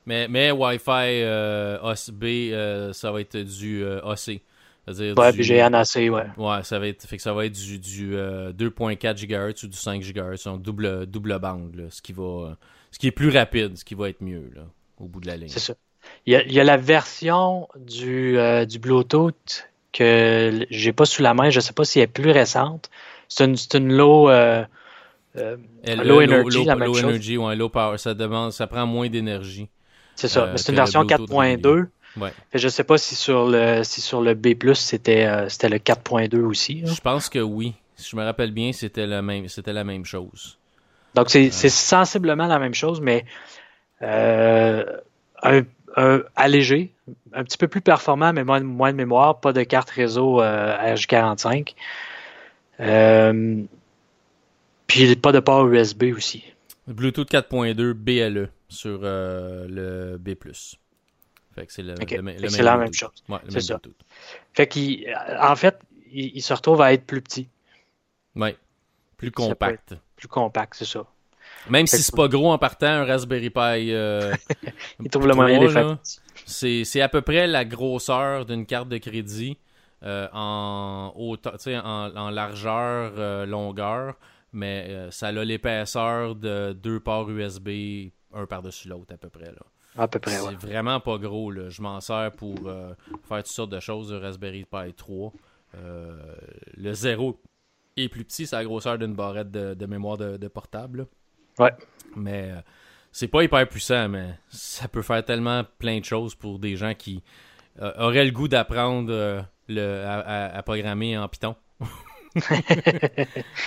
Mais, 0.05 0.27
mais 0.27 0.51
Wi-Fi 0.51 1.21
euh, 1.23 1.79
OSB, 1.81 2.93
ça 2.93 3.11
va 3.11 3.21
être 3.21 3.37
du 3.37 3.85
AC. 3.85 4.41
C'est-à-dire 4.85 5.17
ouais, 5.17 5.31
du... 5.31 5.41
GNAC, 5.43 5.87
ouais. 5.95 6.09
Ouais, 6.37 6.63
ça 6.63 6.79
va 6.79 6.87
être, 6.87 7.05
fait 7.05 7.17
que 7.17 7.21
ça 7.21 7.33
va 7.33 7.45
être 7.45 7.53
du, 7.53 7.77
du 7.77 8.13
2.4 8.13 8.15
euh, 8.15 9.13
GHz 9.13 9.63
ou 9.63 9.67
du 9.67 9.77
5 9.77 10.01
GHz, 10.01 10.43
donc 10.45 10.61
double, 10.61 11.05
double 11.05 11.37
bande, 11.39 11.75
là, 11.75 11.83
ce, 11.89 12.01
qui 12.01 12.13
va, 12.13 12.57
ce 12.91 12.97
qui 12.97 13.07
est 13.07 13.11
plus 13.11 13.29
rapide, 13.29 13.77
ce 13.77 13.85
qui 13.85 13.93
va 13.93 14.09
être 14.09 14.21
mieux 14.21 14.49
là, 14.55 14.63
au 14.99 15.05
bout 15.05 15.21
de 15.21 15.27
la 15.27 15.37
ligne. 15.37 15.49
C'est 15.49 15.59
ça. 15.59 15.75
Il 16.25 16.33
y, 16.33 16.35
a, 16.35 16.43
il 16.43 16.51
y 16.51 16.59
a, 16.59 16.63
la 16.63 16.77
version 16.77 17.67
du, 17.75 18.39
euh, 18.39 18.65
du 18.65 18.79
Bluetooth 18.79 19.67
que 19.93 20.65
j'ai 20.69 20.93
pas 20.93 21.05
sous 21.05 21.21
la 21.21 21.33
main, 21.33 21.49
je 21.49 21.59
sais 21.59 21.73
pas 21.73 21.83
si 21.83 21.99
elle 21.99 22.03
est 22.03 22.07
plus 22.07 22.31
récente. 22.31 22.89
C'est 23.27 23.45
une, 23.45 23.55
une 23.73 23.93
low, 23.93 24.29
euh, 24.29 24.63
euh 25.37 25.57
low, 25.85 26.21
energy, 26.21 26.57
low, 26.59 26.65
la 26.65 26.75
même 26.75 26.87
low 26.87 26.97
energy, 26.99 27.37
ouais, 27.37 27.55
low 27.55 27.69
power, 27.69 27.97
ça 27.97 28.13
demande, 28.13 28.51
ça 28.51 28.67
prend 28.67 28.85
moins 28.85 29.09
d'énergie. 29.09 29.69
C'est 30.15 30.27
ça, 30.27 30.49
mais 30.51 30.57
c'est 30.57 30.71
une 30.71 30.77
version 30.77 31.03
4.2. 31.03 31.87
Ouais. 32.17 32.33
Je 32.53 32.67
sais 32.67 32.83
pas 32.83 32.97
si 32.97 33.15
sur 33.15 33.47
le 33.47 33.83
si 33.83 34.01
sur 34.01 34.21
le 34.21 34.33
B+ 34.33 34.53
c'était 34.73 35.25
euh, 35.25 35.47
c'était 35.47 35.69
le 35.69 35.77
4.2 35.77 36.41
aussi. 36.41 36.83
Je 36.85 36.99
pense 36.99 37.29
que 37.29 37.39
oui. 37.39 37.73
Si 37.95 38.09
je 38.09 38.15
me 38.17 38.23
rappelle 38.23 38.51
bien, 38.51 38.73
c'était 38.73 39.07
la 39.07 39.21
même 39.21 39.47
c'était 39.47 39.71
la 39.71 39.85
même 39.85 40.03
chose. 40.03 40.57
Donc 41.15 41.29
c'est 41.29 41.51
sensiblement 41.51 42.47
la 42.47 42.59
même 42.59 42.73
chose, 42.73 42.99
mais 43.01 43.25
euh, 44.01 44.83
un, 45.43 45.61
allégé, 46.35 46.93
un 47.33 47.43
petit 47.43 47.57
peu 47.57 47.67
plus 47.67 47.81
performant, 47.81 48.33
mais 48.33 48.43
moins, 48.43 48.61
moins 48.61 48.91
de 48.91 48.97
mémoire, 48.97 49.39
pas 49.39 49.53
de 49.53 49.63
carte 49.63 49.89
réseau 49.89 50.41
euh, 50.41 50.77
RJ45. 50.95 51.73
Euh, 52.79 53.63
puis 54.87 55.15
pas 55.15 55.31
de 55.31 55.39
port 55.39 55.67
USB 55.67 56.05
aussi. 56.15 56.43
Bluetooth 56.87 57.29
4.2 57.29 57.93
BLE 57.93 58.49
sur 58.67 58.99
le 59.01 60.17
B+. 60.17 60.35
Fait 61.53 61.65
que 61.65 61.73
c'est 61.73 61.83
le, 61.83 61.95
la 62.63 62.77
même 62.77 62.93
chose. 62.93 63.23
c'est 63.49 63.61
ça. 63.61 63.79
Fait 64.53 64.67
qu'en 64.67 65.55
fait, 65.55 65.79
il, 66.11 66.41
se 66.41 66.53
retrouve 66.53 66.81
à 66.81 66.93
être 66.93 67.05
plus 67.05 67.21
petit. 67.21 67.49
Oui. 68.35 68.55
Plus 69.17 69.31
compact. 69.31 69.95
Plus 70.15 70.27
compact, 70.27 70.75
c'est 70.75 70.85
ça. 70.85 71.05
Même 71.69 71.87
si 71.87 72.01
c'est 72.01 72.15
pas 72.15 72.27
gros 72.27 72.51
en 72.51 72.57
partant, 72.57 72.87
un 72.87 73.05
Raspberry 73.05 73.49
Pi. 73.49 73.91
Euh, 73.91 74.33
il 74.99 75.09
trouve 75.09 75.27
le 75.27 75.35
moyen 75.35 75.59
de 75.59 75.97
C'est 76.45 77.01
à 77.01 77.09
peu 77.09 77.21
près 77.21 77.47
la 77.47 77.65
grosseur 77.65 78.45
d'une 78.45 78.65
carte 78.65 78.89
de 78.89 78.97
crédit 78.97 79.57
euh, 80.03 80.27
en, 80.33 81.13
en, 81.15 82.15
en 82.15 82.29
largeur, 82.29 83.13
euh, 83.17 83.45
longueur, 83.45 84.15
mais 84.53 84.87
euh, 84.89 85.11
ça 85.11 85.27
a 85.27 85.31
l'épaisseur 85.31 86.35
de 86.35 86.73
deux 86.73 86.99
ports 86.99 87.29
USB, 87.29 87.69
un 88.33 88.45
par-dessus 88.45 88.87
l'autre 88.87 89.13
à 89.13 89.17
peu 89.17 89.29
près. 89.29 89.45
Là. 89.45 89.61
À 89.97 90.07
peu 90.07 90.19
près, 90.19 90.37
C'est 90.37 90.55
vraiment 90.55 90.99
pas 90.99 91.17
gros. 91.17 91.51
Là. 91.51 91.69
Je 91.69 91.81
m'en 91.81 91.99
sers 91.99 92.31
pour 92.31 92.55
euh, 92.65 92.93
faire 93.23 93.37
toutes 93.37 93.47
sortes 93.47 93.71
de 93.71 93.79
choses 93.79 94.09
de 94.09 94.15
Raspberry 94.15 94.65
Pi 94.65 94.93
3. 94.95 95.33
Euh, 95.75 96.35
le 96.77 96.93
0 96.93 97.39
est 97.97 98.09
plus 98.09 98.23
petit, 98.23 98.47
c'est 98.47 98.55
la 98.55 98.63
grosseur 98.63 98.97
d'une 98.97 99.15
barrette 99.15 99.51
de, 99.51 99.85
mémoire 99.85 100.17
de, 100.17 100.47
portable. 100.47 101.07
Ouais. 101.59 101.71
Mais 102.15 102.51
euh, 102.51 102.61
c'est 103.11 103.27
pas 103.27 103.43
hyper 103.43 103.67
puissant, 103.67 104.09
mais 104.09 104.35
ça 104.49 104.87
peut 104.87 105.01
faire 105.01 105.23
tellement 105.23 105.63
plein 105.79 105.99
de 105.99 106.05
choses 106.05 106.35
pour 106.35 106.59
des 106.59 106.75
gens 106.75 106.93
qui 106.93 107.23
auraient 107.97 108.25
le 108.25 108.31
goût 108.31 108.47
d'apprendre 108.47 109.45
le, 109.67 110.03
à, 110.05 110.61
programmer 110.63 111.17
en 111.17 111.27
Python. 111.27 111.55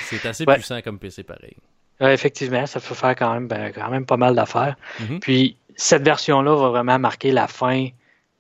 c'est 0.02 0.24
assez 0.26 0.46
puissant 0.46 0.80
comme 0.82 0.98
PC 0.98 1.22
pareil. 1.24 1.56
effectivement, 2.00 2.66
ça 2.66 2.80
peut 2.80 2.94
faire 2.94 3.16
quand 3.16 3.32
même, 3.32 3.48
ben, 3.48 3.72
quand 3.72 3.90
même 3.90 4.06
pas 4.06 4.16
mal 4.16 4.34
d'affaires. 4.34 4.76
Mm-hmm. 5.00 5.18
Puis 5.20 5.56
cette 5.74 6.02
version-là 6.02 6.54
va 6.54 6.68
vraiment 6.68 6.98
marquer 6.98 7.32
la 7.32 7.48
fin 7.48 7.88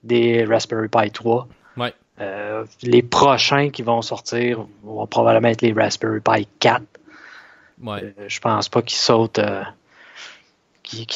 des 0.02 0.44
Raspberry 0.44 0.88
Pi 0.88 1.10
3. 1.10 1.48
Euh, 2.20 2.64
les 2.82 3.02
prochains 3.02 3.70
qui 3.70 3.82
vont 3.82 4.00
sortir 4.00 4.66
vont 4.84 5.06
probablement 5.06 5.48
être 5.48 5.62
les 5.62 5.72
Raspberry 5.72 6.20
Pi 6.20 6.46
4. 6.60 6.82
Ouais. 7.84 8.14
Euh, 8.18 8.28
je 8.28 8.40
pense 8.40 8.68
pas 8.68 8.82
qu'ils 8.82 8.98
sautent, 8.98 9.38
euh, 9.38 9.62
qu'ils 10.82 11.06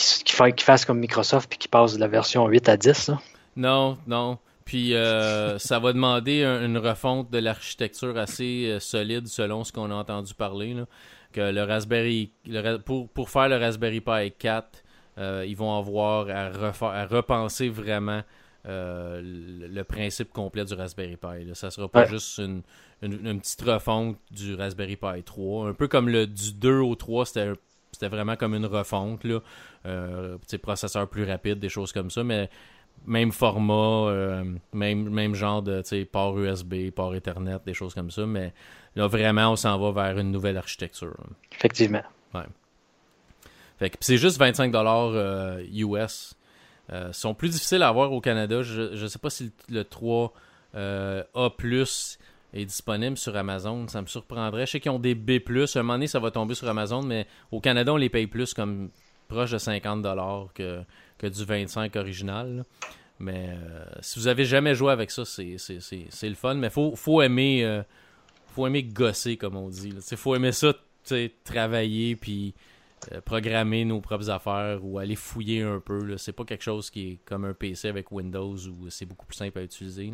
fassent 0.61 0.85
comme 0.85 1.01
Microsoft 1.01 1.49
puis 1.49 1.59
qu'ils 1.59 1.71
passent 1.71 1.95
de 1.95 2.01
la 2.01 2.09
version 2.09 2.47
8 2.47 2.69
à 2.69 2.77
10. 2.77 3.11
Non, 3.57 3.99
non. 4.07 4.39
Puis 4.65 4.93
ça 5.59 5.79
va 5.79 5.93
demander 5.93 6.45
une 6.45 6.79
refonte 6.79 7.31
de 7.31 7.39
l'architecture 7.39 8.17
assez 8.19 8.77
solide 8.81 9.27
selon 9.27 9.65
ce 9.65 9.73
qu'on 9.73 9.91
a 9.91 9.95
entendu 9.95 10.35
parler. 10.35 10.77
que 11.33 11.41
le 11.41 11.63
Raspberry, 11.63 12.31
pour, 12.85 13.09
pour 13.09 13.31
faire 13.31 13.49
le 13.49 13.57
Raspberry 13.57 14.01
Pi 14.01 14.33
4, 14.39 14.85
euh, 15.19 15.45
ils 15.47 15.57
vont 15.57 15.77
avoir 15.77 16.29
à, 16.29 16.51
à 16.93 17.07
repenser 17.07 17.69
vraiment 17.69 18.23
euh, 18.67 19.21
le, 19.23 19.83
principe 19.83 20.33
complet 20.33 20.65
du 20.65 20.75
Raspberry 20.75 21.17
Pi. 21.17 21.45
Là. 21.45 21.55
Ça 21.55 21.71
sera 21.71 21.89
pas 21.89 22.07
juste 22.07 22.39
une, 22.39 22.63
petite 23.01 23.63
refonte 23.63 24.17
du 24.31 24.55
Raspberry 24.55 24.97
Pi 24.97 25.23
3. 25.25 25.69
Un 25.69 25.75
peu 25.75 25.89
comme 25.89 26.09
le 26.09 26.27
du 26.27 26.53
2 26.53 26.79
au 26.79 26.95
3, 26.95 27.27
c'était 27.27 27.53
c'était 27.93 28.09
vraiment 28.09 28.37
comme 28.37 28.55
une 28.55 28.67
refonte. 28.67 29.25
Là. 29.25 29.41
Euh, 29.87 30.39
processeur 30.63 31.09
plus 31.09 31.25
rapide, 31.25 31.59
des 31.59 31.69
choses 31.69 31.93
comme 31.93 32.11
ça, 32.11 32.23
mais 32.23 32.51
même 33.07 33.33
format, 33.33 34.11
euh, 34.11 34.45
même, 34.73 35.09
même 35.09 35.35
genre 35.35 35.63
de 35.63 35.83
port 36.05 36.39
USB, 36.39 36.91
port 36.91 37.15
Ethernet, 37.15 37.59
des 37.65 37.75
choses 37.75 37.95
comme 37.95 38.11
ça. 38.11 38.27
Mais 38.27 38.53
là, 38.97 39.07
vraiment, 39.07 39.53
on 39.53 39.57
s'en 39.57 39.79
va 39.79 39.93
vers 39.93 40.19
une 40.19 40.31
nouvelle 40.31 40.59
architecture. 40.59 41.17
Effectivement. 41.53 42.03
Ouais 42.35 42.43
c'est 44.01 44.17
juste 44.17 44.39
25 44.39 44.73
dollars 44.73 45.59
US. 45.73 46.35
Euh, 46.91 46.91
euh, 46.91 47.13
sont 47.13 47.35
plus 47.35 47.51
difficiles 47.51 47.83
à 47.83 47.89
avoir 47.89 48.13
au 48.13 48.21
Canada. 48.21 48.63
Je 48.63 49.03
ne 49.03 49.09
sais 49.09 49.19
pas 49.19 49.29
si 49.29 49.53
le 49.69 49.85
3 49.85 50.33
euh, 50.75 51.23
A+, 51.35 51.51
est 52.53 52.65
disponible 52.65 53.17
sur 53.17 53.37
Amazon. 53.37 53.87
Ça 53.89 54.03
me 54.03 54.07
surprendrait. 54.07 54.67
Je 54.67 54.73
sais 54.73 54.81
qu'ils 54.81 54.91
ont 54.91 54.99
des 54.99 55.15
B+. 55.15 55.41
À 55.49 55.79
un 55.79 55.83
moment 55.83 55.95
donné, 55.95 56.07
ça 56.07 56.19
va 56.19 56.31
tomber 56.31 56.55
sur 56.55 56.69
Amazon, 56.69 57.03
mais 57.03 57.27
au 57.51 57.61
Canada, 57.61 57.93
on 57.93 57.97
les 57.97 58.09
paye 58.09 58.27
plus 58.27 58.55
comme 58.55 58.91
proche 59.29 59.51
de 59.51 59.59
50$ 59.59 60.49
que, 60.55 60.83
que 61.19 61.27
du 61.27 61.45
25 61.45 61.95
original. 61.97 62.65
Mais 63.21 63.51
euh, 63.51 63.85
si 64.01 64.19
vous 64.19 64.29
avez 64.29 64.45
jamais 64.45 64.75
joué 64.75 64.93
avec 64.93 65.11
ça, 65.11 65.25
c'est 65.25 65.57
le 66.23 66.35
fun. 66.35 66.55
Mais 66.55 66.71
faut, 66.71 66.95
faut 66.97 67.21
aimer 67.21 67.65
euh, 67.65 67.83
faut 68.59 68.67
aimer 68.67 68.83
gosser, 68.83 69.37
comme 69.37 69.57
on 69.57 69.69
dit. 69.69 69.95
Il 70.11 70.17
faut 70.17 70.35
aimer 70.35 70.53
ça, 70.53 70.73
travailler 71.45 72.17
puis 72.17 72.55
euh, 73.13 73.21
programmer 73.21 73.85
nos 73.85 74.01
propres 74.01 74.31
affaires 74.31 74.85
ou 74.85 74.99
aller 74.99 75.17
fouiller 75.17 75.63
un 75.63 75.81
peu. 75.81 76.17
C'est 76.17 76.33
pas 76.33 76.45
quelque 76.45 76.65
chose 76.65 76.91
qui 76.91 77.09
est 77.09 77.19
comme 77.25 77.45
un 77.45 77.55
PC 77.55 77.89
avec 77.89 78.11
Windows 78.11 78.57
où 78.57 78.91
c'est 78.91 79.07
beaucoup 79.07 79.27
plus 79.27 79.37
simple 79.37 79.59
à 79.59 79.63
utiliser. 79.63 80.13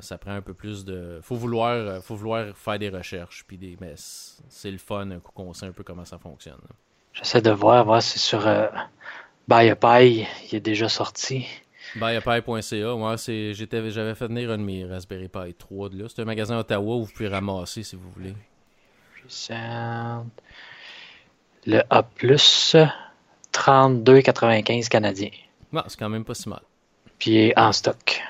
Ça 0.00 0.18
prend 0.18 0.32
un 0.32 0.42
peu 0.42 0.54
plus 0.54 0.84
de. 0.84 1.20
Faut 1.22 1.36
vouloir, 1.36 2.02
faut 2.02 2.14
vouloir 2.14 2.56
faire 2.56 2.78
des 2.78 2.88
recherches. 2.88 3.44
Puis 3.46 3.56
des... 3.58 3.76
Mais 3.80 3.94
c'est 3.96 4.70
le 4.70 4.78
fun 4.78 5.10
un 5.10 5.18
coup 5.18 5.32
qu'on 5.32 5.52
sait 5.52 5.66
un 5.66 5.72
peu 5.72 5.82
comment 5.82 6.04
ça 6.04 6.18
fonctionne. 6.18 6.60
J'essaie 7.12 7.42
de 7.42 7.50
voir, 7.50 7.84
voir 7.84 8.02
si 8.02 8.18
sur 8.18 8.46
BuyAPI, 9.48 10.26
il 10.50 10.56
est 10.56 10.60
déjà 10.60 10.88
sorti. 10.88 11.46
BuyAPI.ca, 11.96 12.94
moi, 12.94 13.18
c'est, 13.18 13.52
j'avais 13.54 14.14
fait 14.14 14.26
venir 14.26 14.50
un 14.50 14.58
de 14.58 14.62
mes 14.62 14.84
Raspberry 14.84 15.28
Pi 15.28 15.54
3 15.54 15.88
de 15.90 16.02
là. 16.02 16.08
C'est 16.08 16.22
un 16.22 16.24
magasin 16.24 16.56
à 16.56 16.60
Ottawa 16.60 16.96
où 16.96 17.04
vous 17.04 17.12
pouvez 17.12 17.28
ramasser 17.28 17.82
si 17.82 17.96
vous 17.96 18.10
voulez. 18.10 18.34
Le 21.66 21.82
A, 21.90 22.02
32,95 23.52 24.88
canadiens. 24.88 25.30
Non, 25.72 25.82
c'est 25.86 25.98
quand 25.98 26.08
même 26.08 26.24
pas 26.24 26.34
si 26.34 26.48
mal. 26.48 26.62
Puis 27.18 27.52
en 27.56 27.72
stock. 27.72 28.22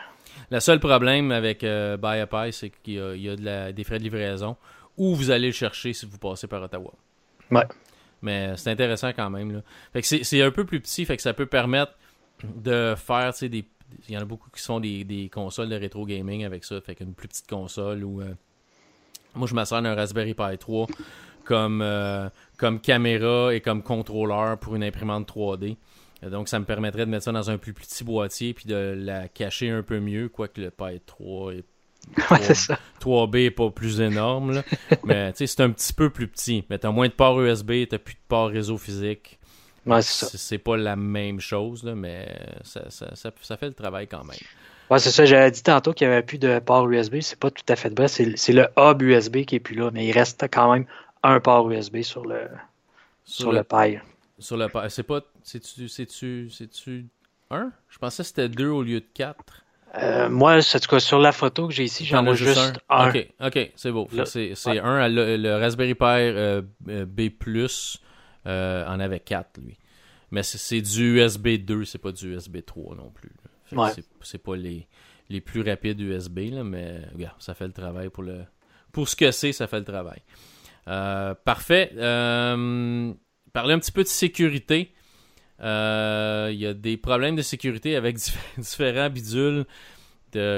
Le 0.53 0.61
seul 0.61 0.81
problème 0.81 1.33
avec 1.33 1.65
euh, 1.65 1.97
BuyAPI, 1.97 2.53
c'est 2.53 2.69
qu'il 2.83 2.95
y 2.95 3.29
a, 3.31 3.37
de 3.37 3.73
des 3.73 3.85
frais 3.85 3.99
de 3.99 4.05
livraison 4.05 4.59
où 4.99 5.15
vous 5.15 5.31
allez 5.31 5.47
le 5.47 5.55
chercher 5.55 5.95
si 5.95 6.05
vous 6.05 6.19
passez 6.19 6.47
par 6.47 6.63
Ottawa. 6.63 6.93
Ouais. 7.51 7.65
Mais 8.21 8.53
c'est 8.57 8.71
intéressant 8.71 9.15
quand 9.15 9.31
même. 9.31 9.51
Là. 9.51 9.63
Fait 9.95 10.03
que 10.03 10.23
c'est 10.23 10.43
un 10.43 10.51
peu 10.51 10.67
plus 10.67 10.79
petit, 10.81 11.07
fait 11.07 11.17
que 11.17 11.23
ça 11.23 11.33
peut 11.33 11.47
permettre 11.47 11.93
de 12.45 12.95
faire 12.99 13.33
des. 13.41 13.65
Il 14.09 14.15
y 14.15 14.19
en 14.19 14.21
a 14.21 14.25
beaucoup 14.27 14.51
qui 14.51 14.63
sont 14.63 14.79
des, 14.79 15.05
des, 15.05 15.31
consoles 15.31 15.71
de 15.71 15.75
rétro 15.75 16.05
gaming 16.05 16.45
avec 16.45 16.65
ça. 16.65 16.79
Fait 16.83 16.97
qu'une 16.97 17.15
plus 17.15 17.29
petite 17.29 17.49
console 17.49 18.05
ou. 18.05 18.21
Euh, 18.21 18.35
moi, 19.35 19.49
je 19.49 19.65
sers 19.65 19.81
d'un 19.81 19.95
Raspberry 19.95 20.35
Pi 20.35 20.59
3 20.59 20.87
comme, 21.45 21.81
euh, 21.81 22.29
comme 22.59 22.79
caméra 22.79 23.55
et 23.55 23.63
comme 23.63 23.83
contrôleur 23.83 24.59
pour 24.59 24.75
une 24.77 24.85
imprimante 24.85 25.27
3D. 25.27 25.79
Donc, 26.31 26.49
ça 26.49 26.59
me 26.59 26.65
permettrait 26.65 27.05
de 27.05 27.11
mettre 27.11 27.25
ça 27.25 27.33
dans 27.33 27.51
un 27.51 27.59
plus 27.59 27.73
petit 27.73 28.05
boîtier 28.05 28.55
puis 28.55 28.67
de 28.67 28.95
la 28.97 29.29
cacher 29.29 29.71
un 29.71 29.83
peu 29.83 29.99
mieux, 30.01 30.29
quoique 30.29 30.61
le 30.61 30.71
Pi 30.71 31.01
3 31.05 31.55
est 31.55 31.65
3, 33.01 33.27
b 33.27 33.35
n'est 33.35 33.51
pas 33.51 33.71
plus 33.71 34.01
énorme, 34.01 34.55
là. 34.55 34.63
mais 35.05 35.33
c'est 35.35 35.61
un 35.61 35.71
petit 35.71 35.93
peu 35.93 36.11
plus 36.11 36.29
petit. 36.29 36.65
Mais 36.69 36.79
tu 36.79 36.87
as 36.87 36.91
moins 36.91 37.09
de 37.09 37.13
ports 37.13 37.41
USB, 37.41 37.87
tu 37.89 37.99
plus 37.99 38.15
de 38.15 38.21
ports 38.29 38.49
réseau 38.49 38.77
physique. 38.77 39.39
c'est 40.01 40.59
pas 40.59 40.77
la 40.77 40.97
même 40.97 41.41
chose, 41.41 41.85
là, 41.85 41.95
mais 41.95 42.37
ça, 42.65 42.91
ça, 42.91 43.07
ça, 43.15 43.57
fait 43.57 43.67
le 43.67 43.75
travail 43.75 44.09
quand 44.09 44.25
même. 44.25 44.39
Ouais, 44.91 44.99
c'est 44.99 45.11
ça. 45.11 45.25
J'avais 45.25 45.51
dit 45.51 45.63
tantôt 45.63 45.93
qu'il 45.93 46.07
n'y 46.07 46.13
avait 46.13 46.23
plus 46.23 46.39
de 46.39 46.59
port 46.59 46.89
USB. 46.91 47.21
C'est 47.21 47.39
pas 47.39 47.51
tout 47.51 47.65
à 47.69 47.77
fait 47.77 47.97
vrai. 47.97 48.09
C'est 48.09 48.53
le 48.53 48.69
hub 48.77 49.01
USB 49.01 49.45
qui 49.45 49.57
est 49.57 49.61
plus 49.61 49.77
là, 49.77 49.91
mais 49.93 50.07
il 50.07 50.13
reste 50.13 50.45
quand 50.53 50.73
même 50.73 50.87
un 51.23 51.41
port 51.41 51.71
USB 51.71 52.03
sur 52.03 52.27
le, 52.27 52.49
sur, 53.25 53.53
le, 53.53 53.63
Pi. 53.63 53.99
Sur 54.39 54.57
le 54.57 54.69
Pi. 54.69 54.79
C'est 54.89 55.03
pas. 55.03 55.21
C'est-tu. 55.43 55.89
C'est-tu. 56.49 57.07
un? 57.51 57.73
Je 57.89 57.99
pensais 57.99 58.23
que 58.23 58.27
c'était 58.29 58.49
deux 58.49 58.69
au 58.69 58.83
lieu 58.83 59.01
de 59.01 59.07
quatre. 59.15 59.63
Euh, 59.99 60.31
moi, 60.31 60.57
en 60.57 60.61
tout 60.61 60.89
cas, 60.89 61.01
sur 61.01 61.19
la 61.19 61.33
photo 61.33 61.69
que 61.69 61.75
j'ai 61.75 61.85
ici, 61.85 62.07
j'en 62.07 62.25
ai 62.27 62.35
juste 62.35 62.81
un. 62.89 63.09
Ok, 63.09 63.29
ok, 63.41 63.73
c'est 63.77 63.93
beau. 63.93 64.09
C'est 64.25 64.79
un. 64.79 65.09
Le, 65.09 65.57
Raspberry 65.59 65.95
Pi 65.95 66.05
euh, 66.05 66.63
euh, 66.89 67.05
B+, 67.05 67.31
en 68.47 69.01
avait 69.01 69.21
quatre, 69.21 69.61
lui. 69.61 69.79
Mais 70.31 70.43
c'est 70.43 70.81
du 70.81 71.21
USB 71.21 71.59
2, 71.59 71.85
c'est 71.85 71.99
pas 71.99 72.13
du 72.13 72.35
USB 72.35 72.65
3 72.65 72.97
non 72.97 73.11
plus. 73.11 73.33
C'est 74.23 74.43
pas 74.43 74.57
les, 74.57 74.87
les 75.29 75.41
plus 75.43 75.61
rapides 75.63 76.01
USB, 76.01 76.39
là, 76.53 76.65
mais 76.65 77.01
regarde, 77.15 77.37
ça 77.39 77.55
fait 77.55 77.67
le 77.67 77.73
travail 77.73 78.09
pour 78.09 78.23
le. 78.23 78.45
Pour 78.93 79.09
ce 79.09 79.17
que 79.17 79.31
c'est, 79.31 79.53
ça 79.53 79.67
fait 79.67 79.79
le 79.79 79.85
travail. 79.85 80.23
parfait. 81.45 81.91
parler 81.95 83.75
un 83.75 83.79
petit 83.79 83.93
peu 83.93 84.05
de 84.05 84.09
sécurité. 84.09 84.95
Euh, 85.63 86.51
il 86.53 86.59
y 86.59 86.67
a 86.67 86.75
des 86.75 86.97
problèmes 86.97 87.37
de 87.37 87.43
sécurité 87.43 87.97
avec 87.97 88.17
différents 88.59 89.11
bidules 89.11 89.65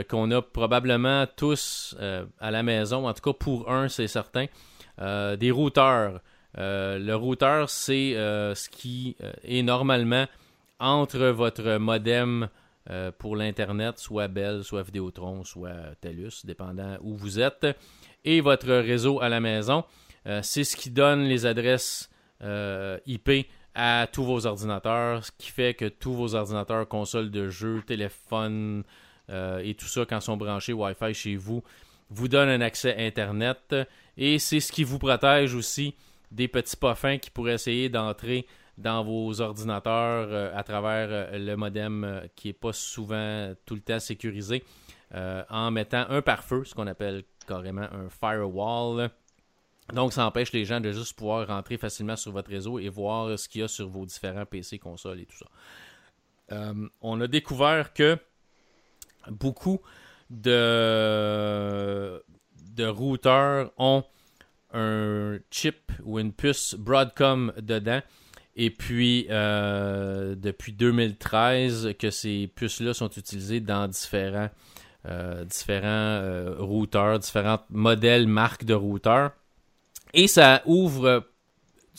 qu'on 0.08 0.30
a 0.30 0.40
probablement 0.40 1.26
tous 1.36 1.96
euh, 2.00 2.24
à 2.38 2.50
la 2.50 2.62
maison. 2.62 3.08
En 3.08 3.12
tout 3.12 3.32
cas, 3.32 3.36
pour 3.36 3.70
un, 3.70 3.88
c'est 3.88 4.06
certain. 4.06 4.46
Euh, 5.00 5.36
des 5.36 5.50
routeurs. 5.50 6.20
le 6.56 7.14
routeur, 7.14 7.68
c'est 7.68 8.12
ce 8.14 8.68
qui 8.70 9.16
est 9.42 9.62
normalement 9.62 10.26
entre 10.78 11.26
votre 11.26 11.78
modem 11.78 12.48
pour 13.18 13.34
l'Internet, 13.34 13.98
soit 13.98 14.28
Bell, 14.28 14.62
soit 14.62 14.82
Vidéotron, 14.82 15.42
soit 15.42 15.96
TELUS, 16.00 16.44
dépendant 16.44 16.96
où 17.00 17.16
vous 17.16 17.40
êtes, 17.40 17.66
et 18.24 18.40
votre 18.40 18.70
réseau 18.70 19.20
à 19.20 19.28
la 19.28 19.40
maison. 19.40 19.84
c'est 20.42 20.64
ce 20.64 20.76
qui 20.76 20.90
donne 20.90 21.24
les 21.24 21.46
adresses 21.46 22.08
IP 22.40 23.46
à 23.74 24.06
tous 24.10 24.24
vos 24.24 24.46
ordinateurs, 24.46 25.24
ce 25.24 25.32
qui 25.36 25.50
fait 25.50 25.74
que 25.74 25.86
tous 25.86 26.12
vos 26.12 26.34
ordinateurs, 26.34 26.88
consoles 26.88 27.30
de 27.30 27.48
jeux, 27.48 27.82
téléphones 27.86 28.84
euh, 29.30 29.58
et 29.58 29.74
tout 29.74 29.86
ça, 29.86 30.04
quand 30.08 30.20
sont 30.20 30.36
branchés 30.36 30.72
Wi-Fi 30.72 31.12
chez 31.12 31.36
vous, 31.36 31.62
vous 32.10 32.28
donnent 32.28 32.48
un 32.48 32.60
accès 32.60 32.94
Internet. 32.98 33.74
Et 34.16 34.38
c'est 34.38 34.60
ce 34.60 34.70
qui 34.70 34.84
vous 34.84 34.98
protège 34.98 35.54
aussi 35.54 35.94
des 36.30 36.46
petits 36.46 36.76
poffins 36.76 37.18
qui 37.18 37.30
pourraient 37.30 37.54
essayer 37.54 37.88
d'entrer 37.88 38.46
dans 38.78 39.04
vos 39.04 39.40
ordinateurs 39.40 40.28
euh, 40.30 40.56
à 40.56 40.62
travers 40.62 41.08
euh, 41.10 41.38
le 41.38 41.56
modem 41.56 42.22
qui 42.36 42.48
n'est 42.48 42.54
pas 42.54 42.72
souvent 42.72 43.52
tout 43.66 43.74
le 43.74 43.80
temps 43.80 44.00
sécurisé 44.00 44.64
en 45.48 45.70
mettant 45.70 46.06
un 46.08 46.22
pare-feu, 46.22 46.64
ce 46.64 46.74
qu'on 46.74 46.88
appelle 46.88 47.22
carrément 47.46 47.82
un 47.82 48.08
firewall 48.08 49.10
donc, 49.92 50.14
ça 50.14 50.26
empêche 50.26 50.52
les 50.52 50.64
gens 50.64 50.80
de 50.80 50.92
juste 50.92 51.14
pouvoir 51.14 51.46
rentrer 51.46 51.76
facilement 51.76 52.16
sur 52.16 52.32
votre 52.32 52.50
réseau 52.50 52.78
et 52.78 52.88
voir 52.88 53.38
ce 53.38 53.48
qu'il 53.48 53.60
y 53.60 53.64
a 53.64 53.68
sur 53.68 53.88
vos 53.88 54.06
différents 54.06 54.46
PC, 54.46 54.78
consoles 54.78 55.20
et 55.20 55.26
tout 55.26 55.36
ça. 55.36 55.46
Euh, 56.52 56.88
on 57.00 57.20
a 57.20 57.26
découvert 57.26 57.92
que 57.92 58.18
beaucoup 59.28 59.80
de, 60.30 62.22
routeurs 62.78 63.72
ont 63.78 64.04
un 64.72 65.38
chip 65.50 65.92
ou 66.02 66.18
une 66.18 66.32
puce 66.32 66.74
Broadcom 66.74 67.52
dedans. 67.60 68.00
Et 68.56 68.70
puis, 68.70 69.26
euh, 69.30 70.34
depuis 70.36 70.72
2013, 70.72 71.94
que 71.98 72.10
ces 72.10 72.46
puces-là 72.54 72.94
sont 72.94 73.10
utilisées 73.10 73.60
dans 73.60 73.88
différents, 73.88 74.48
euh, 75.06 75.44
différents 75.44 76.54
routeurs, 76.64 77.18
différents 77.18 77.60
modèles, 77.70 78.26
marques 78.28 78.64
de 78.64 78.74
routeurs. 78.74 79.32
Et 80.14 80.28
ça 80.28 80.62
ouvre 80.64 81.26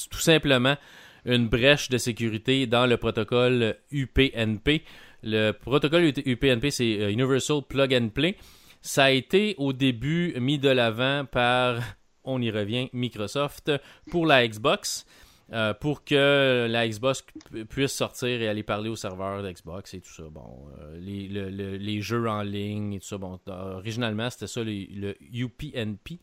tout 0.09 0.19
simplement 0.19 0.77
une 1.25 1.49
brèche 1.49 1.89
de 1.89 1.97
sécurité 1.97 2.65
dans 2.65 2.85
le 2.85 2.97
protocole 2.97 3.75
UPnP. 3.91 4.83
Le 5.23 5.51
protocole 5.51 6.13
UPnP, 6.25 6.69
c'est 6.69 6.99
euh, 7.01 7.11
Universal 7.11 7.61
Plug 7.67 7.93
and 7.93 8.09
Play. 8.09 8.37
Ça 8.81 9.05
a 9.05 9.11
été 9.11 9.55
au 9.57 9.73
début 9.73 10.33
mis 10.39 10.59
de 10.59 10.69
l'avant 10.69 11.25
par, 11.25 11.79
on 12.23 12.41
y 12.41 12.51
revient, 12.51 12.89
Microsoft 12.93 13.71
pour 14.11 14.25
la 14.25 14.47
Xbox. 14.47 15.05
Euh, 15.53 15.75
pour 15.75 16.03
que 16.03 16.65
la 16.67 16.87
Xbox 16.87 17.23
puisse 17.69 17.91
sortir 17.91 18.41
et 18.41 18.47
aller 18.47 18.63
parler 18.63 18.89
au 18.89 18.95
serveur 18.95 19.43
d'Xbox 19.43 19.93
et 19.93 20.01
tout 20.01 20.11
ça. 20.11 20.23
Bon, 20.31 20.65
euh, 20.79 20.97
les, 20.99 22.01
jeux 22.01 22.27
en 22.27 22.41
ligne 22.41 22.93
et 22.93 22.99
tout 22.99 23.05
ça. 23.05 23.19
Bon, 23.19 23.39
originalement, 23.47 24.29
c'était 24.31 24.47
ça, 24.47 24.63
le 24.63 25.15
UPnP. 25.21 26.19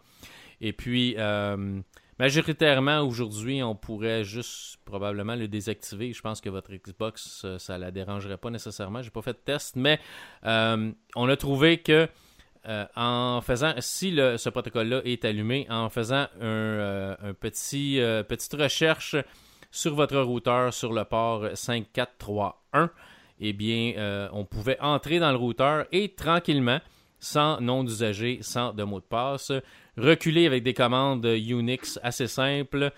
Et 0.62 0.72
puis, 0.72 1.16
euh, 1.18 1.80
majoritairement, 2.20 3.00
aujourd'hui, 3.00 3.64
on 3.64 3.74
pourrait 3.74 4.22
juste 4.22 4.78
probablement 4.84 5.34
le 5.34 5.48
désactiver. 5.48 6.12
Je 6.12 6.22
pense 6.22 6.40
que 6.40 6.48
votre 6.48 6.72
Xbox, 6.72 7.44
ça 7.58 7.74
ne 7.76 7.82
la 7.82 7.90
dérangerait 7.90 8.36
pas 8.36 8.48
nécessairement. 8.48 9.02
Je 9.02 9.08
n'ai 9.08 9.10
pas 9.10 9.22
fait 9.22 9.32
de 9.32 9.42
test, 9.44 9.74
mais 9.74 9.98
euh, 10.46 10.92
on 11.16 11.28
a 11.28 11.36
trouvé 11.36 11.78
que 11.78 12.08
euh, 12.68 12.86
en 12.94 13.40
faisant, 13.40 13.74
si 13.80 14.14
ce 14.14 14.48
protocole-là 14.48 15.02
est 15.04 15.24
allumé, 15.24 15.66
en 15.68 15.90
faisant 15.90 16.28
un, 16.40 17.34
petit, 17.40 17.98
petite 18.28 18.54
recherche 18.54 19.16
sur 19.72 19.96
votre 19.96 20.20
routeur 20.20 20.72
sur 20.72 20.92
le 20.92 21.04
port 21.04 21.48
5431, 21.54 22.88
eh 23.40 23.52
bien, 23.52 24.28
on 24.32 24.44
pouvait 24.44 24.78
entrer 24.80 25.18
dans 25.18 25.32
le 25.32 25.38
routeur 25.38 25.86
et 25.90 26.14
tranquillement, 26.14 26.78
sans 27.18 27.60
nom 27.60 27.82
d'usager, 27.82 28.38
sans 28.42 28.72
de 28.72 28.84
mot 28.84 29.00
de 29.00 29.04
passe, 29.04 29.50
reculer 29.96 30.46
avec 30.46 30.62
des 30.62 30.74
commandes 30.74 31.24
Unix 31.24 31.98
assez 32.02 32.26
simples 32.26 32.92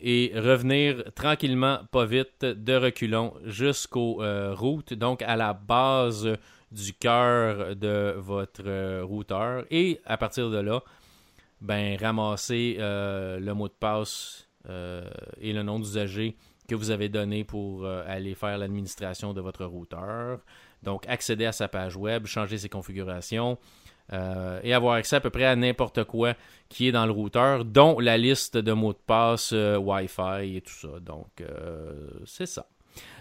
et 0.00 0.32
revenir 0.34 1.04
tranquillement, 1.14 1.80
pas 1.90 2.04
vite, 2.04 2.44
de 2.44 2.74
reculons 2.74 3.34
jusqu'aux 3.44 4.22
euh, 4.22 4.54
routes, 4.54 4.94
donc 4.94 5.22
à 5.22 5.36
la 5.36 5.52
base 5.52 6.28
du 6.72 6.92
cœur 6.94 7.76
de 7.76 8.14
votre 8.18 9.02
routeur 9.02 9.64
et 9.70 10.00
à 10.04 10.16
partir 10.16 10.50
de 10.50 10.58
là, 10.58 10.82
ben, 11.60 11.96
ramasser 12.00 12.76
le 12.78 13.52
mot 13.52 13.68
de 13.68 13.74
passe 13.78 14.48
et 14.68 15.52
le 15.52 15.62
nom 15.62 15.78
d'usager 15.78 16.34
que 16.66 16.74
vous 16.74 16.90
avez 16.90 17.08
donné 17.10 17.44
pour 17.44 17.86
aller 17.86 18.34
faire 18.34 18.56
l'administration 18.56 19.34
de 19.34 19.42
votre 19.42 19.66
routeur. 19.66 20.40
Donc, 20.82 21.06
accéder 21.08 21.46
à 21.46 21.52
sa 21.52 21.68
page 21.68 21.96
web, 21.96 22.26
changer 22.26 22.58
ses 22.58 22.68
configurations, 22.68 23.58
euh, 24.12 24.60
et 24.62 24.74
avoir 24.74 24.94
accès 24.94 25.16
à 25.16 25.20
peu 25.20 25.30
près 25.30 25.44
à 25.44 25.56
n'importe 25.56 26.04
quoi 26.04 26.34
qui 26.68 26.88
est 26.88 26.92
dans 26.92 27.06
le 27.06 27.12
routeur, 27.12 27.64
dont 27.64 27.98
la 27.98 28.18
liste 28.18 28.56
de 28.56 28.72
mots 28.72 28.92
de 28.92 28.98
passe 29.06 29.52
euh, 29.52 29.76
Wi-Fi 29.76 30.56
et 30.56 30.60
tout 30.60 30.72
ça. 30.72 31.00
Donc, 31.00 31.40
euh, 31.40 32.08
c'est 32.26 32.46
ça. 32.46 32.66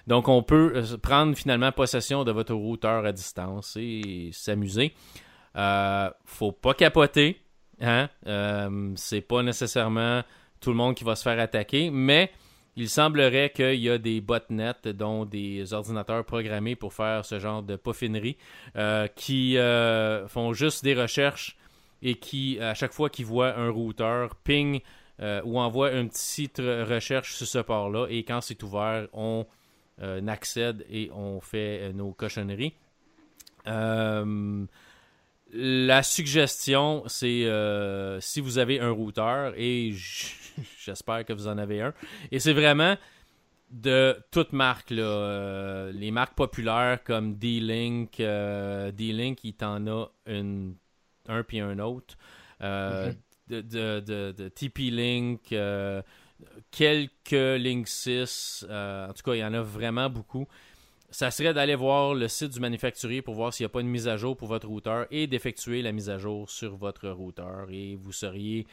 Donc, 0.07 0.27
on 0.27 0.43
peut 0.43 0.83
prendre 1.01 1.35
finalement 1.35 1.71
possession 1.71 2.23
de 2.23 2.31
votre 2.31 2.53
routeur 2.53 3.05
à 3.05 3.11
distance 3.13 3.77
et 3.79 4.31
s'amuser. 4.33 4.93
faut 6.25 6.51
pas 6.51 6.73
capoter. 6.73 7.41
Hein? 7.83 8.09
c'est 8.95 9.21
pas 9.21 9.41
nécessairement 9.41 10.21
tout 10.59 10.69
le 10.69 10.75
monde 10.75 10.93
qui 10.93 11.03
va 11.03 11.15
se 11.15 11.23
faire 11.23 11.39
attaquer, 11.39 11.89
mais 11.89 12.31
il 12.75 12.89
semblerait 12.89 13.51
qu'il 13.53 13.75
y 13.75 13.89
a 13.89 13.97
des 13.97 14.21
botnets, 14.21 14.93
dont 14.93 15.25
des 15.25 15.73
ordinateurs 15.73 16.23
programmés 16.23 16.75
pour 16.75 16.93
faire 16.93 17.25
ce 17.25 17.39
genre 17.39 17.63
de 17.63 17.75
poffinerie, 17.75 18.37
euh, 18.77 19.07
qui 19.07 19.57
euh, 19.57 20.27
font 20.27 20.53
juste 20.53 20.83
des 20.83 20.93
recherches 20.93 21.57
et 22.01 22.15
qui, 22.15 22.59
à 22.59 22.73
chaque 22.73 22.93
fois 22.93 23.09
qu'ils 23.09 23.25
voient 23.25 23.57
un 23.57 23.69
routeur, 23.69 24.35
ping 24.35 24.79
euh, 25.21 25.41
ou 25.43 25.59
envoient 25.59 25.91
un 25.91 26.07
petit 26.07 26.49
recherche 26.57 27.35
sur 27.35 27.45
ce 27.45 27.59
port-là. 27.59 28.07
Et 28.09 28.23
quand 28.23 28.39
c'est 28.41 28.63
ouvert, 28.63 29.07
on 29.13 29.45
accède 30.27 30.83
et 30.89 31.11
on 31.13 31.41
fait 31.41 31.93
nos 31.93 32.11
cochonneries. 32.11 32.73
la 35.53 36.03
suggestion, 36.03 37.03
c'est 37.05 37.45
si 38.19 38.39
vous 38.39 38.57
avez 38.57 38.79
un 38.79 38.89
routeur, 38.89 39.53
et 39.57 39.91
J'espère 40.79 41.25
que 41.25 41.33
vous 41.33 41.47
en 41.47 41.57
avez 41.57 41.81
un. 41.81 41.93
Et 42.31 42.39
c'est 42.39 42.53
vraiment 42.53 42.97
de 43.71 44.17
toutes 44.31 44.51
marques, 44.51 44.91
euh, 44.91 45.91
les 45.93 46.11
marques 46.11 46.35
populaires 46.35 46.99
comme 47.03 47.35
D-Link. 47.35 48.19
Euh, 48.19 48.91
D-Link, 48.91 49.43
il 49.43 49.53
t'en 49.53 49.87
a 49.87 50.11
une, 50.25 50.75
un 51.27 51.43
puis 51.43 51.59
un 51.59 51.79
autre. 51.79 52.17
Euh, 52.61 53.11
de, 53.47 53.61
de, 53.61 54.31
de, 54.31 54.49
TP-Link, 54.49 55.53
quelques 56.69 57.31
Link 57.31 57.87
6. 57.87 58.65
en 58.69 59.13
tout 59.13 59.23
cas, 59.23 59.33
il 59.33 59.39
y 59.39 59.43
en 59.43 59.53
a 59.53 59.61
vraiment 59.61 60.09
beaucoup. 60.09 60.47
Ça 61.09 61.29
serait 61.29 61.53
d'aller 61.53 61.75
voir 61.75 62.13
le 62.13 62.29
site 62.29 62.53
du 62.53 62.61
manufacturier 62.61 63.21
pour 63.21 63.35
voir 63.35 63.53
s'il 63.53 63.65
n'y 63.65 63.65
a 63.65 63.69
pas 63.69 63.81
une 63.81 63.89
mise 63.89 64.07
à 64.07 64.15
jour 64.15 64.37
pour 64.37 64.47
votre 64.47 64.67
routeur 64.67 65.07
et 65.11 65.27
d'effectuer 65.27 65.81
la 65.81 65.91
mise 65.91 66.09
à 66.09 66.17
jour 66.17 66.49
sur 66.49 66.77
votre 66.77 67.09
routeur. 67.09 67.67
Et 67.69 67.95
vous 67.95 68.13
seriez 68.13 68.65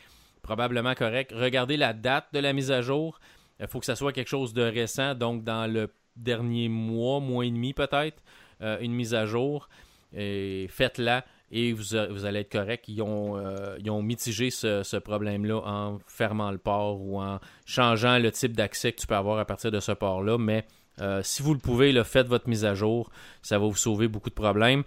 probablement 0.49 0.95
correct. 0.95 1.31
Regardez 1.35 1.77
la 1.77 1.93
date 1.93 2.29
de 2.33 2.39
la 2.39 2.55
mise 2.55 2.71
à 2.71 2.81
jour. 2.81 3.21
Il 3.61 3.67
faut 3.67 3.81
que 3.81 3.85
ça 3.85 3.97
soit 3.97 4.15
quelque 4.15 4.29
chose 4.29 4.55
de 4.55 4.63
récent, 4.63 5.15
donc 5.15 5.45
dans 5.45 5.71
le 5.71 5.93
dernier 6.17 6.71
mois, 6.71 7.21
mois 7.21 7.45
et 7.45 7.51
demi 7.51 7.75
peut-être, 7.75 8.23
euh, 8.63 8.79
une 8.81 8.95
mise 8.95 9.13
à 9.13 9.27
jour. 9.27 9.69
Faites-la 10.15 11.27
et 11.51 11.75
vous, 11.75 11.95
allez 11.95 12.41
être 12.41 12.53
correct. 12.53 12.87
Ils 12.89 13.03
ont, 13.03 13.37
euh, 13.37 14.03
mitigé 14.03 14.49
ce, 14.49 14.97
problème-là 14.97 15.61
en 15.67 15.99
fermant 16.07 16.51
le 16.51 16.57
port 16.57 16.99
ou 17.03 17.21
en 17.21 17.41
changeant 17.67 18.19
le 18.19 18.33
type 18.33 18.57
d'accès 18.57 18.93
que 18.93 19.01
tu 19.03 19.07
peux 19.07 19.17
avoir 19.17 19.39
à 19.39 19.45
partir 19.45 19.71
de 19.71 19.81
ce 19.81 19.93
port-là. 19.93 20.39
Mais 20.39 20.65
euh, 21.03 21.21
si 21.23 21.43
vous 21.43 21.53
le 21.53 21.61
pouvez, 21.61 21.93
faites 22.05 22.27
votre 22.27 22.49
mise 22.49 22.65
à 22.65 22.75
jour. 22.75 23.11
Ça 23.43 23.59
va 23.59 23.67
vous 23.67 23.77
sauver 23.77 24.09
beaucoup 24.09 24.31
de 24.31 24.35
problèmes. 24.35 24.83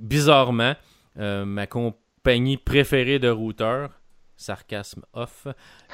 bizarrement, 0.00 0.74
ma 1.14 1.66
compagnie 1.68 2.56
préférée 2.56 3.20
de 3.20 3.28
routeur, 3.28 3.97
sarcasme 4.38 5.02
off, 5.12 5.46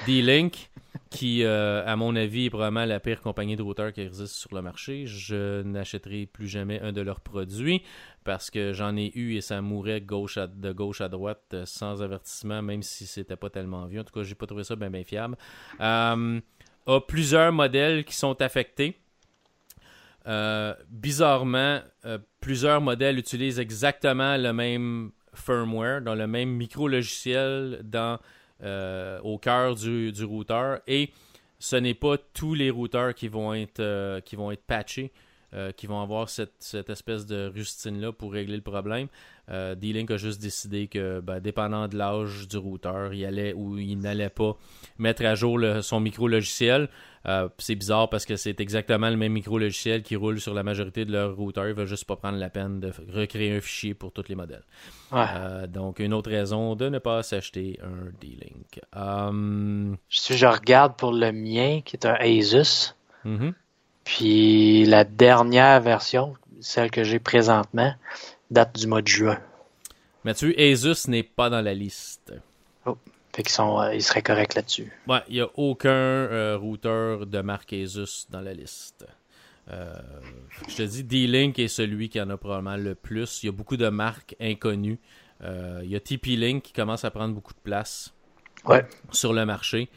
D-Link, 0.07 0.71
qui, 1.11 1.43
euh, 1.43 1.85
à 1.85 1.97
mon 1.97 2.15
avis, 2.15 2.47
est 2.47 2.51
probablement 2.51 2.85
la 2.85 3.01
pire 3.01 3.21
compagnie 3.21 3.57
de 3.57 3.63
routeurs 3.63 3.93
qui 3.93 4.03
existe 4.03 4.35
sur 4.35 4.55
le 4.55 4.63
marché. 4.63 5.07
Je 5.07 5.63
n'achèterai 5.63 6.27
plus 6.27 6.47
jamais 6.47 6.81
un 6.81 6.93
de 6.93 7.01
leurs 7.01 7.21
produits 7.21 7.83
parce 8.23 8.51
que 8.51 8.73
j'en 8.73 8.97
ai 8.97 9.11
eu 9.15 9.35
et 9.35 9.41
ça 9.41 9.61
mourait 9.61 10.01
de 10.01 10.73
gauche 10.73 11.01
à 11.01 11.09
droite 11.09 11.43
euh, 11.55 11.67
sans 11.67 12.03
avertissement, 12.03 12.63
même 12.63 12.83
si 12.83 13.07
c'était 13.07 13.37
pas 13.37 13.51
tellement 13.51 13.87
vieux. 13.87 14.01
En 14.01 14.05
tout 14.05 14.15
cas, 14.15 14.23
j'ai 14.23 14.35
pas 14.35 14.47
trouvé 14.47 14.63
ça 14.63 14.77
bien, 14.77 14.91
bien 14.91 15.05
fiable. 15.05 15.37
Euh, 15.81 16.41
a 16.87 17.01
plusieurs 17.01 17.51
modèles 17.51 18.05
qui 18.05 18.15
sont 18.15 18.41
affectés. 18.43 18.99
bizarrement, 20.91 21.81
plusieurs 22.41 22.83
modèles 22.83 23.19
utilisent 23.19 23.59
exactement 23.59 24.37
le 24.37 24.53
même 24.53 25.13
firmware, 25.37 26.03
dans 26.03 26.15
le 26.15 26.27
même 26.27 26.51
micro-logiciel 26.51 27.81
dans, 27.85 28.19
euh, 28.63 29.21
au 29.23 29.39
cœur 29.39 29.75
du, 29.75 30.13
du, 30.13 30.25
routeur. 30.25 30.81
Et 30.87 31.11
ce 31.59 31.77
n'est 31.77 31.95
pas 31.95 32.17
tous 32.33 32.55
les 32.55 32.71
routeurs 32.71 33.15
qui 33.15 33.29
vont 33.29 33.55
être, 33.55 33.81
euh, 33.81 34.21
qui 34.21 34.37
vont 34.37 34.51
être 34.51 34.65
patchés. 34.65 35.13
Euh, 35.55 35.71
qui 35.71 35.87
vont 35.87 36.03
avoir 36.03 36.31
cette, 36.31 36.55
cette 36.59 36.91
espèce 36.91 37.27
de 37.27 37.47
rustine-là 37.55 38.11
pour 38.11 38.33
régler 38.33 38.57
le 38.57 38.63
problème. 38.63 39.07
Euh, 39.51 39.77
D-Link 39.77 40.11
a 40.11 40.17
juste 40.17 40.43
décidé 40.43 40.89
que, 40.89 41.21
ben, 41.21 41.39
dépendant 41.39 41.87
de 41.87 41.97
l'âge 41.97 42.49
du 42.49 42.57
routeur, 42.57 43.15
il 43.15 43.25
allait 43.25 43.53
ou 43.53 43.79
il 43.79 44.01
n'allait 44.01 44.31
pas 44.31 44.57
mettre 44.99 45.25
à 45.25 45.37
jour 45.37 45.61
son 45.81 46.01
micro-logiciel. 46.01 46.89
Euh, 47.27 47.49
c'est 47.59 47.77
bizarre 47.77 48.11
parce 48.11 48.27
que 48.27 48.35
c'est 48.35 48.59
exactement 48.59 49.09
le 49.09 49.17
même 49.17 49.33
micro-logiciel 49.33 50.03
qui 50.03 50.17
roule 50.17 50.41
sur 50.41 50.55
la 50.55 50.65
majorité 50.65 51.05
de 51.05 51.13
leurs 51.13 51.37
routeurs. 51.37 51.69
Il 51.69 51.75
va 51.75 51.87
juste 51.87 52.07
pas 52.07 52.17
prendre 52.17 52.39
la 52.39 52.51
peine 52.51 52.81
de 52.81 52.91
recréer 53.13 53.57
un 53.57 53.61
fichier 53.61 53.95
pour 53.95 54.11
tous 54.11 54.29
les 54.29 54.35
modèles. 54.35 54.65
donc, 55.69 56.01
une 56.01 56.15
autre 56.15 56.31
raison 56.31 56.75
de 56.75 56.89
ne 56.89 56.99
pas 56.99 57.23
s'acheter 57.23 57.79
un 57.81 58.11
D-Link. 58.21 58.81
Si 60.09 60.37
je 60.37 60.47
regarde 60.47 60.97
pour 60.97 61.13
le 61.13 61.31
mien, 61.31 61.81
qui 61.85 61.95
est 61.95 62.07
un 62.07 62.15
Asus, 62.15 62.97
mm-hmm. 63.25 63.53
Puis 64.05 64.85
la 64.85 65.05
dernière 65.05 65.81
version, 65.81 66.35
celle 66.61 66.91
que 66.91 67.05
j'ai 67.05 67.19
présentement, 67.19 67.95
date 68.51 68.79
du 68.79 68.87
mois 68.87 69.03
de 69.03 69.09
juin. 69.09 69.39
Mathieu, 70.25 70.59
Asus 70.59 71.09
n'est 71.09 71.23
pas 71.23 71.51
dans 71.51 71.61
la 71.61 71.75
liste. 71.75 72.33
Oh, 72.87 72.97
fait 73.35 73.43
qu'ils 73.43 73.53
sont, 73.53 73.81
euh, 73.81 73.95
ils 73.95 74.03
seraient 74.03 74.23
corrects 74.23 74.55
là-dessus. 74.55 74.91
Ouais, 75.07 75.23
il 75.29 75.35
n'y 75.35 75.41
a 75.41 75.49
aucun 75.55 75.91
euh, 75.91 76.57
routeur 76.57 77.27
de 77.27 77.41
marque 77.41 77.73
Asus 77.73 78.27
dans 78.31 78.41
la 78.41 78.55
liste. 78.55 79.07
Euh, 79.71 79.95
je 80.69 80.77
te 80.77 80.83
dis, 80.83 81.05
D-Link 81.05 81.59
est 81.59 81.69
celui 81.69 82.09
qui 82.09 82.21
en 82.21 82.31
a 82.31 82.37
probablement 82.37 82.77
le 82.77 82.95
plus. 82.95 83.43
Il 83.43 83.47
y 83.47 83.49
a 83.49 83.53
beaucoup 83.53 83.77
de 83.77 83.89
marques 83.89 84.37
inconnues. 84.41 84.99
il 85.43 85.91
y 85.91 85.97
a 85.97 86.01
TP-Link 86.01 86.63
qui 86.63 86.73
commence 86.73 87.05
à 87.05 87.11
prendre 87.11 87.35
beaucoup 87.35 87.55
de 87.55 87.61
place 87.63 88.15
sur 89.11 89.33
le 89.33 89.45
marché. 89.45 89.91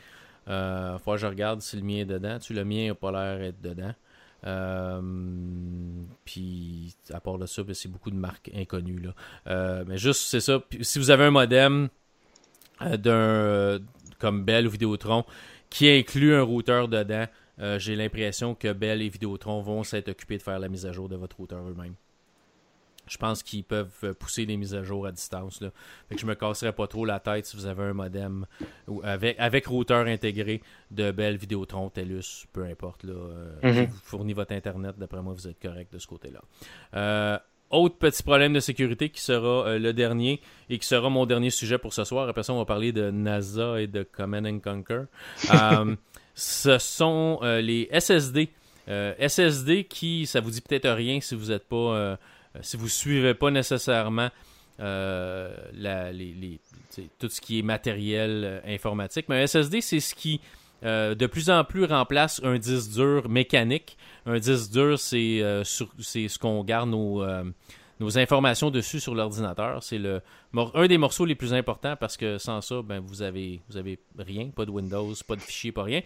Euh, 0.47 0.97
faut 0.99 1.11
que 1.11 1.17
je 1.17 1.27
regarde 1.27 1.61
si 1.61 1.75
le 1.75 1.83
mien 1.83 1.97
est 1.97 2.05
dedans. 2.05 2.39
Tu, 2.39 2.53
le 2.53 2.63
mien 2.63 2.87
n'a 2.87 2.95
pas 2.95 3.11
l'air 3.11 3.39
d'être 3.39 3.61
dedans. 3.61 3.93
Euh, 4.45 5.01
puis 6.25 6.95
à 7.11 7.19
part 7.19 7.37
de 7.37 7.45
ça, 7.45 7.63
ben, 7.63 7.73
c'est 7.73 7.89
beaucoup 7.89 8.11
de 8.11 8.15
marques 8.15 8.51
inconnues. 8.55 8.99
Là. 8.99 9.13
Euh, 9.47 9.83
mais 9.87 9.97
juste, 9.97 10.21
c'est 10.21 10.39
ça. 10.39 10.61
si 10.81 10.99
vous 10.99 11.11
avez 11.11 11.25
un 11.25 11.31
modem 11.31 11.89
euh, 12.81 12.97
d'un 13.79 13.85
comme 14.19 14.43
Bell 14.43 14.65
ou 14.67 14.71
Vidéotron 14.71 15.25
qui 15.69 15.89
inclut 15.89 16.33
un 16.33 16.41
routeur 16.41 16.87
dedans, 16.87 17.25
j'ai 17.77 17.95
l'impression 17.95 18.55
que 18.55 18.71
Bell 18.71 19.01
et 19.01 19.09
Vidéotron 19.09 19.61
vont 19.61 19.83
s'être 19.83 20.09
occupés 20.09 20.37
de 20.37 20.43
faire 20.43 20.59
la 20.59 20.69
mise 20.69 20.85
à 20.85 20.91
jour 20.91 21.09
de 21.09 21.15
votre 21.15 21.37
routeur 21.37 21.67
eux-mêmes. 21.67 21.95
Je 23.10 23.18
pense 23.18 23.43
qu'ils 23.43 23.64
peuvent 23.64 24.14
pousser 24.20 24.45
des 24.45 24.58
mises 24.58 24.76
à 24.76 24.84
jour 24.84 25.05
à 25.05 25.12
distance. 25.12 25.62
Là. 25.62 25.72
Fait 26.10 26.16
que 26.16 26.22
je 26.22 26.26
me 26.26 26.36
casserai 26.36 26.72
pas 26.72 26.88
trop 26.88 27.05
la 27.05 27.20
tête 27.20 27.45
si 27.45 27.55
vous 27.55 27.66
avez 27.66 27.84
un 27.84 27.93
modem 27.93 28.45
ou 28.88 29.01
avec, 29.03 29.38
avec 29.39 29.66
routeur 29.68 30.05
intégré 30.08 30.62
de 30.91 31.12
Bell, 31.12 31.38
Vidéotron, 31.38 31.89
TELUS, 31.89 32.45
peu 32.53 32.64
importe. 32.66 33.03
Là, 33.03 33.14
euh, 33.14 33.55
mhm. 33.64 33.86
vous 33.86 33.99
fournit 34.03 34.34
votre 34.34 34.53
Internet. 34.53 34.95
D'après 34.97 35.22
moi, 35.22 35.34
vous 35.34 35.47
êtes 35.47 35.60
correct 35.60 35.93
de 35.93 35.99
ce 35.99 36.08
côté-là. 36.08 36.41
Euh, 36.95 37.38
autre 37.70 37.97
petit 37.97 38.24
problème 38.24 38.53
de 38.53 38.60
sécurité 38.60 39.10
qui 39.10 39.22
sera 39.22 39.68
euh, 39.68 39.80
le 39.80 39.93
dernier 39.93 40.41
et 40.70 40.78
qui 40.78 40.88
sera 40.88 41.10
mon 41.10 41.26
dernier 41.26 41.49
sujet 41.49 41.78
pour 41.78 41.93
ce 41.93 42.03
soir. 42.03 42.30
Après 42.30 42.43
ça, 42.43 42.53
on 42.53 42.58
va 42.58 42.66
parler 42.66 42.91
de 42.91 43.12
NASA 43.12 43.82
et 43.82 43.88
de 43.88 44.03
Command 44.03 44.45
and 44.45 44.60
Conquer. 44.60 45.03
ce 46.36 46.78
sont 46.78 47.39
les 47.43 47.89
SSD. 47.91 48.49
SSD 48.88 49.84
qui, 49.84 50.26
ça 50.26 50.39
vous 50.39 50.51
dit 50.51 50.62
peut-être 50.62 50.89
rien 50.89 51.20
si 51.20 51.36
vous 51.36 51.47
n'êtes 51.47 51.68
pas 51.68 51.76
euh, 51.76 52.16
si 52.61 52.77
vous 52.77 52.85
ne 52.85 52.89
suivez 52.89 53.33
pas 53.33 53.51
nécessairement 53.51 54.29
euh, 54.79 55.49
tout 57.17 57.29
ce 57.29 57.41
qui 57.41 57.57
est 57.57 57.63
matériel 57.63 58.43
euh, 58.43 58.59
informatique, 58.67 59.25
mais 59.27 59.41
un 59.41 59.47
SSD, 59.47 59.81
c'est 59.81 59.99
ce 59.99 60.13
qui 60.13 60.41
de 60.83 61.25
plus 61.25 61.49
en 61.49 61.63
plus 61.63 61.85
remplace 61.85 62.39
un 62.43 62.59
disque 62.59 62.91
dur 62.91 63.27
mécanique. 63.27 63.97
Un 64.27 64.37
disque 64.37 64.71
dur, 64.71 64.99
c'est 64.99 65.39
ce 65.63 66.37
qu'on 66.37 66.63
garde 66.63 66.91
nos, 66.91 67.23
informations 68.15 68.69
dessus 68.69 68.99
sur 68.99 69.15
l'ordinateur. 69.15 69.81
C'est 69.81 69.97
le 69.97 70.21
un 70.75 70.85
des 70.85 70.99
morceaux 70.99 71.25
les 71.25 71.33
plus 71.33 71.53
importants 71.53 71.95
parce 71.95 72.15
que 72.15 72.37
sans 72.37 72.61
ça, 72.61 72.83
ben, 72.83 72.99
vous 72.99 73.23
avez 73.23 73.59
vous 73.69 73.77
avez 73.77 73.97
rien, 74.19 74.49
pas 74.49 74.65
de 74.65 74.71
Windows, 74.71 75.13
pas 75.27 75.35
de 75.35 75.41
fichiers, 75.41 75.71
pas 75.71 75.81
rien. 75.81 76.01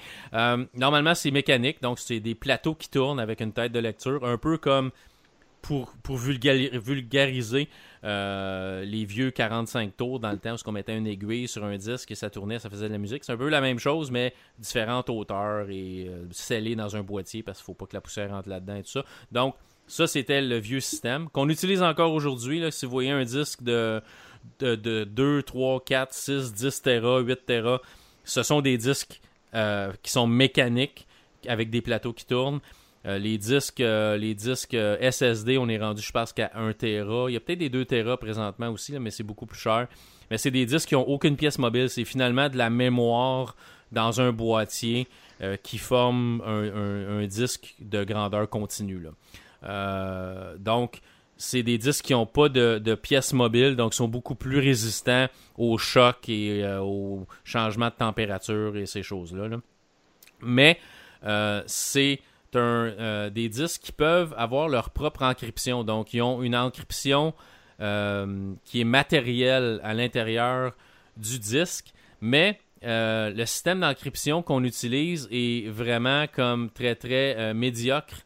normalement, 0.74 1.16
c'est 1.16 1.32
mécanique, 1.32 1.82
donc 1.82 2.00
c'est 2.00 2.22
des 2.22 2.36
plateaux 2.36 2.76
qui 2.76 2.90
tournent 2.90 3.20
avec 3.20 3.42
une 3.42 3.52
tête 3.52 3.74
de 3.74 3.80
lecture, 3.80 4.26
un 4.26 4.38
peu 4.38 4.58
comme 4.58 4.92
pour, 5.62 5.94
pour 6.04 6.18
vulgariser 6.18 7.70
euh, 8.04 8.84
les 8.84 9.06
vieux 9.06 9.32
45 9.32 9.96
tours 9.96 10.20
dans 10.20 10.32
le 10.32 10.40
temps 10.40 10.56
où 10.56 10.70
on 10.70 10.72
mettait 10.72 10.98
une 10.98 11.08
aiguille 11.08 11.48
sur 11.48 11.64
un 11.64 11.78
disque 11.78 12.12
et 12.12 12.16
ça 12.16 12.30
tournait, 12.30 12.60
ça 12.60 12.70
faisait 12.70 12.88
de 12.88 12.94
la 12.94 12.98
musique. 12.98 13.24
C'est 13.24 13.32
un 13.32 13.38
peu 13.38 13.50
la 13.50 13.62
même 13.62 13.80
chose, 13.80 14.12
mais 14.12 14.34
différentes 14.58 15.10
hauteurs 15.10 15.70
et 15.70 16.08
euh, 16.08 16.26
scellé 16.32 16.76
dans 16.76 16.96
un 16.96 17.04
boîtier 17.04 17.44
parce 17.44 17.60
qu'il 17.60 17.64
ne 17.64 17.66
faut 17.66 17.74
pas 17.74 17.86
que 17.86 17.96
la 17.96 18.02
poussière 18.02 18.30
rentre 18.32 18.50
là-dedans 18.50 18.76
et 18.76 18.84
tout 18.84 18.92
ça. 18.92 19.06
Donc, 19.32 19.56
ça, 19.88 20.08
c'était 20.08 20.42
le 20.42 20.58
vieux 20.58 20.80
système 20.80 21.30
qu'on 21.30 21.50
utilise 21.50 21.82
encore 21.82 22.14
aujourd'hui. 22.14 22.64
Si 22.72 22.86
vous 22.86 22.92
voyez 22.92 23.12
un 23.12 23.24
disque 23.24 23.62
de, 23.62 24.02
de, 24.60 25.04
2, 25.04 25.44
3, 25.44 25.84
4, 25.84 26.14
6, 26.14 26.54
10 26.54 26.82
Tera, 26.82 27.20
8 27.20 27.46
Tera, 27.46 27.82
ce 28.24 28.44
sont 28.44 28.62
des 28.62 28.78
disques 28.78 29.20
euh, 29.54 29.92
qui 30.02 30.12
sont 30.12 30.28
mécaniques 30.28 31.08
avec 31.48 31.70
des 31.70 31.82
plateaux 31.82 32.14
qui 32.14 32.26
tournent. 32.26 32.62
Euh, 33.06 33.18
les 33.18 33.38
disques, 33.38 33.82
euh, 33.82 34.16
les 34.16 34.36
disques 34.36 34.76
euh, 34.76 35.10
SSD, 35.10 35.58
on 35.58 35.68
est 35.70 35.80
rendu, 35.80 36.02
je 36.02 36.12
pense, 36.12 36.34
qu'à 36.34 36.52
1 36.54 36.74
Tera. 36.74 37.30
Il 37.30 37.34
y 37.34 37.38
a 37.38 37.40
peut-être 37.40 37.60
des 37.60 37.70
2 37.70 37.86
Tera 37.86 38.18
présentement 38.18 38.70
aussi, 38.70 38.98
mais 39.00 39.10
c'est 39.10 39.24
beaucoup 39.24 39.48
plus 39.48 39.60
cher. 39.60 39.88
Mais 40.30 40.38
c'est 40.38 40.52
des 40.52 40.66
disques 40.66 40.90
qui 40.90 40.96
n'ont 40.96 41.08
aucune 41.08 41.36
pièce 41.36 41.58
mobile. 41.58 41.90
C'est 41.90 42.06
finalement 42.06 42.48
de 42.48 42.58
la 42.58 42.70
mémoire 42.70 43.56
dans 43.92 44.22
un 44.22 44.32
boîtier 44.32 45.08
qui 45.64 45.80
forme 45.80 46.42
un, 46.46 47.26
disque 47.26 47.76
de 47.80 48.04
grandeur 48.04 48.48
continue. 48.48 49.08
donc, 50.60 51.02
c'est 51.36 51.64
des 51.64 51.80
disques 51.80 52.06
qui 52.06 52.14
n'ont 52.14 52.28
pas 52.28 52.48
de, 52.48 52.78
de, 52.78 52.94
pièces 52.94 53.34
mobiles, 53.34 53.76
donc 53.76 53.96
sont 53.96 54.08
beaucoup 54.08 54.36
plus 54.36 54.60
résistants 54.60 55.28
aux 55.58 55.78
chocs 55.80 56.30
et 56.30 56.64
aux 56.80 57.28
changements 57.44 57.90
de 57.90 57.96
température 57.96 58.78
et 58.78 58.86
ces 58.86 59.04
choses-là. 59.04 59.58
Mais 60.42 60.80
c'est 61.66 62.22
euh, 62.60 63.30
des 63.30 63.50
disques 63.50 63.82
qui 63.82 63.92
peuvent 63.92 64.34
avoir 64.38 64.68
leur 64.68 64.90
propre 64.90 65.24
encryption. 65.24 65.84
Donc, 65.84 66.14
ils 66.14 66.22
ont 66.22 66.42
une 66.42 66.56
encryption 66.56 67.34
euh, 67.80 68.54
qui 68.66 68.82
est 68.82 68.86
matérielle 68.86 69.80
à 69.84 69.94
l'intérieur 69.94 70.74
du 71.18 71.40
disque, 71.40 71.94
mais 72.20 72.60
euh, 72.84 73.30
le 73.32 73.46
système 73.46 73.82
d'encryption 73.82 74.42
qu'on 74.42 74.64
utilise 74.64 75.28
est 75.32 75.70
vraiment 75.70 76.26
comme 76.28 76.70
très 76.70 76.96
très 76.96 77.54
médiocre, 77.54 78.18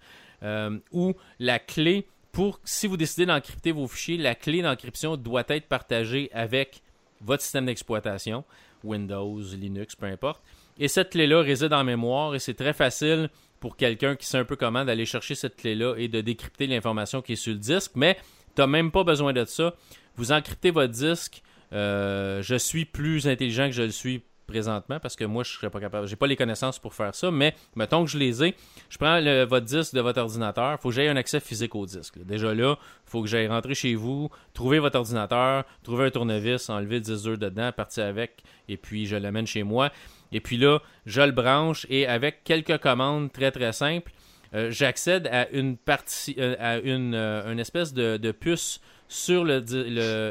où 0.92 1.14
la 1.40 1.58
clé 1.58 2.08
pour, 2.32 2.60
si 2.66 2.86
vous 2.86 2.98
décidez 2.98 3.26
d'encrypter 3.26 3.72
vos 3.72 3.88
fichiers, 3.88 4.18
la 4.18 4.36
clé 4.36 4.62
d'encryption 4.62 5.16
doit 5.16 5.46
être 5.48 5.68
partagée 5.68 6.30
avec 6.34 6.82
votre 7.22 7.42
système 7.42 7.66
d'exploitation, 7.66 8.44
Windows, 8.84 9.40
Linux, 9.58 9.96
peu 9.96 10.06
importe. 10.06 10.42
Et 10.78 10.90
cette 10.90 11.12
clé-là 11.12 11.42
réside 11.42 11.72
en 11.72 11.84
mémoire 11.84 12.36
et 12.36 12.40
c'est 12.40 12.54
très 12.54 12.74
facile 12.74 13.30
pour 13.60 13.78
quelqu'un 13.78 14.16
qui 14.16 14.26
sait 14.26 14.38
un 14.38 14.46
peu 14.46 14.56
comment 14.56 14.86
d'aller 14.86 15.06
chercher 15.06 15.36
cette 15.36 15.56
clé-là 15.56 15.96
et 15.98 16.08
de 16.08 16.22
décrypter 16.22 16.68
l'information 16.68 17.22
qui 17.22 17.34
est 17.34 17.38
sur 17.38 17.54
le 17.54 17.60
disque, 17.60 17.92
mais 17.96 18.18
tu 18.56 18.62
n'as 18.62 18.68
même 18.68 18.92
pas 18.92 19.04
besoin 19.04 19.34
de 19.34 19.46
ça. 19.46 19.74
Vous 20.16 20.32
encryptez 20.32 20.72
votre 20.72 20.94
disque. 20.94 21.42
Euh, 21.74 22.42
je 22.42 22.56
suis 22.56 22.86
plus 22.86 23.28
intelligent 23.28 23.66
que 23.66 23.74
je 23.74 23.84
le 23.84 23.92
suis 23.92 24.24
présentement 24.46 25.00
parce 25.00 25.16
que 25.16 25.26
moi 25.26 25.44
je 25.44 25.52
serais 25.52 25.70
pas 25.70 25.80
capable, 25.80 26.08
j'ai 26.08 26.16
pas 26.16 26.28
les 26.28 26.36
connaissances 26.36 26.80
pour 26.80 26.94
faire 26.94 27.16
ça, 27.16 27.32
mais 27.32 27.56
mettons 27.76 28.06
que 28.06 28.12
je 28.12 28.18
les 28.18 28.44
ai, 28.44 28.56
je 28.90 28.98
prends 28.98 29.20
votre 29.46 29.66
disque 29.66 29.94
de 29.94 30.02
votre 30.02 30.22
ordinateur, 30.22 30.74
il 30.74 30.82
faut 30.82 30.90
que 30.90 30.96
j'aie 30.96 31.08
un 31.08 31.16
accès 31.16 31.40
physique 31.40 31.76
au 31.76 31.86
disque. 31.86 32.24
Déjà 32.24 32.54
là, 32.54 32.78
il 32.80 33.10
faut 33.10 33.22
que 33.22 33.28
j'aille 33.28 33.48
rentrer 33.48 33.76
chez 33.76 33.96
vous, 33.96 34.30
trouver 34.54 34.80
votre 34.80 34.98
ordinateur, 34.98 35.64
trouver 35.84 36.06
un 36.06 36.12
tournevis, 36.12 36.70
enlever 36.70 36.96
le 36.96 37.02
disque 37.02 37.38
dedans, 37.38 37.72
partir 37.72 38.06
avec, 38.06 38.44
et 38.68 38.78
puis 38.78 39.06
je 39.06 39.16
l'amène 39.16 39.48
chez 39.48 39.64
moi. 39.64 39.92
Et 40.36 40.42
puis 40.42 40.58
là, 40.58 40.80
je 41.06 41.22
le 41.22 41.32
branche 41.32 41.88
et 41.90 42.06
avec 42.08 42.44
quelques 42.44 42.78
commandes 42.80 43.32
très 43.32 43.52
très 43.52 43.72
simples, 43.72 44.12
euh, 44.54 44.70
j'accède 44.70 45.28
à 45.28 45.48
une 45.52 45.78
partie, 45.78 46.36
euh, 46.38 46.58
à 46.60 46.76
euh, 46.76 47.52
une, 47.54 47.60
espèce 47.60 47.94
de, 47.94 48.32
puce 48.34 48.82
sur 49.08 49.46
le, 49.46 49.64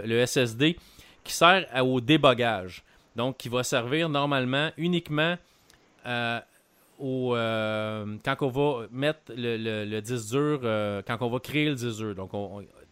le, 0.05 0.27
SSD 0.27 0.77
qui 1.25 1.33
sert 1.33 1.67
au 1.83 2.03
débogage. 2.03 2.85
Donc, 3.17 3.39
qui 3.39 3.49
va 3.49 3.63
servir 3.63 4.11
normalement 4.11 4.73
uniquement 4.77 5.39
au, 6.99 7.31
quand 7.33 8.37
on 8.43 8.49
va 8.49 8.87
mettre 8.91 9.33
le, 9.35 10.01
disque 10.01 10.29
dur, 10.33 10.61
quand 11.07 11.17
on 11.23 11.31
va 11.31 11.39
créer 11.39 11.71
le 11.71 11.77
disque 11.77 11.97
dur. 11.97 12.15
Donc, 12.15 12.31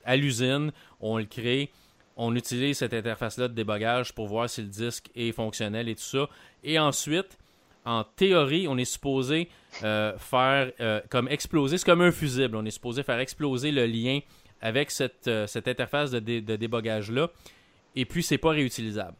à 0.06 0.16
l'usine, 0.16 0.72
on 0.98 1.18
le 1.18 1.26
crée 1.26 1.70
on 2.16 2.34
utilise 2.36 2.78
cette 2.78 2.94
interface-là 2.94 3.48
de 3.48 3.54
débogage 3.54 4.12
pour 4.12 4.26
voir 4.26 4.48
si 4.48 4.62
le 4.62 4.68
disque 4.68 5.10
est 5.14 5.32
fonctionnel 5.32 5.88
et 5.88 5.94
tout 5.94 6.02
ça. 6.02 6.28
Et 6.62 6.78
ensuite, 6.78 7.38
en 7.84 8.04
théorie, 8.04 8.68
on 8.68 8.78
est 8.78 8.84
supposé 8.84 9.48
euh, 9.82 10.16
faire 10.18 10.70
euh, 10.80 11.00
comme 11.10 11.28
exploser, 11.28 11.78
c'est 11.78 11.84
comme 11.84 12.02
un 12.02 12.12
fusible, 12.12 12.56
on 12.56 12.64
est 12.64 12.70
supposé 12.70 13.02
faire 13.02 13.18
exploser 13.18 13.72
le 13.72 13.86
lien 13.86 14.20
avec 14.60 14.90
cette, 14.90 15.26
euh, 15.26 15.46
interface 15.66 16.10
de, 16.12 16.40
débogage-là, 16.40 17.30
et 17.96 18.04
puis 18.04 18.22
c'est 18.22 18.38
pas 18.38 18.50
réutilisable. 18.50 19.16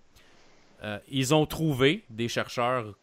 ils 1.09 1.35
ont 1.35 1.47
trouvé, 1.47 2.05
des 2.11 2.29
chercheurs 2.29 2.95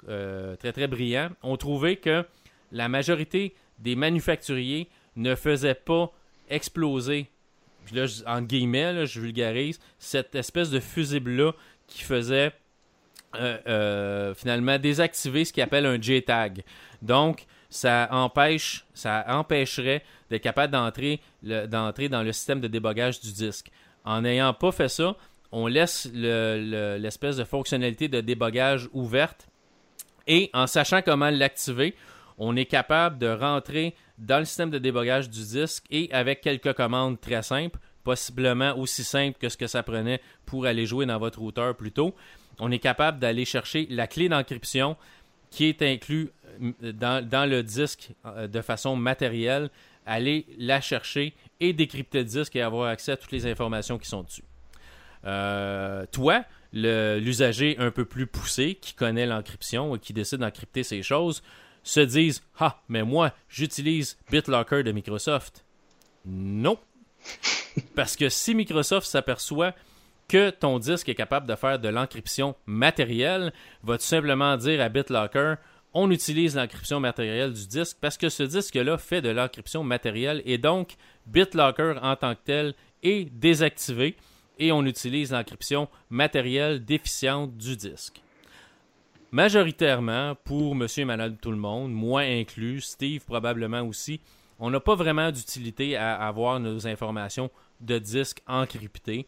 très 0.60 0.72
très 0.72 0.88
brillants, 0.88 1.30
ont 1.44 1.58
trouvé 1.58 1.98
que 1.98 2.26
la 2.72 2.90
majorité 2.90 3.54
des 3.80 3.96
manufacturiers 3.96 4.90
ne 5.16 5.36
faisaient 5.36 5.76
pas 5.76 6.12
exploser 6.50 7.28
là, 7.94 8.06
en 8.26 8.42
guillemets, 8.42 9.06
je 9.06 9.20
vulgarise, 9.20 9.80
cette 9.98 10.36
espèce 10.36 10.70
de 10.70 10.80
fusible-là 10.80 11.54
qui 11.88 12.04
faisait 12.04 12.52
euh, 13.36 13.58
euh, 13.68 14.34
finalement 14.34 14.78
désactiver 14.80 15.46
ce 15.46 15.54
qu'il 15.54 15.64
appelle 15.64 15.86
un 15.86 16.02
JTAG. 16.02 16.64
Donc, 17.02 17.46
ça 17.70 18.08
empêche, 18.12 18.86
ça 18.94 19.24
empêcherait 19.28 20.04
d'être 20.30 20.42
capable 20.42 20.74
d'entrer, 20.74 21.22
d'entrer 21.44 22.10
dans 22.10 22.24
le 22.24 22.32
système 22.32 22.60
de 22.60 22.68
débogage 22.68 23.20
du 23.20 23.32
disque. 23.32 23.70
En 24.04 24.22
n'ayant 24.22 24.54
pas 24.54 24.72
fait 24.72 24.90
ça, 24.90 25.16
on 25.52 25.68
laisse 25.68 26.10
l'espèce 26.14 27.38
de 27.38 27.44
fonctionnalité 27.44 28.08
de 28.08 28.22
débogage 28.22 28.90
ouverte 28.94 29.48
et 30.28 30.50
en 30.54 30.68
sachant 30.68 31.02
comment 31.02 31.30
l'activer, 31.32 31.96
on 32.38 32.56
est 32.56 32.66
capable 32.66 33.18
de 33.18 33.28
rentrer 33.28 33.96
dans 34.18 34.40
le 34.40 34.46
système 34.46 34.70
de 34.70 34.78
débogage 34.78 35.30
du 35.30 35.40
disque 35.40 35.86
et 35.90 36.10
avec 36.12 36.42
quelques 36.42 36.74
commandes 36.74 37.20
très 37.20 37.42
simples, 37.42 37.80
possiblement 38.04 38.78
aussi 38.78 39.04
simples 39.04 39.38
que 39.40 39.50
ce 39.50 39.58
que 39.58 39.68
ça 39.68 39.84
prenait 39.84 40.22
pour 40.46 40.66
aller 40.66 40.86
jouer 40.86 41.06
dans 41.06 41.18
votre 41.18 41.40
routeur 41.40 41.76
plus 41.76 41.92
tôt, 41.92 42.16
on 42.60 42.72
est 42.72 42.80
capable 42.80 43.20
d'aller 43.20 43.46
chercher 43.46 43.88
la 43.90 44.08
clé 44.08 44.30
d'encryption 44.30 44.98
qui 45.50 45.66
est 45.66 45.82
inclue 45.82 46.32
euh, 46.62 46.92
dans, 46.92 47.50
le 47.50 47.64
disque 47.64 48.12
euh, 48.26 48.48
de 48.48 48.62
façon 48.62 48.96
matérielle, 48.96 49.70
aller 50.06 50.46
la 50.58 50.82
chercher 50.82 51.34
et 51.60 51.74
décrypter 51.74 52.20
le 52.20 52.26
disque 52.26 52.56
et 52.56 52.62
avoir 52.62 52.90
accès 52.90 53.14
à 53.14 53.18
toutes 53.18 53.32
les 53.32 53.46
informations 53.46 53.98
qui 53.98 54.08
sont 54.08 54.24
dessus. 54.24 54.44
Euh, 55.26 56.06
toi, 56.12 56.44
l'usager 56.72 57.78
un 57.80 57.92
peu 57.92 58.06
plus 58.06 58.28
poussé 58.28 58.76
qui 58.76 58.94
connaît 58.94 59.26
l'encryption 59.26 59.96
et 59.96 60.00
qui 60.00 60.14
décide 60.14 60.40
d'encrypter 60.40 60.84
ces 60.84 61.02
choses, 61.02 61.42
se 61.84 62.00
disent 62.00 62.44
Ah, 62.60 62.82
mais 62.90 63.04
moi, 63.04 63.34
j'utilise 63.50 64.18
BitLocker 64.32 64.84
de 64.84 64.92
Microsoft. 64.92 65.66
Non. 66.26 66.78
Parce 67.96 68.16
que 68.16 68.30
si 68.30 68.56
Microsoft 68.56 69.08
s'aperçoit 69.08 69.74
que 70.30 70.52
ton 70.52 70.80
disque 70.80 71.10
est 71.10 71.16
capable 71.16 71.48
de 71.48 71.56
faire 71.56 71.80
de 71.80 71.90
l'encryption 71.90 72.56
matérielle, 72.66 73.52
va 73.84 73.98
tout 73.98 74.06
simplement 74.06 74.56
dire 74.56 74.80
à 74.80 74.88
BitLocker 74.88 75.56
on 75.94 76.12
utilise 76.12 76.56
l'encryption 76.56 77.00
matérielle 77.00 77.54
du 77.54 77.68
disque 77.68 77.98
parce 78.00 78.18
que 78.18 78.30
ce 78.30 78.44
disque-là 78.44 78.98
fait 78.98 79.22
de 79.22 79.30
l'encryption 79.30 79.84
matérielle 79.84 80.42
et 80.46 80.58
donc 80.58 80.96
BitLocker 81.26 81.96
en 82.02 82.16
tant 82.16 82.36
que 82.36 82.42
tel 82.46 82.74
est 83.02 83.26
désactivé 83.32 84.16
et 84.60 84.72
on 84.72 84.86
utilise 84.86 85.32
l'encryption 85.32 85.88
matérielle 86.10 86.84
déficiente 86.84 87.58
du 87.58 87.76
disque. 87.76 88.22
Majoritairement 89.32 90.36
pour 90.44 90.76
monsieur 90.76 91.04
et 91.04 91.06
madame 91.06 91.38
tout 91.38 91.52
le 91.52 91.58
monde, 91.58 91.92
moi 91.92 92.22
inclus, 92.22 92.82
Steve 92.82 93.24
probablement 93.26 93.82
aussi, 93.82 94.22
on 94.60 94.70
n'a 94.70 94.80
pas 94.80 94.96
vraiment 94.96 95.32
d'utilité 95.32 95.96
à 95.96 96.16
avoir 96.16 96.60
nos 96.60 96.88
informations 96.88 97.50
de 97.80 97.98
disques 97.98 98.42
encryptées. 98.48 99.26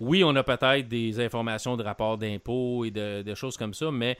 Oui, 0.00 0.24
on 0.24 0.34
a 0.34 0.42
peut-être 0.42 0.88
des 0.88 1.20
informations 1.20 1.76
de 1.76 1.84
rapport 1.84 2.18
d'impôt 2.18 2.84
et 2.84 2.90
de, 2.90 3.34
choses 3.34 3.56
comme 3.56 3.74
ça, 3.74 3.90
mais 3.90 4.18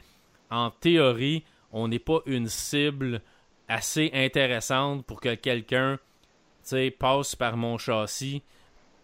en 0.51 0.71
théorie, 0.71 1.45
on 1.73 1.89
n'est 1.89 1.99
pas 1.99 2.21
une 2.27 2.49
cible 2.49 3.23
assez 3.69 4.11
intéressante 4.13 5.05
pour 5.07 5.21
que 5.21 5.35
quelqu'un 5.35 5.99
passe 6.99 7.35
par 7.35 7.57
mon 7.57 7.79
châssis 7.79 8.43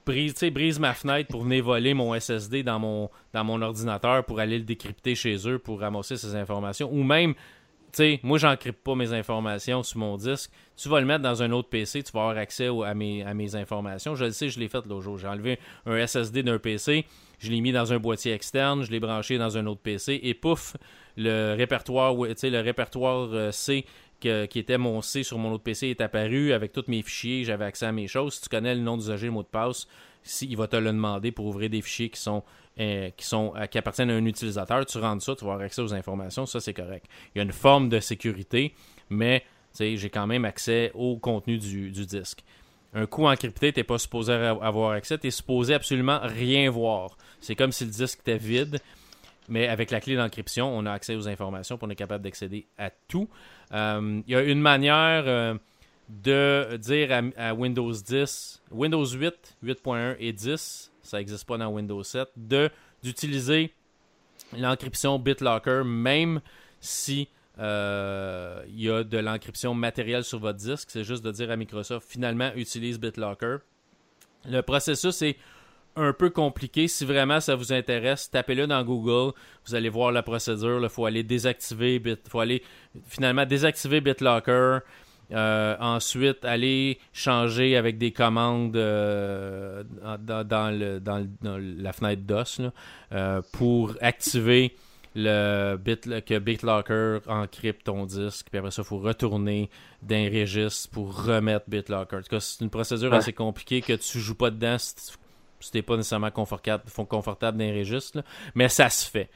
brise, 0.07 0.35
brise 0.53 0.79
ma 0.79 0.95
fenêtre 0.95 1.29
pour 1.29 1.43
venir 1.43 1.65
voler 1.65 1.93
mon 1.93 2.19
SSD 2.19 2.63
dans 2.63 2.79
mon, 2.79 3.63
ordinateur 3.63 4.25
pour 4.25 4.41
aller 4.41 4.59
le 4.59 4.65
décrypter 4.65 5.15
chez 5.15 5.37
eux 5.49 5.59
pour 5.59 5.81
ramasser 5.81 6.17
ces 6.17 6.35
informations. 6.37 6.91
Ou 6.91 7.03
même, 7.03 7.35
sais, 7.97 8.21
moi, 8.23 8.39
j'encrypte 8.39 8.83
pas 8.83 8.95
mes 8.95 9.13
informations 9.13 9.83
sur 9.83 9.99
mon 9.99 10.17
disque. 10.17 10.51
Tu 10.77 10.89
vas 10.89 11.01
le 11.01 11.07
mettre 11.07 11.23
dans 11.23 11.43
un 11.43 11.51
autre 11.53 11.69
PC, 11.69 12.03
tu 12.03 12.13
vas 12.13 12.21
avoir 12.21 12.37
accès 12.37 12.69
à, 12.69 12.95
mes, 12.95 13.23
à 13.25 13.35
mes 13.35 13.57
informations. 13.57 14.15
Je 14.15 14.27
le 14.27 14.31
sais, 14.33 14.49
je 14.49 14.61
l'ai 14.61 14.69
fait 14.69 14.85
l'autre 14.87 15.03
jour. 15.03 15.19
J'ai 15.19 15.29
enlevé 15.29 15.59
un 15.87 16.07
SSD 16.07 16.43
d'un 16.43 16.59
PC, 16.59 17.07
je 17.39 17.51
l'ai 17.51 17.61
mis 17.61 17.73
dans 17.73 17.93
un 17.93 17.99
boîtier 17.99 18.33
externe, 18.33 18.83
je 18.83 18.91
l'ai 18.91 19.01
branché 19.01 19.39
dans 19.39 19.57
un 19.57 19.67
autre 19.67 19.81
PC 19.81 20.21
et 20.23 20.35
pouf, 20.35 20.77
le 21.17 21.55
répertoire, 21.55 22.15
le 22.15 22.61
répertoire 22.61 23.29
euh, 23.33 23.53
C 23.53 23.85
qui 24.21 24.59
était 24.59 24.79
mon 24.79 25.03
C 25.03 25.23
sur 25.23 25.39
mon 25.39 25.53
autre 25.53 25.63
PC 25.63 25.89
est 25.89 26.01
apparu 26.01 26.53
avec 26.53 26.73
tous 26.73 26.85
mes 26.89 27.03
fichiers, 27.03 27.45
j'avais 27.45 27.67
accès 27.67 27.87
à 27.87 27.93
mes 27.93 28.09
choses. 28.09 28.35
Si 28.35 28.43
tu 28.43 28.49
connais 28.49 28.75
le 28.75 28.81
nom 28.81 28.97
d'usager, 28.97 29.27
le 29.27 29.33
mot 29.33 29.43
de 29.43 29.49
passe, 29.49 29.87
si, 30.27 30.47
il 30.47 30.57
va 30.57 30.67
te 30.67 30.77
le 30.77 30.87
demander 30.87 31.33
pour 31.33 31.47
ouvrir 31.47 31.71
des 31.71 31.81
fichiers 31.81 32.11
qui 32.11 32.21
sont 32.21 32.43
euh, 32.79 33.11
qui 33.11 33.79
appartiennent 33.79 34.11
à 34.11 34.15
un 34.15 34.25
utilisateur, 34.27 34.85
tu 34.85 34.99
rentres 34.99 35.25
ça, 35.25 35.35
tu 35.35 35.45
vas 35.47 35.53
avoir 35.53 35.65
accès 35.65 35.81
aux 35.81 35.95
informations, 35.95 36.45
ça 36.45 36.61
c'est 36.61 36.75
correct. 36.75 37.07
Il 37.35 37.39
y 37.39 37.41
a 37.41 37.45
une 37.45 37.53
forme 37.53 37.89
de 37.89 38.01
sécurité, 38.01 38.75
mais 39.09 39.45
j'ai 39.79 40.11
quand 40.11 40.27
même 40.27 40.45
accès 40.45 40.91
au 40.95 41.17
contenu 41.17 41.59
du, 41.59 41.91
disque. 41.91 42.43
Un 42.95 43.07
coup 43.07 43.27
encrypté, 43.27 43.73
tu 43.73 43.81
n'es 43.81 43.85
pas 43.85 43.99
supposé 43.99 44.33
avoir 44.33 44.93
accès, 44.93 45.19
tu 45.19 45.27
es 45.27 45.31
supposé 45.31 45.75
absolument 45.75 46.19
rien 46.23 46.71
voir. 46.71 47.17
C'est 47.41 47.55
comme 47.55 47.73
si 47.73 47.85
le 47.85 47.91
disque 47.91 48.21
était 48.21 48.39
vide, 48.39 48.79
mais 49.49 49.69
avec 49.69 49.91
la 49.91 50.01
clé 50.01 50.17
d'encryption, 50.17 50.69
on 50.77 50.87
a 50.87 50.93
accès 50.93 51.15
aux 51.15 51.29
informations 51.29 51.79
on 51.81 51.91
est 51.91 51.97
capable 51.97 52.25
d'accéder 52.25 52.67
à 52.79 52.91
tout. 52.91 53.29
Euh, 53.73 54.21
il 54.27 54.33
y 54.33 54.37
a 54.37 54.43
une 54.43 54.61
manière 54.61 55.25
euh, 55.27 55.55
de 56.09 56.77
dire 56.77 57.33
à, 57.37 57.55
Windows 57.55 57.93
10, 57.93 58.63
Windows 58.71 59.07
8, 59.07 59.57
8.1 59.65 60.17
et 60.19 60.33
10, 60.33 60.93
ça 61.03 61.19
n'existe 61.19 61.45
pas 61.45 61.59
dans 61.59 61.69
Windows 61.69 62.03
7, 62.03 62.29
de 62.37 62.71
d'utiliser 63.03 63.73
l'encryption 64.57 65.19
BitLocker 65.19 65.83
même 65.85 66.41
si 66.81 67.29
euh, 67.59 68.63
il 68.69 68.83
y 68.83 68.91
a 68.91 69.05
de 69.05 69.19
l'encryption 69.19 69.75
matérielle 69.75 70.25
sur 70.25 70.39
votre 70.39 70.59
disque. 70.59 70.89
C'est 70.91 71.05
juste 71.05 71.25
de 71.25 71.31
dire 71.31 71.51
à 71.51 71.57
Microsoft, 71.57 72.09
finalement, 72.09 72.51
utilise 72.55 72.99
BitLocker. 72.99 73.59
Le 74.49 74.61
processus 74.61 75.23
est 75.23 75.37
un 75.97 76.13
peu 76.13 76.31
compliqué. 76.31 76.89
Si 76.89 77.05
vraiment 77.05 77.41
ça 77.41 77.55
vous 77.55 77.73
intéresse, 77.73 78.31
tapez-le 78.31 78.67
dans 78.67 78.85
Google. 78.85 79.33
Vous 79.67 79.75
allez 79.75 79.89
voir 79.89 80.13
la 80.13 80.23
procédure. 80.23 80.81
Il 80.83 80.89
faut 80.89 81.07
aller 81.07 81.23
désactiver 81.23 81.99
Bit, 81.99 82.29
faut 82.29 82.41
aller 82.41 82.63
finalement 83.07 83.47
désactiver 83.47 84.01
BitLocker. 84.01 84.81
Euh, 85.33 85.77
ensuite, 85.81 86.45
aller 86.45 86.99
changer 87.13 87.77
avec 87.77 87.99
des 87.99 88.13
commandes 88.13 88.77
euh, 88.77 89.83
dans, 90.23 91.01
la 91.83 91.93
fenêtre 91.93 92.23
DOS 92.23 92.71
euh, 93.13 93.43
pour 93.53 93.95
activer 94.01 94.77
le 95.17 95.77
bit 95.77 96.25
que 96.25 96.39
BitLocker 96.39 97.21
encrypte 97.27 97.85
ton 97.85 98.05
disque, 98.05 98.49
puis 98.51 98.59
après 98.59 98.71
ça, 98.71 98.83
il 98.83 98.85
faut 98.85 98.99
retourner 98.99 99.71
d'un 100.03 100.29
registre 100.31 100.91
pour 100.91 101.25
remettre 101.25 101.65
BitLocker. 101.69 102.17
En 102.17 102.21
tout 102.21 102.29
cas, 102.29 102.41
c'est 102.41 102.63
une 102.63 102.71
procédure 102.71 103.13
assez 103.15 103.33
compliquée 103.33 103.81
que 103.81 103.95
tu 103.95 104.21
joues 104.21 104.35
pas 104.35 104.51
dedans 104.51 104.77
si 104.79 105.73
t'es 105.73 105.83
pas 105.83 105.97
nécessairement 105.97 106.31
confortable, 106.31 106.85
confortable 107.09 107.59
d'un 107.59 107.73
registre, 107.73 108.23
mais 108.55 108.69
ça 108.69 108.91
se 108.91 109.09
fait. 109.09 109.31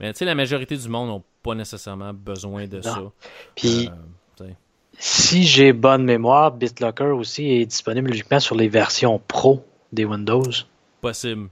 Mais 0.00 0.12
tu 0.12 0.20
sais, 0.20 0.24
la 0.24 0.34
majorité 0.34 0.76
du 0.76 0.88
monde 0.88 1.10
n'a 1.10 1.22
pas 1.42 1.54
nécessairement 1.54 2.12
besoin 2.12 2.66
de 2.66 2.80
ça. 2.80 3.12
Puis, 3.54 3.90
si 4.98 5.44
j'ai 5.44 5.72
bonne 5.72 6.04
mémoire, 6.04 6.52
BitLocker 6.52 7.04
aussi 7.04 7.50
est 7.50 7.66
disponible 7.66 8.10
uniquement 8.10 8.40
sur 8.40 8.54
les 8.56 8.68
versions 8.68 9.20
pro 9.28 9.64
des 9.92 10.04
Windows. 10.04 10.50
Possible. 11.00 11.48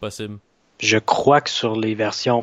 Possible. 0.00 0.38
Je 0.80 0.98
crois 0.98 1.40
que 1.40 1.50
sur 1.50 1.76
les 1.76 1.94
versions 1.94 2.42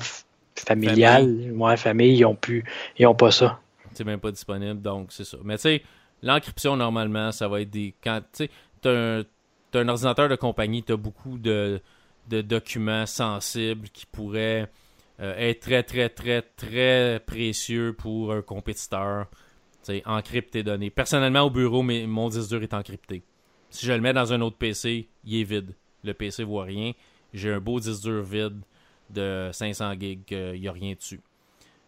familiales, 0.55 1.51
moi, 1.53 1.77
famille, 1.77 2.17
ils 2.17 2.25
ont 2.25 2.35
pu, 2.35 2.63
ils 2.97 3.05
ont 3.07 3.15
pas 3.15 3.31
ça. 3.31 3.59
C'est 3.93 4.03
même 4.03 4.19
pas 4.19 4.31
disponible, 4.31 4.81
donc 4.81 5.11
c'est 5.11 5.25
ça. 5.25 5.37
Mais 5.43 5.55
tu 5.57 5.63
sais, 5.63 5.83
l'encryption 6.23 6.75
normalement, 6.75 7.31
ça 7.31 7.47
va 7.47 7.61
être 7.61 7.69
des 7.69 7.93
quand 8.03 8.21
tu 8.33 8.45
sais, 8.45 8.49
un, 8.85 9.23
un 9.73 9.89
ordinateur 9.89 10.29
de 10.29 10.35
compagnie, 10.35 10.83
tu 10.83 10.93
as 10.93 10.97
beaucoup 10.97 11.37
de, 11.37 11.81
documents 12.27 13.05
sensibles 13.05 13.89
qui 13.89 14.05
pourraient 14.05 14.69
euh, 15.19 15.35
être 15.37 15.61
très, 15.61 15.83
très, 15.83 16.09
très, 16.09 16.41
très 16.41 17.21
précieux 17.25 17.93
pour 17.93 18.33
un 18.33 18.41
compétiteur. 18.41 19.27
Encrypte 20.05 20.51
tes 20.51 20.63
données. 20.63 20.89
Personnellement, 20.89 21.41
au 21.41 21.49
bureau, 21.49 21.83
mon 21.83 22.29
disque 22.29 22.49
dur 22.49 22.63
est 22.63 22.73
encrypté. 22.73 23.23
Si 23.69 23.85
je 23.85 23.93
le 23.93 24.01
mets 24.01 24.13
dans 24.13 24.33
un 24.33 24.41
autre 24.41 24.57
PC, 24.57 25.07
il 25.23 25.41
est 25.41 25.43
vide. 25.43 25.73
Le 26.03 26.13
PC 26.13 26.43
voit 26.43 26.65
rien. 26.65 26.93
J'ai 27.33 27.51
un 27.51 27.59
beau 27.59 27.79
disque 27.79 28.03
dur 28.03 28.21
vide 28.23 28.61
de 29.09 29.49
500 29.51 29.93
gigs, 29.99 30.31
il 30.31 30.61
n'y 30.61 30.67
a 30.67 30.71
rien 30.71 30.93
dessus. 30.93 31.21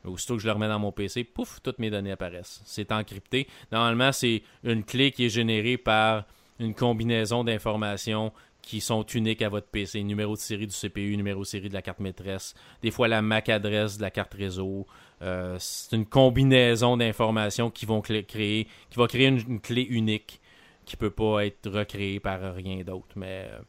Aussitôt 0.04 0.36
que 0.36 0.42
je 0.42 0.48
le 0.48 0.54
remets 0.54 0.68
dans 0.68 0.80
mon 0.80 0.92
PC, 0.92 1.24
pouf, 1.24 1.60
toutes 1.64 1.80
mes 1.80 1.90
données 1.90 2.12
apparaissent. 2.12 2.62
C'est 2.66 2.92
encrypté. 2.92 3.48
Normalement, 3.72 4.12
c'est 4.12 4.44
une 4.64 4.84
clé 4.84 5.12
qui 5.12 5.26
est 5.26 5.30
générée 5.30 5.78
par 5.78 6.26
une 6.60 6.76
combinaison 6.76 7.44
d'informations 7.44 8.32
qui 8.62 8.82
sont 8.82 9.04
uniques 9.04 9.42
à 9.42 9.50
votre 9.50 9.68
PC. 9.68 10.04
Numéro 10.04 10.34
de 10.34 10.40
série 10.40 10.68
du 10.68 10.74
CPU, 10.74 11.16
numéro 11.18 11.42
de 11.42 11.46
série 11.46 11.70
de 11.70 11.74
la 11.74 11.82
carte 11.82 12.00
maîtresse, 12.00 12.54
des 12.82 12.92
fois 12.92 13.08
la 13.08 13.22
MAC 13.22 13.50
adresse 13.50 13.98
de 13.98 14.02
la 14.04 14.12
carte 14.12 14.34
réseau. 14.34 14.86
Euh, 15.26 15.56
c'est 15.60 15.96
une 15.96 16.06
combinaison 16.06 16.98
d'informations 16.98 17.72
qui 17.72 17.86
vont 17.86 18.02
créer, 18.02 18.26
qui 18.26 18.96
va 18.96 19.08
créer 19.08 19.28
une, 19.28 19.60
clé 19.60 19.82
unique 19.82 20.40
qui 20.86 20.98
peut 20.98 21.10
pas 21.10 21.46
être 21.46 21.70
recréée 21.70 22.20
par 22.20 22.54
rien 22.54 22.84
d'autre. 22.84 23.16
Mais 23.16 23.50
euh, 23.52 23.60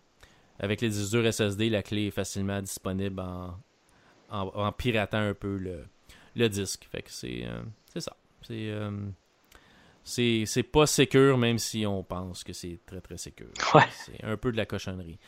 avec 0.58 0.82
les 0.82 0.90
disques 0.90 1.12
durs 1.12 1.32
SSD, 1.32 1.70
la 1.70 1.82
clé 1.82 2.08
est 2.08 2.10
facilement 2.10 2.60
disponible 2.60 3.22
en, 4.30 4.72
piratant 4.72 5.18
un 5.18 5.34
peu 5.34 5.56
le, 5.56 6.48
disque. 6.48 6.86
Fait 6.90 7.02
que 7.02 7.10
c'est 7.10 7.46
euh, 7.46 7.62
ça. 7.98 8.16
C'est 8.42 8.70
c'est 10.44 10.62
pas 10.62 10.86
sécure, 10.86 11.38
même 11.38 11.58
si 11.58 11.86
on 11.86 12.04
pense 12.04 12.44
que 12.44 12.52
c'est 12.52 12.80
très 12.86 13.00
très 13.00 13.16
sécure. 13.16 13.48
C'est 13.90 14.22
un 14.22 14.36
peu 14.36 14.52
de 14.52 14.56
la 14.56 14.66
cochonnerie. 14.66 15.18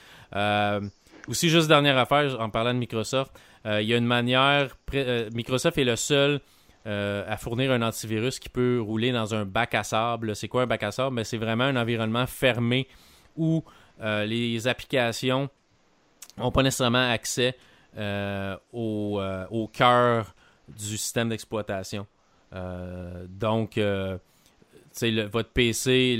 Aussi, 1.26 1.50
juste 1.50 1.68
dernière 1.68 1.98
affaire, 1.98 2.40
en 2.40 2.48
parlant 2.48 2.72
de 2.72 2.78
Microsoft, 2.78 3.32
il 3.64 3.82
y 3.82 3.94
a 3.94 3.96
une 3.96 4.06
manière. 4.06 4.76
Euh, 4.94 5.28
Microsoft 5.34 5.78
est 5.78 5.84
le 5.84 5.96
seul 5.96 6.40
à 6.84 7.36
fournir 7.36 7.70
un 7.70 7.82
antivirus 7.82 8.38
qui 8.38 8.48
peut 8.48 8.80
rouler 8.80 9.12
dans 9.12 9.34
un 9.34 9.44
bac 9.44 9.74
à 9.74 9.82
sable. 9.82 10.34
C'est 10.34 10.48
quoi 10.48 10.62
un 10.62 10.66
bac 10.66 10.82
à 10.82 10.90
sable? 10.90 11.16
Ben, 11.16 11.24
C'est 11.24 11.36
vraiment 11.36 11.64
un 11.64 11.76
environnement 11.76 12.26
fermé 12.26 12.88
où 13.36 13.62
les 14.00 14.66
applications 14.66 15.50
n'ont 16.38 16.50
pas 16.50 16.62
nécessairement 16.62 17.10
accès 17.10 17.56
au 18.72 19.70
cœur 19.70 20.34
du 20.68 20.96
système 20.96 21.28
d'exploitation. 21.28 22.06
donc, 23.28 23.78
votre 25.02 25.50
PC, 25.50 26.18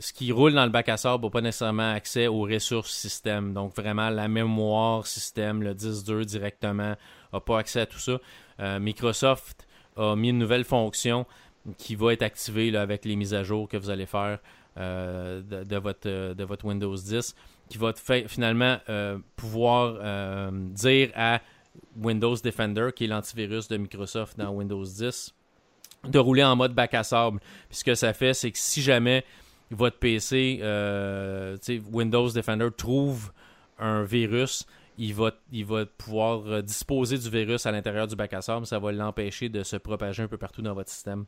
ce 0.00 0.12
qui 0.12 0.32
roule 0.32 0.52
dans 0.54 0.64
le 0.64 0.70
bac 0.70 0.88
à 0.88 0.96
sable 0.96 1.24
n'a 1.24 1.30
pas 1.30 1.40
nécessairement 1.40 1.92
accès 1.92 2.26
aux 2.26 2.42
ressources 2.42 2.92
système. 2.92 3.52
Donc, 3.52 3.74
vraiment, 3.76 4.10
la 4.10 4.28
mémoire 4.28 5.06
système, 5.06 5.62
le 5.62 5.74
10.2 5.74 6.24
directement, 6.24 6.94
n'a 7.32 7.40
pas 7.40 7.58
accès 7.58 7.80
à 7.80 7.86
tout 7.86 7.98
ça. 7.98 8.18
Euh, 8.60 8.78
Microsoft 8.78 9.66
a 9.96 10.16
mis 10.16 10.30
une 10.30 10.38
nouvelle 10.38 10.64
fonction 10.64 11.26
qui 11.76 11.94
va 11.94 12.12
être 12.12 12.22
activée 12.22 12.74
avec 12.76 13.04
les 13.04 13.16
mises 13.16 13.34
à 13.34 13.42
jour 13.42 13.68
que 13.68 13.76
vous 13.76 13.90
allez 13.90 14.06
faire 14.06 14.38
euh, 14.78 15.42
de, 15.42 15.76
votre, 15.76 16.34
de 16.34 16.44
votre 16.44 16.64
Windows 16.64 16.94
10, 16.94 17.34
qui 17.68 17.78
va 17.78 17.92
finalement 18.26 18.78
euh, 18.88 19.18
pouvoir 19.36 20.50
dire 20.52 21.10
à 21.14 21.40
Windows 21.96 22.36
Defender, 22.36 22.90
qui 22.94 23.04
est 23.04 23.08
l'antivirus 23.08 23.68
de 23.68 23.76
Microsoft 23.76 24.38
dans 24.38 24.50
Windows 24.50 24.84
10, 24.84 25.34
de 26.04 26.18
rouler 26.18 26.44
en 26.44 26.56
mode 26.56 26.74
bac 26.74 26.94
à 26.94 27.02
sable. 27.02 27.40
Puis 27.68 27.78
ce 27.78 27.84
que 27.84 27.94
ça 27.94 28.12
fait, 28.12 28.34
c'est 28.34 28.50
que 28.50 28.58
si 28.58 28.82
jamais 28.82 29.24
votre 29.70 29.98
PC, 29.98 30.60
euh, 30.62 31.56
Windows 31.92 32.30
Defender, 32.30 32.68
trouve 32.76 33.32
un 33.78 34.02
virus, 34.02 34.66
il 34.98 35.14
va, 35.14 35.32
pouvoir 35.86 36.46
euh, 36.46 36.62
disposer 36.62 37.18
du 37.18 37.30
virus 37.30 37.66
à 37.66 37.72
l'intérieur 37.72 38.06
du 38.06 38.16
bac 38.16 38.32
à 38.32 38.42
sable. 38.42 38.66
Ça 38.66 38.78
va 38.78 38.92
l'empêcher 38.92 39.48
de 39.48 39.62
se 39.62 39.76
propager 39.76 40.22
un 40.22 40.28
peu 40.28 40.38
partout 40.38 40.62
dans 40.62 40.74
votre 40.74 40.90
système. 40.90 41.26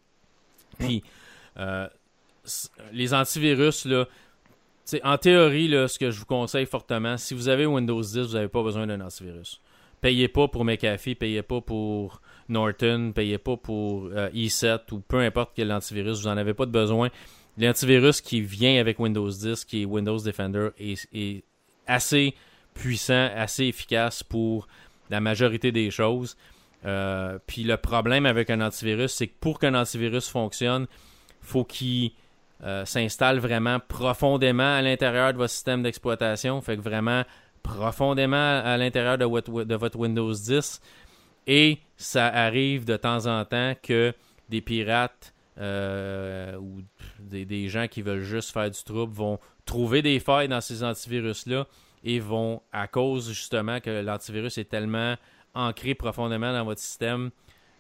Puis, 0.79 1.03
euh, 1.59 1.87
les 2.93 3.15
antivirus, 3.15 3.85
là, 3.85 4.07
en 5.05 5.19
théorie, 5.19 5.69
là, 5.69 5.87
ce 5.87 5.99
que 5.99 6.11
je 6.11 6.19
vous 6.19 6.27
conseille 6.27 6.67
fortement, 6.67 7.17
si 7.17 7.35
vous 7.35 7.49
avez 7.49 7.67
Windows 7.67 8.01
10, 8.01 8.19
vous 8.19 8.35
n'avez 8.35 8.49
pas 8.49 8.63
besoin 8.63 8.87
d'un 8.87 9.01
antivirus. 9.01 9.61
Payez 10.01 10.29
pas 10.29 10.49
pour 10.49 10.65
McAfee, 10.65 11.15
payez 11.15 11.43
pas 11.43 11.61
pour 11.61 12.21
Norton, 12.51 13.13
payez 13.15 13.39
pas 13.39 13.57
pour 13.57 14.09
E7 14.09 14.67
euh, 14.67 14.79
ou 14.93 15.01
peu 15.01 15.21
importe 15.21 15.53
quel 15.55 15.73
antivirus, 15.73 16.23
vous 16.23 16.29
n'en 16.29 16.37
avez 16.37 16.55
pas 16.55 16.67
de 16.67 16.71
besoin. 16.71 17.09
L'antivirus 17.59 18.21
qui 18.21 18.41
vient 18.41 18.81
avec 18.81 18.99
Windows 18.99 19.29
10, 19.29 19.65
qui 19.65 19.83
est 19.83 19.85
Windows 19.85 20.19
Defender, 20.19 20.71
est, 20.79 21.43
assez 21.87 22.35
puissant, 22.75 23.29
assez 23.35 23.65
efficace 23.65 24.23
pour 24.23 24.69
la 25.11 25.21
majorité 25.21 25.73
des 25.73 25.91
choses. 25.91 26.37
Euh, 26.87 27.39
puis 27.47 27.65
le 27.65 27.77
problème 27.77 28.27
avec 28.27 28.49
un 28.49 28.61
antivirus, 28.61 29.13
c'est 29.13 29.27
que 29.27 29.35
pour 29.41 29.59
qu'un 29.59 29.75
antivirus 29.75 30.29
fonctionne, 30.29 30.87
faut 31.41 31.65
qu'il 31.65 32.13
euh, 32.65 32.85
s'installe 32.85 33.39
vraiment 33.39 33.79
profondément 33.81 34.75
à 34.77 34.83
l'intérieur 34.83 35.33
de 35.33 35.39
votre 35.39 35.53
système 35.53 35.83
d'exploitation. 35.83 36.61
Fait 36.61 36.77
que 36.77 36.83
vraiment 36.83 37.25
profondément 37.63 38.63
à 38.65 38.77
l'intérieur 38.77 39.19
de 39.19 39.25
votre 39.25 39.99
Windows 39.99 40.33
10. 40.33 40.81
Et 41.47 41.79
ça 41.97 42.27
arrive 42.27 42.85
de 42.85 42.97
temps 42.97 43.27
en 43.27 43.45
temps 43.45 43.75
que 43.83 44.15
des 44.49 44.61
pirates 44.61 45.35
euh, 45.59 46.57
ou 46.57 46.83
des, 47.19 47.69
gens 47.69 47.87
qui 47.89 48.03
veulent 48.03 48.23
juste 48.23 48.53
faire 48.53 48.71
du 48.71 48.83
trouble 48.83 49.13
vont 49.13 49.39
trouver 49.67 50.03
des 50.03 50.19
failles 50.19 50.49
dans 50.49 50.61
ces 50.61 50.83
antivirus-là 50.83 51.67
et 52.03 52.19
vont, 52.19 52.63
à 52.73 52.89
cause 52.89 53.29
justement 53.29 53.81
que 53.81 53.91
l'antivirus 53.91 54.59
est 54.59 54.65
tellement 54.65 55.17
ancré 55.55 55.95
profondément 55.95 56.53
dans 56.53 56.65
votre 56.65 56.81
système, 56.81 57.31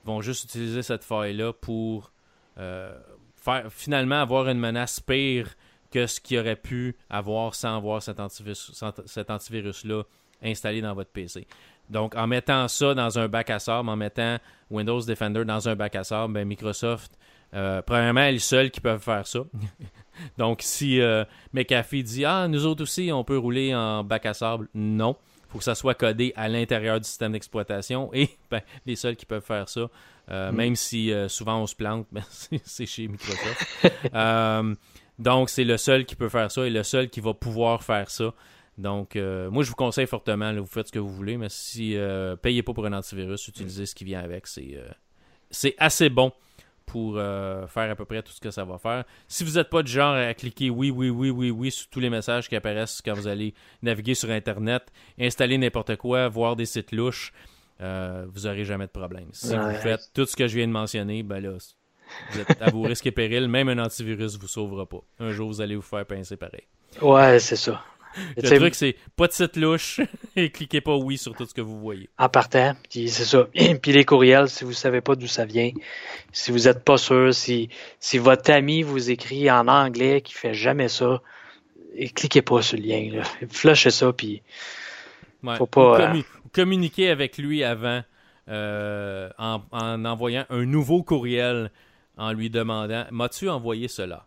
vont 0.04 0.20
juste 0.20 0.44
utiliser 0.44 0.82
cette 0.82 1.04
faille-là 1.04 1.52
pour, 1.52 2.12
euh, 2.58 2.98
faire, 3.36 3.72
finalement 3.72 4.20
avoir 4.20 4.48
une 4.48 4.58
menace 4.58 5.00
pire 5.00 5.54
que 5.90 6.06
ce 6.06 6.20
qu'il 6.20 6.38
aurait 6.38 6.56
pu 6.56 6.96
avoir 7.08 7.54
sans 7.54 7.76
avoir 7.76 8.02
cet 8.02 8.20
antivirus-là 8.20 10.02
installé 10.42 10.80
dans 10.80 10.94
votre 10.94 11.10
PC. 11.10 11.46
Donc, 11.90 12.14
en 12.16 12.26
mettant 12.26 12.68
ça 12.68 12.94
dans 12.94 13.18
un 13.18 13.28
bac 13.28 13.50
à 13.50 13.58
sable, 13.58 13.88
en 13.88 13.96
mettant 13.96 14.38
Windows 14.70 15.00
Defender 15.00 15.44
dans 15.44 15.68
un 15.68 15.74
bac 15.74 15.96
à 15.96 16.04
sable, 16.04 16.32
ben 16.32 16.46
Microsoft, 16.46 17.12
euh, 17.52 17.82
premièrement, 17.82 18.22
est 18.22 18.32
le 18.32 18.38
seul 18.38 18.70
qui 18.70 18.80
peuvent 18.80 19.02
faire 19.02 19.26
ça. 19.26 19.40
Donc, 20.38 20.60
si 20.62 21.00
euh, 21.00 21.24
McAfee 21.52 22.02
dit 22.02 22.24
Ah, 22.24 22.46
nous 22.48 22.66
autres 22.66 22.82
aussi, 22.82 23.10
on 23.12 23.24
peut 23.24 23.38
rouler 23.38 23.74
en 23.74 24.04
bac 24.04 24.26
à 24.26 24.34
sable, 24.34 24.68
non. 24.74 25.16
Il 25.48 25.52
faut 25.52 25.58
que 25.58 25.64
ça 25.64 25.74
soit 25.74 25.94
codé 25.94 26.32
à 26.36 26.48
l'intérieur 26.48 27.00
du 27.00 27.08
système 27.08 27.32
d'exploitation. 27.32 28.10
Et 28.12 28.30
ben, 28.50 28.60
les 28.86 28.94
seuls 28.94 29.16
qui 29.16 29.26
peuvent 29.26 29.44
faire 29.44 29.68
ça, 29.68 29.88
euh, 30.30 30.52
mm. 30.52 30.54
même 30.54 30.76
si 30.76 31.12
euh, 31.12 31.28
souvent 31.28 31.60
on 31.60 31.66
se 31.66 31.74
plante, 31.74 32.06
ben, 32.12 32.22
c'est 32.30 32.86
chez 32.86 33.08
Microsoft. 33.08 33.82
donc, 35.18 35.50
c'est 35.50 35.64
le 35.64 35.76
seul 35.76 36.04
qui 36.04 36.14
peut 36.14 36.28
faire 36.28 36.50
ça 36.50 36.66
et 36.66 36.70
le 36.70 36.84
seul 36.84 37.10
qui 37.10 37.20
va 37.20 37.34
pouvoir 37.34 37.82
faire 37.82 38.10
ça. 38.10 38.32
Donc, 38.80 39.14
moi, 39.14 39.62
je 39.62 39.68
vous 39.68 39.76
conseille 39.76 40.06
fortement, 40.06 40.52
vous 40.54 40.66
faites 40.66 40.88
ce 40.88 40.92
que 40.92 40.98
vous 40.98 41.12
voulez, 41.12 41.36
mais 41.36 41.48
si 41.48 41.96
payez 42.42 42.62
pas 42.62 42.72
pour 42.72 42.86
un 42.86 42.92
antivirus, 42.92 43.46
utilisez 43.48 43.86
ce 43.86 43.94
qui 43.94 44.04
vient 44.04 44.20
avec. 44.20 44.46
C'est 45.50 45.74
assez 45.78 46.08
bon 46.08 46.32
pour 46.90 47.18
euh, 47.18 47.68
faire 47.68 47.88
à 47.88 47.94
peu 47.94 48.04
près 48.04 48.20
tout 48.20 48.32
ce 48.32 48.40
que 48.40 48.50
ça 48.50 48.64
va 48.64 48.76
faire. 48.76 49.04
Si 49.28 49.44
vous 49.44 49.52
n'êtes 49.52 49.70
pas 49.70 49.82
du 49.82 49.92
genre 49.92 50.14
à 50.14 50.34
cliquer 50.34 50.70
oui, 50.70 50.90
oui, 50.90 51.08
oui, 51.08 51.30
oui, 51.30 51.50
oui 51.52 51.70
sur 51.70 51.88
tous 51.88 52.00
les 52.00 52.10
messages 52.10 52.48
qui 52.48 52.56
apparaissent 52.56 53.00
quand 53.00 53.14
vous 53.14 53.28
allez 53.28 53.54
naviguer 53.80 54.14
sur 54.14 54.28
Internet, 54.30 54.82
installer 55.18 55.56
n'importe 55.56 55.94
quoi, 55.96 56.28
voir 56.28 56.56
des 56.56 56.66
sites 56.66 56.90
louches, 56.90 57.32
euh, 57.80 58.26
vous 58.28 58.40
n'aurez 58.40 58.64
jamais 58.64 58.86
de 58.86 58.90
problème. 58.90 59.28
Si 59.32 59.56
vous 59.56 59.74
faites 59.74 60.10
tout 60.12 60.26
ce 60.26 60.34
que 60.34 60.48
je 60.48 60.56
viens 60.56 60.66
de 60.66 60.72
mentionner, 60.72 61.22
ben 61.22 61.40
là, 61.40 61.50
vous 62.32 62.40
êtes 62.40 62.60
à 62.60 62.70
vos 62.70 62.82
risques 62.82 63.06
et 63.06 63.12
périls. 63.12 63.46
Même 63.46 63.68
un 63.68 63.78
antivirus 63.78 64.34
ne 64.34 64.40
vous 64.40 64.48
sauvera 64.48 64.84
pas. 64.84 65.02
Un 65.20 65.30
jour, 65.30 65.48
vous 65.48 65.60
allez 65.60 65.76
vous 65.76 65.82
faire 65.82 66.04
pincer 66.04 66.36
pareil. 66.36 66.64
Ouais, 67.00 67.38
c'est 67.38 67.54
ça. 67.56 67.84
Le 68.36 68.42
truc, 68.42 68.74
c'est 68.74 68.96
pas 69.16 69.26
de 69.26 69.32
site 69.32 69.56
louche 69.56 70.00
et 70.36 70.50
cliquez 70.50 70.80
pas 70.80 70.96
oui 70.96 71.18
sur 71.18 71.34
tout 71.34 71.46
ce 71.46 71.54
que 71.54 71.60
vous 71.60 71.78
voyez. 71.78 72.08
En 72.18 72.28
partant, 72.28 72.74
c'est 72.90 73.08
ça. 73.08 73.48
puis 73.82 73.92
les 73.92 74.04
courriels, 74.04 74.48
si 74.48 74.64
vous 74.64 74.72
savez 74.72 75.00
pas 75.00 75.14
d'où 75.14 75.26
ça 75.26 75.44
vient, 75.44 75.70
si 76.32 76.50
vous 76.50 76.68
êtes 76.68 76.84
pas 76.84 76.98
sûr, 76.98 77.34
si, 77.34 77.68
si 77.98 78.18
votre 78.18 78.50
ami 78.50 78.82
vous 78.82 79.10
écrit 79.10 79.50
en 79.50 79.68
anglais 79.68 80.20
qui 80.20 80.34
fait 80.34 80.54
jamais 80.54 80.88
ça, 80.88 81.22
et 81.94 82.08
cliquez 82.08 82.42
pas 82.42 82.62
sur 82.62 82.78
le 82.78 82.84
lien. 82.84 83.10
Là. 83.12 83.22
Flushez 83.50 83.90
ça, 83.90 84.12
puis 84.12 84.42
faut 85.56 85.66
pas... 85.66 86.14
Euh, 86.14 86.22
communiquez 86.52 87.10
avec 87.10 87.38
lui 87.38 87.64
avant 87.64 88.02
euh, 88.48 89.30
en, 89.38 89.62
en 89.70 90.04
envoyant 90.04 90.44
un 90.50 90.64
nouveau 90.64 91.02
courriel 91.02 91.70
en 92.16 92.32
lui 92.32 92.50
demandant 92.50 93.06
«M'as-tu 93.10 93.48
envoyé 93.48 93.88
cela?» 93.88 94.26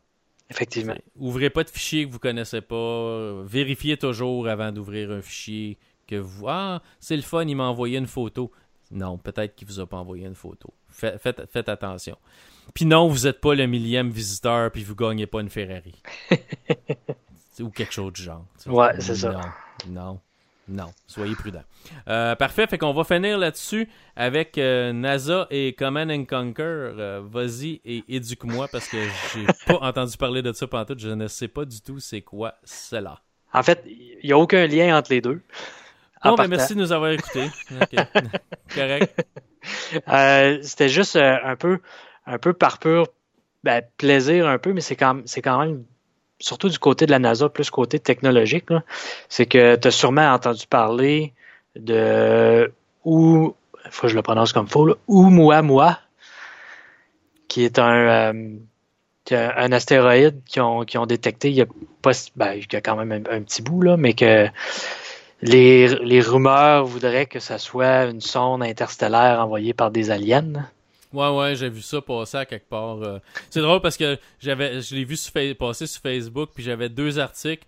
Effectivement. 0.49 0.95
Ouvrez 1.15 1.49
pas 1.49 1.63
de 1.63 1.69
fichier 1.69 2.05
que 2.05 2.11
vous 2.11 2.19
connaissez 2.19 2.61
pas. 2.61 3.41
Vérifiez 3.43 3.97
toujours 3.97 4.47
avant 4.47 4.71
d'ouvrir 4.71 5.11
un 5.11 5.21
fichier 5.21 5.77
que 6.07 6.15
vous. 6.15 6.47
Ah, 6.47 6.81
c'est 6.99 7.15
le 7.15 7.21
fun, 7.21 7.43
il 7.43 7.55
m'a 7.55 7.63
envoyé 7.63 7.97
une 7.97 8.07
photo. 8.07 8.51
Non, 8.91 9.17
peut-être 9.17 9.55
qu'il 9.55 9.67
vous 9.67 9.79
a 9.79 9.87
pas 9.87 9.97
envoyé 9.97 10.27
une 10.27 10.35
photo. 10.35 10.71
Faites, 10.89 11.19
faites, 11.51 11.69
attention. 11.69 12.17
Puis 12.73 12.85
non, 12.85 13.07
vous 13.07 13.25
n'êtes 13.25 13.41
pas 13.41 13.55
le 13.55 13.65
millième 13.65 14.09
visiteur 14.09 14.71
puis 14.71 14.83
vous 14.83 14.95
gagnez 14.95 15.25
pas 15.25 15.41
une 15.41 15.49
Ferrari. 15.49 15.95
Ou 17.59 17.69
quelque 17.69 17.93
chose 17.93 18.13
du 18.13 18.23
genre. 18.23 18.45
Ouais, 18.67 18.99
c'est 18.99 19.15
ça. 19.15 19.41
Non. 19.87 20.19
Non, 20.67 20.93
soyez 21.07 21.35
prudents. 21.35 21.63
Euh, 22.07 22.35
parfait, 22.35 22.67
fait 22.67 22.77
qu'on 22.77 22.93
va 22.93 23.03
finir 23.03 23.37
là-dessus 23.37 23.89
avec 24.15 24.57
euh, 24.57 24.93
NASA 24.93 25.47
et 25.49 25.73
Command 25.73 26.09
and 26.09 26.23
Conquer. 26.25 26.63
Euh, 26.63 27.21
vas-y 27.23 27.81
et 27.83 28.03
éduque-moi 28.07 28.69
parce 28.71 28.87
que 28.87 28.97
j'ai 29.33 29.45
pas 29.67 29.79
entendu 29.81 30.15
parler 30.15 30.41
de 30.41 30.53
ça 30.53 30.65
pendant 30.67 30.85
tout. 30.85 30.95
Je 30.97 31.09
ne 31.09 31.27
sais 31.27 31.49
pas 31.49 31.65
du 31.65 31.81
tout 31.81 31.99
c'est 31.99 32.21
quoi 32.21 32.55
cela. 32.63 33.19
En 33.51 33.61
fait, 33.61 33.83
il 33.85 34.19
n'y 34.23 34.31
a 34.31 34.37
aucun 34.37 34.65
lien 34.65 34.97
entre 34.97 35.11
les 35.11 35.21
deux. 35.21 35.41
Bon, 36.23 36.35
ben 36.35 36.47
merci 36.47 36.75
de 36.75 36.79
nous 36.79 36.93
avoir 36.93 37.11
écoutés. 37.11 37.49
Correct. 38.73 39.25
C'était 40.63 40.89
juste 40.89 41.17
un 41.17 41.55
peu, 41.57 41.79
un 42.25 42.37
peu 42.37 42.53
par 42.53 42.79
pur 42.79 43.07
ben, 43.63 43.81
plaisir 43.97 44.47
un 44.47 44.57
peu, 44.57 44.73
mais 44.73 44.81
c'est 44.81 44.95
quand, 44.95 45.21
quand 45.43 45.59
même 45.59 45.83
surtout 46.43 46.69
du 46.69 46.77
côté 46.77 47.05
de 47.05 47.11
la 47.11 47.19
NASA, 47.19 47.49
plus 47.49 47.69
côté 47.69 47.99
technologique, 47.99 48.65
c'est 49.29 49.45
que 49.45 49.75
tu 49.75 49.87
as 49.87 49.91
sûrement 49.91 50.33
entendu 50.33 50.67
parler 50.67 51.33
de 51.75 52.71
ou 53.05 53.55
faut 53.89 54.03
que 54.03 54.07
je 54.09 54.15
le 54.15 54.21
prononce 54.21 54.53
comme 54.53 54.67
faux, 54.67 54.95
Oumuamua, 55.07 55.99
qui 57.47 57.63
est 57.63 57.79
un, 57.79 58.33
euh, 59.31 59.69
astéroïde 59.71 60.43
qu'ils 60.45 60.61
ont, 60.61 61.05
détecté 61.05 61.49
il 61.49 61.55
y 61.55 61.61
a, 61.61 61.65
pas, 62.01 62.11
ben, 62.35 62.59
quand 62.83 62.95
même 62.95 63.23
un, 63.29 63.41
petit 63.41 63.61
bout, 63.61 63.81
là, 63.81 63.97
mais 63.97 64.13
que 64.13 64.47
les, 65.41 65.87
les 65.87 66.21
rumeurs 66.21 66.85
voudraient 66.85 67.25
que 67.25 67.39
ça 67.39 67.57
soit 67.57 68.05
une 68.05 68.21
sonde 68.21 68.63
interstellaire 68.63 69.39
envoyée 69.39 69.73
par 69.73 69.91
des 69.91 70.11
aliens. 70.11 70.65
Ouais, 71.13 71.29
ouais, 71.29 71.55
j'ai 71.55 71.69
vu 71.69 71.81
ça 71.81 72.01
passer 72.01 72.37
à 72.37 72.45
quelque 72.45 72.67
part. 72.67 73.01
Euh. 73.03 73.19
C'est 73.51 73.61
drôle 73.61 73.81
parce 73.81 73.97
que 73.97 74.17
j'avais, 74.39 74.81
je 74.81 74.95
l'ai 74.95 75.05
vu 75.05 75.15
passer 75.55 75.85
sur 75.85 76.01
Facebook, 76.01 76.49
puis 76.55 76.63
j'avais 76.63 76.89
deux 76.89 77.19
articles. 77.19 77.65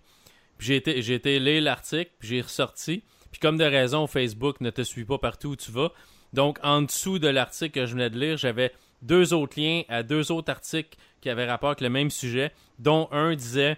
Puis 0.58 0.68
j'ai 0.68 0.76
été, 0.76 1.02
j'ai 1.02 1.14
été 1.14 1.38
lire 1.38 1.62
l'article, 1.62 2.10
puis 2.18 2.28
j'ai 2.28 2.40
ressorti. 2.40 3.04
Puis 3.30 3.40
comme 3.40 3.56
de 3.56 3.64
raison, 3.64 4.06
Facebook 4.06 4.60
ne 4.60 4.70
te 4.70 4.82
suit 4.82 5.04
pas 5.04 5.18
partout 5.18 5.50
où 5.50 5.56
tu 5.56 5.70
vas. 5.70 5.92
Donc, 6.32 6.58
en 6.62 6.82
dessous 6.82 7.18
de 7.18 7.28
l'article 7.28 7.80
que 7.80 7.86
je 7.86 7.92
venais 7.92 8.10
de 8.10 8.18
lire, 8.18 8.36
j'avais 8.36 8.72
deux 9.02 9.32
autres 9.32 9.60
liens 9.60 9.82
à 9.88 10.02
deux 10.02 10.32
autres 10.32 10.50
articles 10.50 10.98
qui 11.20 11.30
avaient 11.30 11.46
rapport 11.46 11.70
avec 11.70 11.80
le 11.80 11.90
même 11.90 12.10
sujet, 12.10 12.52
dont 12.78 13.08
un 13.12 13.34
disait 13.34 13.76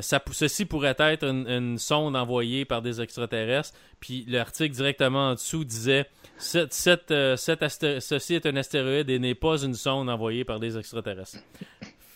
ça, 0.00 0.22
ceci 0.32 0.66
pourrait 0.66 0.96
être 0.98 1.24
une, 1.24 1.78
sonde 1.78 2.14
envoyée 2.14 2.64
par 2.64 2.82
des 2.82 3.00
extraterrestres. 3.00 3.72
Puis 4.00 4.24
l'article 4.28 4.74
directement 4.74 5.30
en 5.30 5.34
dessous 5.34 5.64
disait 5.64 6.06
cette, 6.36 7.10
euh, 7.10 7.36
ceci 7.36 8.34
est 8.34 8.46
un 8.46 8.56
astéroïde 8.56 9.08
et 9.08 9.18
n'est 9.18 9.34
pas 9.34 9.62
une 9.62 9.74
sonde 9.74 10.10
envoyée 10.10 10.44
par 10.44 10.60
des 10.60 10.76
extraterrestres. 10.76 11.38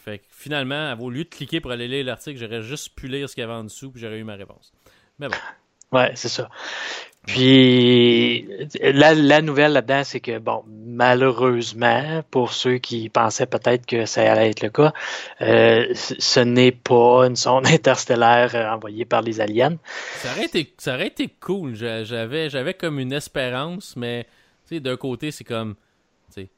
Fait 0.04 0.18
que 0.18 0.24
finalement, 0.30 0.94
au 1.00 1.10
lieu 1.10 1.24
de 1.24 1.28
cliquer 1.28 1.60
pour 1.60 1.70
aller 1.70 1.88
lire 1.88 2.04
l'article, 2.04 2.38
j'aurais 2.38 2.62
juste 2.62 2.94
pu 2.94 3.08
lire 3.08 3.28
ce 3.28 3.34
qu'il 3.34 3.42
y 3.42 3.44
avait 3.44 3.54
en 3.54 3.64
dessous 3.64 3.90
puis 3.90 4.00
j'aurais 4.00 4.18
eu 4.18 4.24
ma 4.24 4.34
réponse. 4.34 4.72
Mais 5.18 5.28
bon. 5.28 5.36
Ouais, 5.92 6.12
c'est 6.14 6.28
ça. 6.28 6.50
Puis 7.26 8.48
la, 8.80 9.42
nouvelle 9.42 9.72
là-dedans, 9.72 10.02
c'est 10.04 10.18
que 10.20 10.38
bon, 10.38 10.64
malheureusement, 10.66 12.22
pour 12.30 12.52
ceux 12.52 12.78
qui 12.78 13.08
pensaient 13.08 13.46
peut-être 13.46 13.86
que 13.86 14.06
ça 14.06 14.30
allait 14.32 14.50
être 14.50 14.62
le 14.62 14.70
cas, 14.70 14.92
euh, 15.40 15.86
ce 15.94 16.40
n'est 16.40 16.72
pas 16.72 17.26
une 17.26 17.36
sonde 17.36 17.66
interstellaire 17.72 18.54
euh, 18.54 18.68
envoyée 18.68 19.04
par 19.04 19.22
les 19.22 19.40
aliens. 19.40 19.76
Ça 20.16 20.32
aurait 20.32 20.46
été, 20.46 20.74
ça 20.78 20.94
aurait 20.94 21.06
été 21.06 21.28
cool. 21.28 21.74
J'avais, 21.76 22.50
j'avais 22.50 22.74
comme 22.74 22.98
une 22.98 23.12
espérance, 23.12 23.94
mais 23.96 24.26
d'un 24.70 24.96
côté, 24.96 25.30
c'est 25.30 25.44
comme 25.44 25.76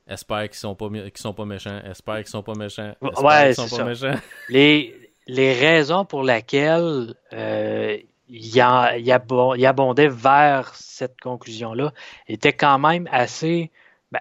espère 0.07 0.45
qu'ils 0.45 0.55
sont 0.55 0.75
pas 0.75 0.89
qu'ils 0.89 1.11
sont 1.17 1.35
pas 1.35 1.45
méchants, 1.45 1.81
espère 1.91 2.19
qu'ils 2.19 2.29
sont 2.29 2.43
pas 2.43 2.55
méchants, 2.55 2.95
ouais, 3.03 3.53
qu'ils 3.55 3.69
sont 3.69 3.77
pas 3.77 3.85
méchants. 3.85 4.15
Les, 4.49 4.95
les 5.27 5.53
raisons 5.53 6.05
pour 6.05 6.23
lesquelles 6.23 7.15
euh, 7.33 7.97
il, 8.29 8.61
abondait 8.61 10.09
vers 10.09 10.75
cette 10.75 11.21
conclusion-là 11.21 11.93
était 12.29 12.53
quand 12.53 12.79
même 12.79 13.09
assez, 13.13 13.71
ben, 14.13 14.21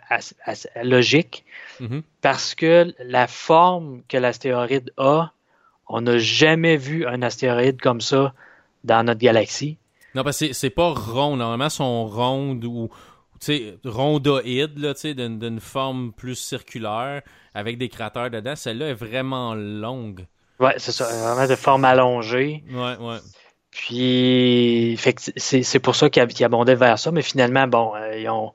logique 0.83 1.45
mm-hmm. 1.79 2.01
parce 2.21 2.55
que 2.55 2.93
la 2.99 3.27
forme 3.27 4.01
que 4.07 4.17
l'astéroïde 4.17 4.91
a, 4.97 5.31
on 5.87 6.01
n'a 6.01 6.17
jamais 6.17 6.77
vu 6.77 7.05
un 7.05 7.21
astéroïde 7.21 7.81
comme 7.81 8.01
ça 8.01 8.33
dans 8.83 9.03
notre 9.03 9.19
galaxie. 9.19 9.77
Non, 10.15 10.23
parce 10.23 10.39
que 10.39 10.53
c'est 10.53 10.69
pas 10.69 10.93
rond. 10.93 11.35
Normalement, 11.37 11.69
sont 11.69 12.05
rondes 12.05 12.65
ou 12.65 12.89
rondoïdes, 13.83 14.95
d'une 15.03 15.59
forme 15.59 16.13
plus 16.13 16.35
circulaire, 16.35 17.21
avec 17.53 17.77
des 17.77 17.89
cratères 17.89 18.29
dedans. 18.29 18.55
Celle-là 18.55 18.89
est 18.89 18.93
vraiment 18.93 19.55
longue. 19.55 20.25
Ouais, 20.59 20.75
c'est 20.77 20.91
ça. 20.91 21.05
Vraiment 21.05 21.47
de 21.47 21.55
forme 21.55 21.83
allongée. 21.83 22.63
Ouais, 22.71 22.95
ouais. 22.97 23.17
Puis, 23.73 24.97
c'est 25.37 25.79
pour 25.79 25.95
ça 25.95 26.09
qu'ils 26.09 26.43
abondaient 26.43 26.75
vers 26.75 26.99
ça, 26.99 27.11
mais 27.11 27.23
finalement, 27.23 27.67
bon, 27.67 27.95
euh, 27.95 28.17
ils 28.17 28.29
ont. 28.29 28.53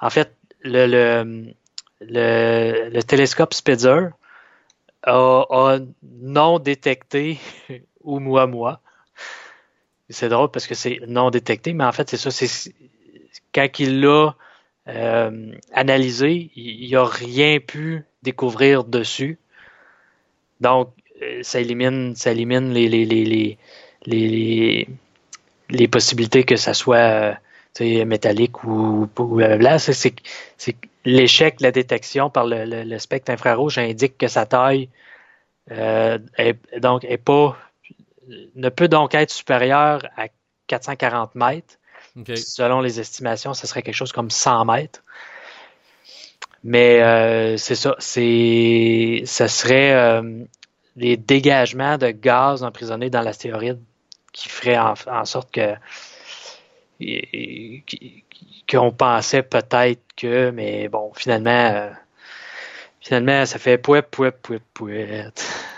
En 0.00 0.10
fait, 0.10 0.34
le, 0.62 0.86
le, 0.86 1.54
le, 2.90 3.02
télescope 3.02 3.54
Spitzer 3.54 4.10
a, 5.04 5.78
non 6.02 6.58
détecté 6.58 7.38
Oumuamua. 8.04 8.80
C'est 10.10 10.28
drôle 10.28 10.50
parce 10.50 10.66
que 10.66 10.74
c'est 10.74 11.00
non 11.06 11.30
détecté, 11.30 11.72
mais 11.72 11.84
en 11.84 11.92
fait, 11.92 12.10
c'est 12.10 12.16
ça. 12.16 12.30
C'est 12.30 12.72
quand 13.54 13.78
il 13.78 14.00
l'a 14.00 14.36
euh, 14.88 15.52
analysé, 15.72 16.50
il 16.56 16.90
n'a 16.90 17.04
rien 17.04 17.58
pu 17.58 18.04
découvrir 18.22 18.84
dessus. 18.84 19.38
Donc, 20.60 20.92
euh, 21.22 21.42
ça 21.42 21.60
élimine, 21.60 22.14
ça 22.16 22.32
élimine 22.32 22.72
les, 22.72 22.88
les, 22.88 23.04
les 23.04 23.24
les, 23.24 23.58
les 24.06 24.88
possibilités 25.90 26.44
que 26.44 26.56
ça 26.56 26.74
soit 26.74 27.38
euh, 27.80 28.04
métallique 28.04 28.64
ou, 28.64 29.08
ou 29.18 29.40
C'est 29.76 30.14
l'échec 31.04 31.58
de 31.58 31.62
la 31.62 31.72
détection 31.72 32.30
par 32.30 32.46
le, 32.46 32.98
spectre 32.98 33.30
infrarouge 33.30 33.78
indique 33.78 34.18
que 34.18 34.28
sa 34.28 34.46
taille 34.46 34.88
euh, 35.70 36.18
donc 36.80 37.04
est 37.04 37.18
pas 37.18 37.56
ne 38.56 38.68
peut 38.68 38.88
donc 38.88 39.14
être 39.14 39.30
supérieure 39.30 40.06
à 40.16 40.28
440 40.66 41.34
mètres. 41.34 41.78
Selon 42.34 42.80
les 42.80 43.00
estimations, 43.00 43.54
ce 43.54 43.66
serait 43.66 43.82
quelque 43.82 43.94
chose 43.94 44.12
comme 44.12 44.30
100 44.30 44.64
mètres. 44.64 45.04
Mais 46.64 47.00
euh, 47.02 47.56
c'est 47.56 47.76
ça, 47.76 47.94
c'est 47.98 49.22
ça 49.24 49.46
serait 49.46 49.92
euh, 49.92 50.44
des 50.96 51.16
dégagements 51.16 51.98
de 51.98 52.10
gaz 52.10 52.62
emprisonnés 52.62 53.10
dans 53.10 53.22
l'astéroïde 53.22 53.80
qui 54.32 54.48
ferait 54.48 54.78
en, 54.78 55.24
sorte 55.24 55.50
que 55.50 55.74
qu'on 58.70 58.92
pensait 58.92 59.42
peut-être 59.42 60.02
que, 60.16 60.50
mais 60.50 60.88
bon, 60.88 61.12
finalement, 61.14 61.50
euh, 61.50 61.90
finalement, 63.00 63.46
ça 63.46 63.58
fait 63.58 63.78
pouet, 63.78 64.02
pouet, 64.02 64.32
pouet, 64.32 64.60
pouet. 64.74 65.30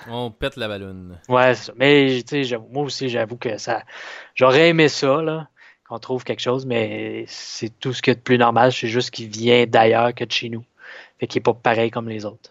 On 0.09 0.31
pète 0.31 0.57
la 0.57 0.67
ballonne. 0.67 1.19
Ouais, 1.29 1.55
c'est 1.55 1.67
ça. 1.67 1.73
Mais, 1.77 2.23
tu 2.27 2.45
sais, 2.45 2.59
moi 2.71 2.85
aussi, 2.85 3.09
j'avoue 3.09 3.37
que 3.37 3.59
ça, 3.59 3.83
j'aurais 4.35 4.71
aimé 4.71 4.89
ça, 4.89 5.23
là, 5.23 5.49
qu'on 5.89 5.99
trouve 5.99 6.25
quelque 6.25 6.41
chose, 6.41 6.67
mais 6.67 7.25
c'est 7.29 7.79
tout 7.79 7.93
ce 7.93 8.03
qu'il 8.03 8.13
y 8.13 8.17
a 8.17 8.17
de 8.17 8.21
plus 8.21 8.39
normal. 8.39 8.73
C'est 8.73 8.89
juste 8.89 9.11
qu'il 9.11 9.29
vient 9.29 9.67
d'ailleurs 9.67 10.15
que 10.15 10.25
de 10.25 10.33
chez 10.33 10.49
nous. 10.49 10.65
Fait 11.19 11.27
qu'il 11.27 11.41
n'est 11.41 11.45
pas 11.45 11.55
pareil 11.55 11.91
comme 11.91 12.09
les 12.09 12.25
autres. 12.25 12.51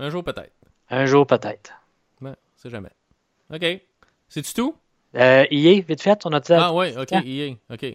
Un 0.00 0.10
jour, 0.10 0.22
peut-être. 0.22 0.52
Un 0.90 1.06
jour, 1.06 1.26
peut-être. 1.26 1.72
Ouais, 2.20 2.34
c'est 2.56 2.70
jamais. 2.70 2.90
OK. 3.52 3.64
C'est-tu 4.28 4.54
tout? 4.54 4.74
Euh, 5.16 5.44
EA, 5.50 5.80
vite 5.80 6.02
fait, 6.02 6.26
on 6.26 6.32
a 6.32 6.40
dit. 6.40 6.52
Ah 6.52 6.72
ouais, 6.72 6.96
ok, 6.96 7.12
EA, 7.12 7.54
ok. 7.70 7.86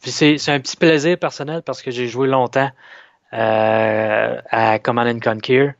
c'est, 0.00 0.48
un 0.48 0.60
petit 0.60 0.76
plaisir 0.76 1.18
personnel 1.18 1.62
parce 1.62 1.80
que 1.80 1.90
j'ai 1.90 2.08
joué 2.08 2.26
longtemps 2.26 2.70
euh, 3.32 4.40
à 4.50 4.78
Command 4.80 5.06
and 5.06 5.20
Conquer, 5.20 5.70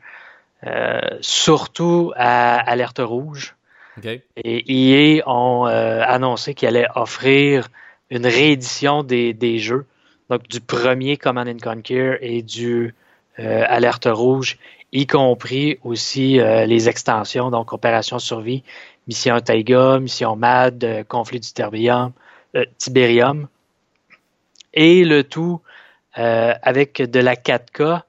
euh, 0.67 1.01
surtout 1.21 2.13
à 2.17 2.59
Alerte 2.59 3.01
Rouge. 3.01 3.57
Okay. 3.99 4.23
Et 4.37 5.19
EA 5.19 5.23
ont 5.27 5.67
euh, 5.67 6.03
annoncé 6.07 6.55
qu'ils 6.55 6.69
allaient 6.69 6.89
offrir 6.95 7.69
une 8.11 8.27
réédition 8.27 9.03
des, 9.03 9.33
des, 9.33 9.59
jeux, 9.59 9.87
donc 10.31 10.47
du 10.49 10.61
premier 10.61 11.17
Command 11.17 11.49
and 11.49 11.59
Conquer 11.63 12.19
et 12.21 12.43
du 12.43 12.95
Alerte 13.39 14.09
Rouge, 14.11 14.57
y 15.01 15.07
compris 15.07 15.79
aussi 15.85 16.39
les 16.39 16.89
extensions, 16.89 17.51
donc 17.51 17.73
Opération 17.73 18.19
Survie 18.19 18.63
Mission 19.07 19.41
Taiga, 19.41 19.99
Mission 20.01 20.37
MAD, 20.37 20.85
euh, 20.85 21.05
Conflit 21.05 21.41
du 21.41 21.53
Tiberium, 21.53 22.13
euh, 22.57 22.65
Tiberium. 22.77 23.49
Et 24.75 25.05
le 25.05 25.25
tout 25.25 25.61
euh, 26.19 26.55
avec 26.63 27.01
de 27.01 27.21
la 27.21 27.35
4K. 27.35 28.03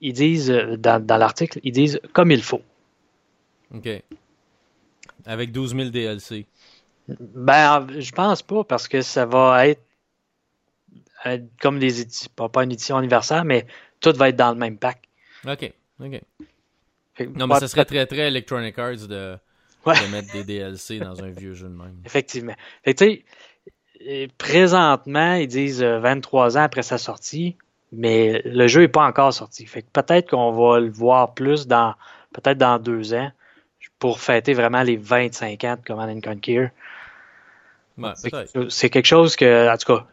ils 0.00 0.12
disent, 0.12 0.50
dans, 0.50 1.18
l'article, 1.18 1.60
ils 1.62 1.72
disent 1.72 2.00
comme 2.12 2.30
il 2.30 2.42
faut. 2.42 2.62
OK. 3.74 3.88
Avec 5.26 5.52
12 5.52 5.74
000 5.74 5.90
DLC. 5.90 6.46
Ben, 7.08 7.86
je 7.98 8.12
pense 8.12 8.42
pas 8.42 8.64
parce 8.64 8.88
que 8.88 9.02
ça 9.02 9.26
va 9.26 9.66
être 9.66 9.82
comme 11.60 11.78
des 11.78 12.00
éditions, 12.00 12.30
pas, 12.34 12.62
une 12.62 12.72
édition 12.72 12.96
anniversaire, 12.96 13.44
mais 13.44 13.66
tout 14.00 14.12
va 14.14 14.28
être 14.28 14.36
dans 14.36 14.52
le 14.52 14.58
même 14.58 14.78
pack. 14.78 15.02
OK. 15.46 15.72
OK. 16.00 16.20
non, 17.34 17.46
mais 17.46 17.58
ça 17.60 17.68
serait 17.68 17.84
très, 17.84 18.06
très 18.06 18.28
Electronic 18.28 18.78
Arts 18.78 19.08
de 19.08 19.38
de 19.86 20.12
mettre 20.12 20.32
des 20.32 20.44
DLC 20.44 20.98
dans 21.00 21.22
un 21.22 21.30
vieux 21.30 21.54
jeu 21.54 21.68
de 21.68 21.74
même. 21.74 21.96
Effectivement. 22.04 22.54
Fait 22.84 22.94
tu 22.94 23.24
sais, 24.00 24.28
présentement, 24.38 25.34
ils 25.34 25.48
disent 25.48 25.82
23 25.82 26.56
euh, 26.56 26.60
ans 26.60 26.64
après 26.64 26.82
sa 26.82 26.98
sortie, 26.98 27.56
mais 27.92 28.42
le 28.44 28.66
jeu 28.66 28.82
n'est 28.82 28.88
pas 28.88 29.06
encore 29.06 29.32
sorti. 29.32 29.66
Fait 29.66 29.82
que 29.82 29.88
peut-être 29.92 30.30
qu'on 30.30 30.52
va 30.52 30.80
le 30.80 30.90
voir 30.90 31.34
plus 31.34 31.66
dans 31.66 31.94
peut-être 32.32 32.58
dans 32.58 32.78
deux 32.78 33.14
ans 33.14 33.30
pour 33.98 34.20
fêter 34.20 34.52
vraiment 34.52 34.82
les 34.82 34.96
25 34.96 35.64
ans 35.64 35.76
de 35.76 35.84
Command 35.84 36.08
and 36.10 36.20
C'est 38.68 38.90
quelque 38.90 39.06
chose 39.06 39.36
que, 39.36 39.72
en 39.72 39.76
tout 39.76 39.92
cas, 39.92 40.06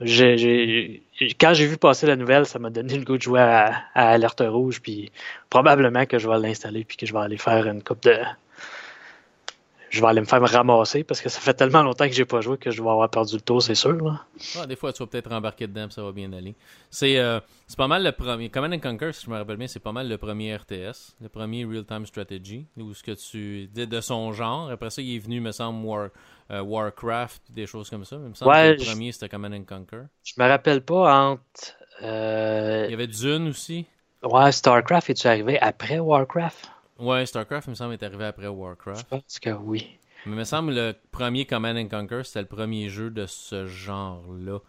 quand 1.39 1.53
j'ai 1.53 1.67
vu 1.67 1.77
passer 1.77 2.07
la 2.07 2.15
nouvelle, 2.15 2.45
ça 2.45 2.59
m'a 2.59 2.69
donné 2.69 2.97
le 2.97 3.03
goût 3.03 3.17
de 3.17 3.21
jouer 3.21 3.41
à, 3.41 3.83
à 3.93 4.09
Alerte 4.09 4.43
Rouge, 4.45 4.81
puis 4.81 5.11
probablement 5.49 6.05
que 6.05 6.19
je 6.19 6.27
vais 6.27 6.39
l'installer, 6.39 6.83
puis 6.83 6.97
que 6.97 7.05
je 7.05 7.13
vais 7.13 7.19
aller 7.19 7.37
faire 7.37 7.67
une 7.67 7.83
coupe 7.83 8.03
de, 8.03 8.17
je 9.95 10.01
vais 10.01 10.07
aller 10.07 10.19
me 10.19 10.25
faire 10.25 10.41
ramasser 10.41 11.03
parce 11.03 11.21
que 11.21 11.29
ça 11.29 11.39
fait 11.39 11.53
tellement 11.53 11.81
longtemps 11.81 12.07
que 12.07 12.13
j'ai 12.13 12.25
pas 12.25 12.41
joué 12.41 12.57
que 12.57 12.69
je 12.69 12.83
vais 12.83 12.89
avoir 12.89 13.09
perdu 13.09 13.35
le 13.35 13.41
tour, 13.41 13.61
c'est 13.61 13.75
sûr. 13.75 14.25
des 14.67 14.75
fois, 14.75 14.91
tu 14.91 15.01
vas 15.01 15.07
peut-être 15.07 15.29
rembarquer 15.29 15.67
dedans, 15.67 15.89
ça 15.89 16.03
va 16.03 16.11
bien 16.11 16.31
aller. 16.33 16.53
C'est 16.89 17.17
euh, 17.17 17.39
pas 17.77 17.87
mal 17.87 18.03
le 18.03 18.11
premier. 18.11 18.49
Command 18.49 18.79
Conquer, 18.81 19.13
si 19.13 19.25
je 19.25 19.29
me 19.29 19.37
rappelle 19.37 19.55
bien, 19.55 19.67
c'est 19.67 19.79
pas 19.79 19.93
mal 19.93 20.09
le 20.09 20.17
premier 20.17 20.55
RTS, 20.55 21.15
le 21.21 21.29
premier 21.29 21.63
Real-Time 21.63 22.05
Strategy, 22.05 22.65
où 22.77 22.93
ce 22.93 23.03
que 23.03 23.11
tu 23.11 23.67
dis 23.67 23.87
de 23.87 24.01
son 24.01 24.33
genre. 24.33 24.69
Après 24.69 24.89
ça, 24.89 25.01
il 25.01 25.15
est 25.15 25.19
venu, 25.19 25.39
me 25.39 25.53
semble, 25.53 25.85
War, 25.85 26.09
euh, 26.51 26.61
Warcraft, 26.61 27.41
des 27.51 27.65
choses 27.65 27.89
comme 27.89 28.05
ça. 28.05 28.17
Il 28.17 28.29
me 28.29 28.33
semble 28.33 28.51
que 28.51 28.81
le 28.81 28.85
premier, 28.85 29.11
c'était 29.11 29.29
Command 29.29 29.65
Conquer. 29.65 30.03
Je 30.23 30.33
me 30.37 30.47
rappelle 30.47 30.81
pas 30.81 31.29
entre. 31.29 31.75
Euh, 32.01 32.83
il 32.87 32.91
y 32.91 32.93
avait 32.93 33.07
Dune 33.07 33.49
aussi. 33.49 33.85
Ouais, 34.23 34.51
StarCraft, 34.51 35.09
es-tu 35.09 35.27
arrivé 35.27 35.59
après 35.59 35.99
Warcraft? 35.99 36.69
Ouais, 36.99 37.25
StarCraft, 37.25 37.67
il 37.67 37.71
me 37.71 37.75
semble, 37.75 37.93
est 37.93 38.03
arrivé 38.03 38.25
après 38.25 38.47
Warcraft. 38.47 38.99
Je 38.99 39.05
pense 39.17 39.39
que 39.39 39.49
oui. 39.49 39.97
Mais 40.25 40.31
il 40.31 40.37
me 40.37 40.43
semble 40.43 40.73
le 40.73 40.95
premier 41.11 41.45
Command 41.45 41.77
and 41.77 41.87
Conquer, 41.87 42.21
c'était 42.23 42.41
le 42.41 42.47
premier 42.47 42.89
jeu 42.89 43.11
de 43.11 43.25
ce 43.27 43.67
genre-là. 43.67 44.59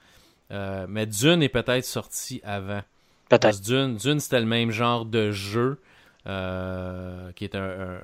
Euh, 0.51 0.87
mais 0.89 1.07
Dune 1.07 1.43
est 1.43 1.49
peut-être 1.49 1.85
sorti 1.85 2.41
avant. 2.45 2.83
Peut-être. 3.29 3.61
Dune, 3.63 3.97
Dune 3.97 4.21
c'était 4.21 4.41
le 4.41 4.47
même 4.47 4.71
genre 4.71 5.05
de 5.05 5.33
jeu. 5.33 5.81
Euh, 6.27 7.31
qui 7.37 7.45
est 7.45 7.55
un, 7.55 8.01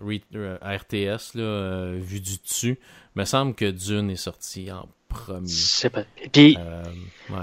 RTS 0.00 1.34
là, 1.34 1.42
euh, 1.42 1.98
vu 2.00 2.20
du 2.20 2.38
dessus. 2.38 2.78
Il 3.14 3.20
me 3.20 3.24
semble 3.26 3.54
que 3.54 3.70
Dune 3.70 4.10
est 4.10 4.16
sorti 4.16 4.72
en 4.72 4.88
premier. 5.08 5.46
Je 5.46 5.88
pas. 5.88 6.04
Puis, 6.32 6.56
ouais. 7.28 7.36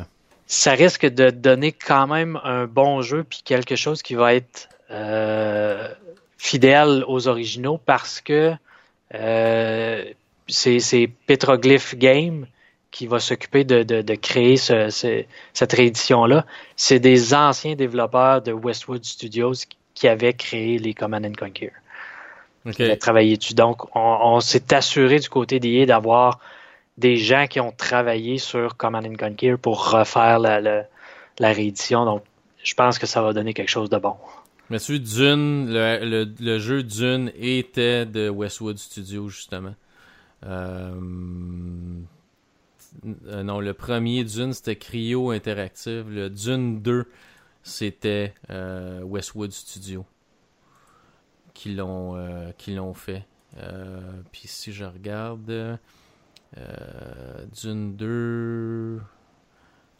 ça 0.47 0.71
risque 0.71 1.05
de 1.05 1.29
donner 1.29 1.71
quand 1.71 2.07
même 2.07 2.39
un 2.43 2.65
bon 2.65 3.03
jeu, 3.03 3.23
puis 3.23 3.41
quelque 3.45 3.75
chose 3.75 4.01
qui 4.01 4.15
va 4.15 4.33
être 4.33 4.69
euh, 4.89 5.87
fidèle 6.39 7.03
aux 7.07 7.27
originaux 7.27 7.77
parce 7.77 8.21
que 8.21 8.53
euh, 9.13 10.03
c'est 10.47 11.11
Petroglyph 11.27 11.95
Game 11.95 12.47
qui 12.95 13.07
va 13.07 13.19
s'occuper 13.19 13.65
de, 13.65 14.15
créer 14.15 14.55
cette 14.55 15.73
réédition-là. 15.73 16.45
C'est 16.77 16.99
des 16.99 17.33
anciens 17.33 17.75
développeurs 17.75 18.41
de 18.41 18.53
Westwood 18.53 19.03
Studios 19.03 19.65
qui 19.93 20.07
avaient 20.07 20.33
créé 20.33 20.79
les 20.79 20.93
Command 20.93 21.25
and 21.25 21.33
Conquer. 21.37 21.73
Ont 22.65 22.71
travaillé 22.97 23.35
dessus. 23.35 23.53
Donc, 23.53 23.93
on, 23.97 24.39
s'est 24.39 24.73
assuré 24.73 25.19
du 25.19 25.27
côté 25.27 25.59
d'IA 25.59 25.85
d'avoir 25.85 26.39
des 26.97 27.17
gens 27.17 27.47
qui 27.47 27.59
ont 27.59 27.73
travaillé 27.73 28.37
sur 28.37 28.77
Command 28.77 29.05
and 29.05 29.17
Conquer 29.19 29.57
pour 29.57 29.91
refaire 29.91 30.39
la, 30.39 30.61
la 30.61 31.51
réédition. 31.51 32.05
Donc, 32.05 32.23
je 32.63 32.75
pense 32.75 32.97
que 32.97 33.07
ça 33.07 33.21
va 33.21 33.33
donner 33.33 33.53
quelque 33.53 33.71
chose 33.71 33.89
de 33.89 33.97
bon. 33.97 34.15
Monsieur 34.69 34.99
Dune, 34.99 35.67
le, 35.67 36.33
le, 36.39 36.59
jeu 36.59 36.81
Dune 36.81 37.29
était 37.37 38.05
de 38.05 38.29
Westwood 38.29 38.77
Studios, 38.77 39.27
justement. 39.27 39.75
Euh, 40.45 40.93
euh, 43.27 43.43
non, 43.43 43.59
le 43.59 43.73
premier 43.73 44.23
Dune, 44.23 44.53
c'était 44.53 44.75
Cryo 44.75 45.31
Interactive. 45.31 46.09
Le 46.09 46.29
Dune 46.29 46.81
2, 46.81 47.05
c'était 47.63 48.33
euh, 48.49 49.01
Westwood 49.01 49.51
Studios 49.51 50.05
qui 51.53 51.73
l'ont 51.73 52.53
qui 52.57 52.75
l'ont 52.75 52.93
fait. 52.93 53.25
Puis 54.33 54.47
si 54.49 54.73
je 54.73 54.83
regarde 54.83 55.79
Dune 57.53 57.95
2 57.95 58.99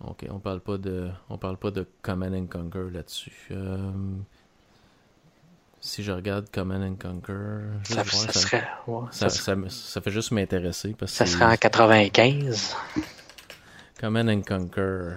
OK, 0.01 0.25
on 0.29 0.39
parle 0.39 0.59
pas 0.59 0.77
de 0.77 1.09
on 1.29 1.37
parle 1.37 1.55
pas 1.57 1.71
de 1.71 1.87
Command 2.01 2.33
and 2.33 2.47
Conquer 2.47 2.89
là-dessus. 2.91 3.49
Si 5.85 6.01
je 6.01 6.11
regarde 6.11 6.47
Command 6.51 6.81
and 6.81 6.95
Conquer, 6.95 7.59
ça, 7.83 8.03
ça, 8.03 8.33
serait, 8.33 8.67
ça, 9.11 9.29
ça, 9.29 10.01
fait 10.01 10.09
juste 10.09 10.31
m'intéresser. 10.31 10.95
parce 10.97 11.11
Ça 11.11 11.27
serait 11.27 11.45
en 11.45 11.55
95. 11.55 12.75
Command 14.01 14.27
and 14.27 14.41
Conquer. 14.41 15.11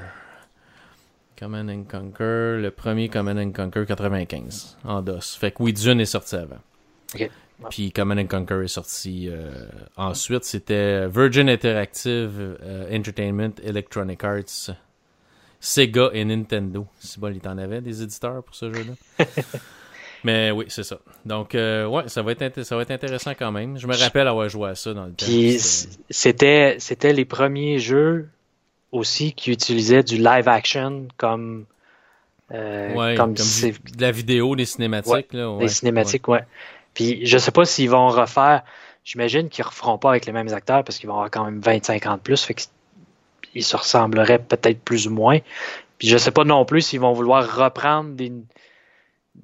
Command 1.38 1.70
and 1.70 1.84
Conquer, 1.84 2.60
le 2.60 2.70
premier 2.70 3.08
Command 3.08 3.38
and 3.38 3.52
Conquer 3.52 3.86
95 3.86 4.76
en 4.84 5.00
DOS. 5.00 5.38
Fait 5.40 5.52
que 5.52 5.62
oui, 5.62 5.72
Dune 5.72 6.02
est 6.02 6.04
sorti 6.04 6.36
avant. 6.36 6.60
Puis 7.70 7.90
Command 7.90 8.18
and 8.18 8.26
Conquer 8.26 8.64
est 8.64 8.68
sorti 8.68 9.30
euh, 9.30 9.50
ensuite. 9.96 10.44
C'était 10.44 11.08
Virgin 11.08 11.48
Interactive 11.48 12.58
euh, 12.62 12.94
Entertainment, 12.94 13.54
Electronic 13.64 14.22
Arts, 14.22 14.70
Sega 15.60 16.10
et 16.12 16.26
Nintendo. 16.26 16.86
Si 17.00 17.18
bon, 17.18 17.32
il 17.32 17.40
t'en 17.40 17.56
avait 17.56 17.80
des 17.80 18.02
éditeurs 18.02 18.42
pour 18.44 18.54
ce 18.54 18.70
jeu-là? 18.70 19.24
Mais 20.24 20.50
oui, 20.50 20.66
c'est 20.68 20.82
ça. 20.82 20.98
Donc, 21.24 21.54
euh, 21.54 21.86
ouais, 21.86 22.08
ça 22.08 22.22
va, 22.22 22.32
être 22.32 22.62
ça 22.62 22.76
va 22.76 22.82
être 22.82 22.90
intéressant 22.90 23.32
quand 23.38 23.52
même. 23.52 23.78
Je 23.78 23.86
me 23.86 23.96
rappelle 23.96 24.26
avoir 24.26 24.48
joué 24.48 24.70
à 24.70 24.74
ça 24.74 24.92
dans 24.94 25.06
le 25.06 25.12
temps. 25.12 25.26
c'était, 26.10 26.76
c'était 26.78 27.12
les 27.12 27.24
premiers 27.24 27.78
jeux 27.78 28.28
aussi 28.90 29.32
qui 29.32 29.50
utilisaient 29.50 30.02
du 30.02 30.16
live 30.16 30.48
action 30.48 31.08
comme, 31.16 31.66
ouais, 32.50 33.14
comme, 33.16 33.34
de 33.34 34.00
la 34.00 34.10
vidéo, 34.10 34.56
des 34.56 34.64
cinématiques. 34.64 35.32
là, 35.32 35.56
des 35.58 35.68
cinématiques, 35.68 36.26
ouais. 36.28 36.44
Puis 36.94 37.24
je 37.26 37.38
sais 37.38 37.52
pas 37.52 37.64
s'ils 37.64 37.90
vont 37.90 38.08
refaire. 38.08 38.62
J'imagine 39.04 39.48
qu'ils 39.48 39.64
referont 39.64 39.98
pas 39.98 40.10
avec 40.10 40.26
les 40.26 40.32
mêmes 40.32 40.52
acteurs 40.52 40.84
parce 40.84 40.98
qu'ils 40.98 41.08
vont 41.08 41.14
avoir 41.14 41.30
quand 41.30 41.44
même 41.44 41.60
25 41.60 42.06
ans 42.06 42.16
de 42.16 42.20
plus. 42.20 42.42
Fait 42.42 42.54
qu'ils 42.54 43.64
se 43.64 43.76
ressembleraient 43.76 44.38
peut-être 44.38 44.80
plus 44.80 45.06
ou 45.06 45.10
moins. 45.10 45.38
Puis 45.98 46.08
je 46.08 46.18
sais 46.18 46.30
pas 46.30 46.44
non 46.44 46.64
plus 46.64 46.82
s'ils 46.82 47.00
vont 47.00 47.12
vouloir 47.12 47.56
reprendre 47.56 48.10
des, 48.10 48.32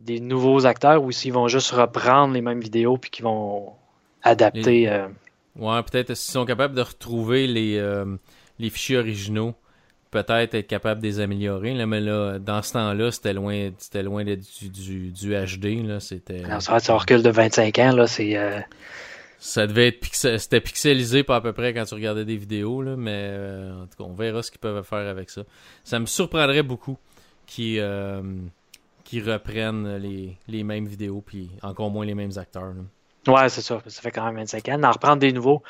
des 0.00 0.20
nouveaux 0.20 0.66
acteurs 0.66 1.02
ou 1.02 1.12
s'ils 1.12 1.32
vont 1.32 1.48
juste 1.48 1.70
reprendre 1.70 2.34
les 2.34 2.40
mêmes 2.40 2.60
vidéos 2.60 2.96
puis 2.96 3.10
qu'ils 3.10 3.24
vont 3.24 3.72
adapter. 4.22 4.88
Euh, 4.88 5.08
ouais, 5.56 5.82
peut-être 5.82 6.14
s'ils 6.14 6.32
sont 6.32 6.44
capables 6.44 6.74
de 6.74 6.82
retrouver 6.82 7.46
les, 7.46 7.76
euh, 7.78 8.16
les 8.58 8.70
fichiers 8.70 8.98
originaux, 8.98 9.54
peut-être 10.10 10.54
être 10.54 10.66
capables 10.66 11.00
de 11.00 11.06
les 11.06 11.20
améliorer. 11.20 11.74
Là, 11.74 11.86
mais 11.86 12.00
là, 12.00 12.38
dans 12.38 12.62
ce 12.62 12.72
temps-là, 12.74 13.10
c'était 13.10 13.32
loin, 13.32 13.70
c'était 13.78 14.02
loin 14.02 14.24
du, 14.24 14.36
du, 15.10 15.12
HD. 15.12 15.86
Là, 15.86 16.00
c'était. 16.00 16.42
ça, 16.60 16.78
ça 16.78 16.94
recule 16.94 17.22
de 17.22 17.30
25 17.30 17.78
ans, 17.78 17.92
là, 17.92 18.06
c'est. 18.06 18.36
Euh, 18.36 18.60
ça 19.38 19.66
devait 19.66 19.88
être 19.88 20.38
c'était 20.38 20.60
pixelisé 20.60 21.22
pas 21.22 21.36
à 21.36 21.40
peu 21.42 21.52
près 21.52 21.74
quand 21.74 21.84
tu 21.84 21.94
regardais 21.94 22.24
des 22.24 22.36
vidéos, 22.36 22.80
là, 22.80 22.96
mais 22.96 23.30
en 23.82 23.86
tout 23.86 23.98
cas, 23.98 24.04
on 24.04 24.14
verra 24.14 24.42
ce 24.42 24.50
qu'ils 24.50 24.60
peuvent 24.60 24.82
faire 24.84 25.06
avec 25.06 25.28
ça. 25.28 25.42
Ça 25.82 25.98
me 25.98 26.06
surprendrait 26.06 26.62
beaucoup 26.62 26.96
qu'ils 27.46 27.78
qui 29.04 29.20
reprennent 29.20 29.96
les, 29.96 30.38
les, 30.48 30.64
mêmes 30.64 30.86
vidéos, 30.86 31.22
puis 31.24 31.50
encore 31.62 31.90
moins 31.90 32.06
les 32.06 32.14
mêmes 32.14 32.36
acteurs. 32.36 32.74
Ouais, 33.26 33.48
c'est 33.48 33.62
ça. 33.62 33.80
Ça 33.86 34.02
fait 34.02 34.10
quand 34.10 34.24
même 34.24 34.36
25 34.36 34.68
ans. 34.70 34.82
En 34.82 34.90
reprendre 34.90 35.18
des 35.18 35.32
nouveaux, 35.32 35.62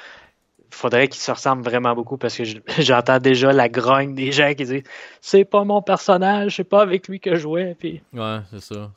il 0.75 0.75
faudrait 0.75 1.09
qu'ils 1.09 1.21
se 1.21 1.31
ressemblent 1.31 1.63
vraiment 1.63 1.95
beaucoup 1.95 2.17
parce 2.17 2.37
que 2.37 2.43
j'entends 2.81 3.19
déjà 3.19 3.53
la 3.53 3.69
grogne 3.69 4.15
des 4.15 4.33
gens 4.33 4.55
qui 4.55 4.65
disent 4.65 4.83
c'est 5.21 5.45
pas 5.45 5.65
mon 5.65 5.83
personnage, 5.83 6.57
c'est 6.57 6.65
pas 6.65 6.83
avec 6.83 7.09
lui 7.09 7.21
que 7.21 7.35
je 7.35 7.41
jouais. 7.41 7.77
Puis... 7.79 8.03
Ouais, 8.13 8.39
c'est 8.51 8.61
ça. 8.61 8.91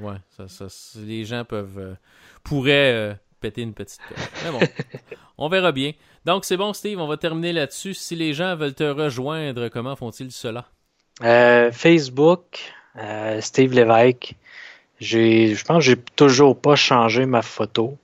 ouais, 0.00 0.16
ça, 0.46 0.66
les 0.96 1.24
gens 1.24 1.44
peuvent 1.44 1.78
euh, 1.78 1.94
pourraient 2.42 2.92
euh, 2.94 3.14
péter 3.40 3.62
une 3.62 3.74
petite 3.74 4.00
Mais 4.44 4.50
bon, 4.50 4.60
on 5.38 5.48
verra 5.48 5.72
bien. 5.72 5.92
Donc 6.24 6.44
c'est 6.44 6.56
bon, 6.56 6.72
Steve, 6.72 6.98
on 6.98 7.06
va 7.06 7.16
terminer 7.16 7.52
là-dessus. 7.52 7.94
Si 7.94 8.16
les 8.16 8.32
gens 8.32 8.56
veulent 8.56 8.74
te 8.74 8.84
rejoindre, 8.84 9.68
comment 9.68 9.96
font-ils 9.96 10.32
cela? 10.32 10.66
Euh, 11.22 11.70
Facebook, 11.70 12.72
euh, 12.96 13.40
Steve 13.40 13.72
Lévesque. 13.72 14.34
J'ai, 15.00 15.54
je 15.54 15.64
pense 15.64 15.78
que 15.78 15.84
j'ai 15.84 15.96
toujours 15.96 16.60
pas 16.60 16.76
changé 16.76 17.24
ma 17.26 17.42
photo. 17.42 17.96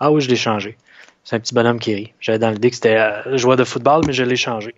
Ah 0.00 0.10
oui, 0.10 0.20
je 0.20 0.28
l'ai 0.28 0.36
changé. 0.36 0.76
C'est 1.22 1.36
un 1.36 1.40
petit 1.40 1.54
bonhomme 1.54 1.78
qui 1.78 1.94
rit. 1.94 2.12
J'avais 2.20 2.38
dans 2.38 2.50
l'idée 2.50 2.68
que 2.68 2.74
c'était 2.76 2.96
euh, 2.96 3.36
joueur 3.38 3.56
de 3.56 3.64
football, 3.64 4.02
mais 4.06 4.12
je 4.12 4.24
l'ai 4.24 4.36
changé. 4.36 4.74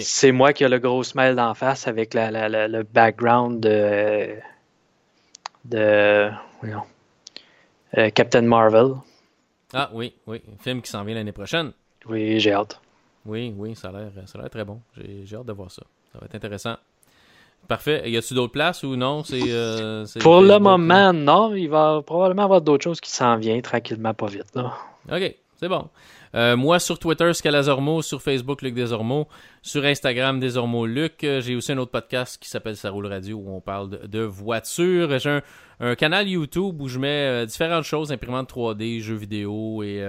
C'est 0.00 0.32
moi 0.32 0.52
qui 0.52 0.64
ai 0.64 0.68
le 0.68 0.78
gros 0.78 1.02
smile 1.02 1.34
d'en 1.34 1.54
face 1.54 1.88
avec 1.88 2.12
la, 2.14 2.48
le 2.68 2.82
background 2.82 3.60
de, 3.60 4.36
de 5.64 6.30
euh, 7.96 8.10
Captain 8.10 8.42
Marvel. 8.42 8.94
Ah 9.72 9.88
oui, 9.94 10.14
oui. 10.26 10.42
Un 10.52 10.62
film 10.62 10.82
qui 10.82 10.90
s'en 10.90 11.04
vient 11.04 11.14
l'année 11.14 11.32
prochaine. 11.32 11.72
Oui, 12.06 12.38
j'ai 12.40 12.52
hâte. 12.52 12.78
Oui, 13.24 13.54
oui, 13.56 13.74
ça 13.76 13.88
a 13.88 13.92
l'air 13.92 14.50
très 14.50 14.64
bon. 14.64 14.80
J'ai 14.96 15.36
hâte 15.36 15.46
de 15.46 15.52
voir 15.52 15.70
ça. 15.70 15.84
Ça 16.12 16.18
va 16.18 16.26
être 16.26 16.34
intéressant. 16.34 16.76
Parfait. 17.68 18.02
Y 18.10 18.16
a-tu 18.16 18.34
d'autres 18.34 18.52
places 18.52 18.82
ou 18.82 18.96
non? 18.96 19.22
C'est, 19.24 19.40
euh, 19.46 20.04
Pour 20.20 20.40
le 20.40 20.58
moment, 20.58 21.12
non. 21.12 21.54
Il 21.54 21.68
va 21.68 22.02
probablement 22.04 22.44
avoir 22.44 22.60
d'autres 22.60 22.84
choses 22.84 23.00
qui 23.00 23.10
s'en 23.10 23.36
viennent 23.36 23.62
tranquillement, 23.62 24.14
pas 24.14 24.26
vite. 24.26 24.54
Là. 24.54 24.72
OK, 25.10 25.36
c'est 25.56 25.68
bon. 25.68 25.88
Euh, 26.34 26.56
moi, 26.56 26.78
sur 26.80 26.98
Twitter, 26.98 27.32
Scalazormo, 27.32 28.02
sur 28.02 28.20
Facebook, 28.22 28.62
Luc 28.62 28.74
Desormeaux, 28.74 29.28
sur 29.60 29.84
Instagram, 29.84 30.40
Desormeaux 30.40 30.86
Luc. 30.86 31.22
Euh, 31.24 31.40
j'ai 31.40 31.54
aussi 31.54 31.72
un 31.72 31.78
autre 31.78 31.92
podcast 31.92 32.42
qui 32.42 32.48
s'appelle 32.48 32.76
Ça 32.76 32.90
roule 32.90 33.06
radio 33.06 33.36
où 33.36 33.54
on 33.54 33.60
parle 33.60 34.08
de, 34.08 34.20
voitures. 34.20 35.18
J'ai 35.18 35.40
un, 35.80 35.94
canal 35.94 36.28
YouTube 36.28 36.80
où 36.80 36.88
je 36.88 36.98
mets 36.98 37.46
différentes 37.46 37.84
choses, 37.84 38.12
imprimantes 38.12 38.52
3D, 38.52 39.00
jeux 39.00 39.14
vidéo 39.14 39.82
et, 39.82 40.04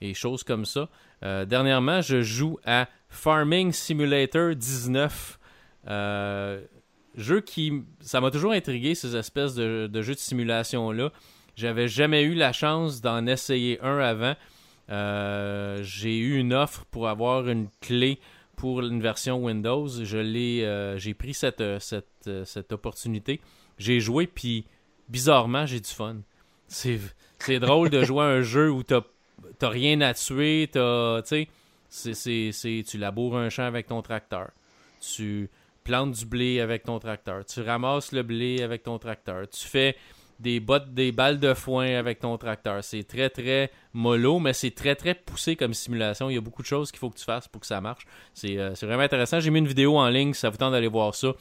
et 0.00 0.14
choses 0.14 0.42
comme 0.42 0.64
ça. 0.64 0.88
dernièrement, 1.22 2.00
je 2.00 2.22
joue 2.22 2.58
à 2.66 2.88
Farming 3.08 3.72
Simulator 3.72 4.54
19. 4.54 5.39
Euh, 5.88 6.60
jeu 7.16 7.40
qui. 7.40 7.82
Ça 8.00 8.20
m'a 8.20 8.30
toujours 8.30 8.52
intrigué, 8.52 8.94
ces 8.94 9.16
espèces 9.16 9.54
de, 9.54 10.02
jeux 10.02 10.14
de 10.14 10.18
simulation-là. 10.18 11.12
J'avais 11.56 11.88
jamais 11.88 12.22
eu 12.22 12.34
la 12.34 12.52
chance 12.52 13.00
d'en 13.00 13.26
essayer 13.26 13.80
un 13.82 13.98
avant. 13.98 14.34
Euh, 14.90 15.82
j'ai 15.82 16.18
eu 16.18 16.38
une 16.38 16.52
offre 16.52 16.84
pour 16.90 17.08
avoir 17.08 17.48
une 17.48 17.68
clé 17.80 18.18
pour 18.56 18.80
une 18.80 19.00
version 19.00 19.42
Windows. 19.44 19.88
Je 19.88 20.18
l'ai, 20.18 20.64
euh, 20.64 20.98
j'ai 20.98 21.14
pris 21.14 21.34
cette, 21.34 21.62
cette, 21.80 22.72
opportunité. 22.72 23.40
J'ai 23.78 24.00
joué, 24.00 24.26
puis 24.26 24.64
bizarrement, 25.08 25.66
j'ai 25.66 25.80
du 25.80 25.90
fun. 25.90 26.16
C'est, 26.68 27.00
drôle 27.58 27.90
de 27.90 28.04
jouer 28.04 28.22
à 28.22 28.28
un 28.28 28.42
jeu 28.42 28.70
où 28.70 28.82
t'as, 28.82 29.00
t'as 29.58 29.68
rien 29.68 30.00
à 30.02 30.14
tuer. 30.14 30.68
T'as, 30.70 31.22
c'est, 31.88 32.52
c'est, 32.52 32.84
tu 32.86 32.98
laboures 32.98 33.36
un 33.36 33.48
champ 33.48 33.64
avec 33.64 33.88
ton 33.88 34.02
tracteur. 34.02 34.50
Tu, 35.00 35.48
plantes 35.84 36.12
du 36.12 36.26
blé 36.26 36.60
avec 36.60 36.84
ton 36.84 36.98
tracteur. 36.98 37.44
Tu 37.44 37.60
ramasses 37.60 38.12
le 38.12 38.22
blé 38.22 38.62
avec 38.62 38.82
ton 38.82 38.98
tracteur. 38.98 39.48
Tu 39.48 39.66
fais 39.66 39.96
des 40.40 40.58
bottes, 40.58 40.94
des 40.94 41.12
balles 41.12 41.38
de 41.38 41.52
foin 41.54 41.94
avec 41.96 42.20
ton 42.20 42.36
tracteur. 42.38 42.82
C'est 42.82 43.04
très, 43.04 43.28
très 43.28 43.70
mollo, 43.92 44.38
mais 44.38 44.52
c'est 44.52 44.70
très, 44.70 44.94
très 44.94 45.14
poussé 45.14 45.54
comme 45.54 45.74
simulation. 45.74 46.30
Il 46.30 46.34
y 46.34 46.38
a 46.38 46.40
beaucoup 46.40 46.62
de 46.62 46.66
choses 46.66 46.90
qu'il 46.90 46.98
faut 46.98 47.10
que 47.10 47.18
tu 47.18 47.24
fasses 47.24 47.46
pour 47.46 47.60
que 47.60 47.66
ça 47.66 47.80
marche. 47.80 48.06
C'est 48.32 48.58
euh, 48.58 48.72
vraiment 48.82 49.02
intéressant. 49.02 49.38
J'ai 49.38 49.50
mis 49.50 49.58
une 49.58 49.68
vidéo 49.68 49.98
en 49.98 50.08
ligne, 50.08 50.32
si 50.32 50.40
ça 50.40 50.48
vous 50.48 50.56
tente 50.56 50.72
d'aller 50.72 50.88
voir 50.88 51.14
ça. 51.14 51.32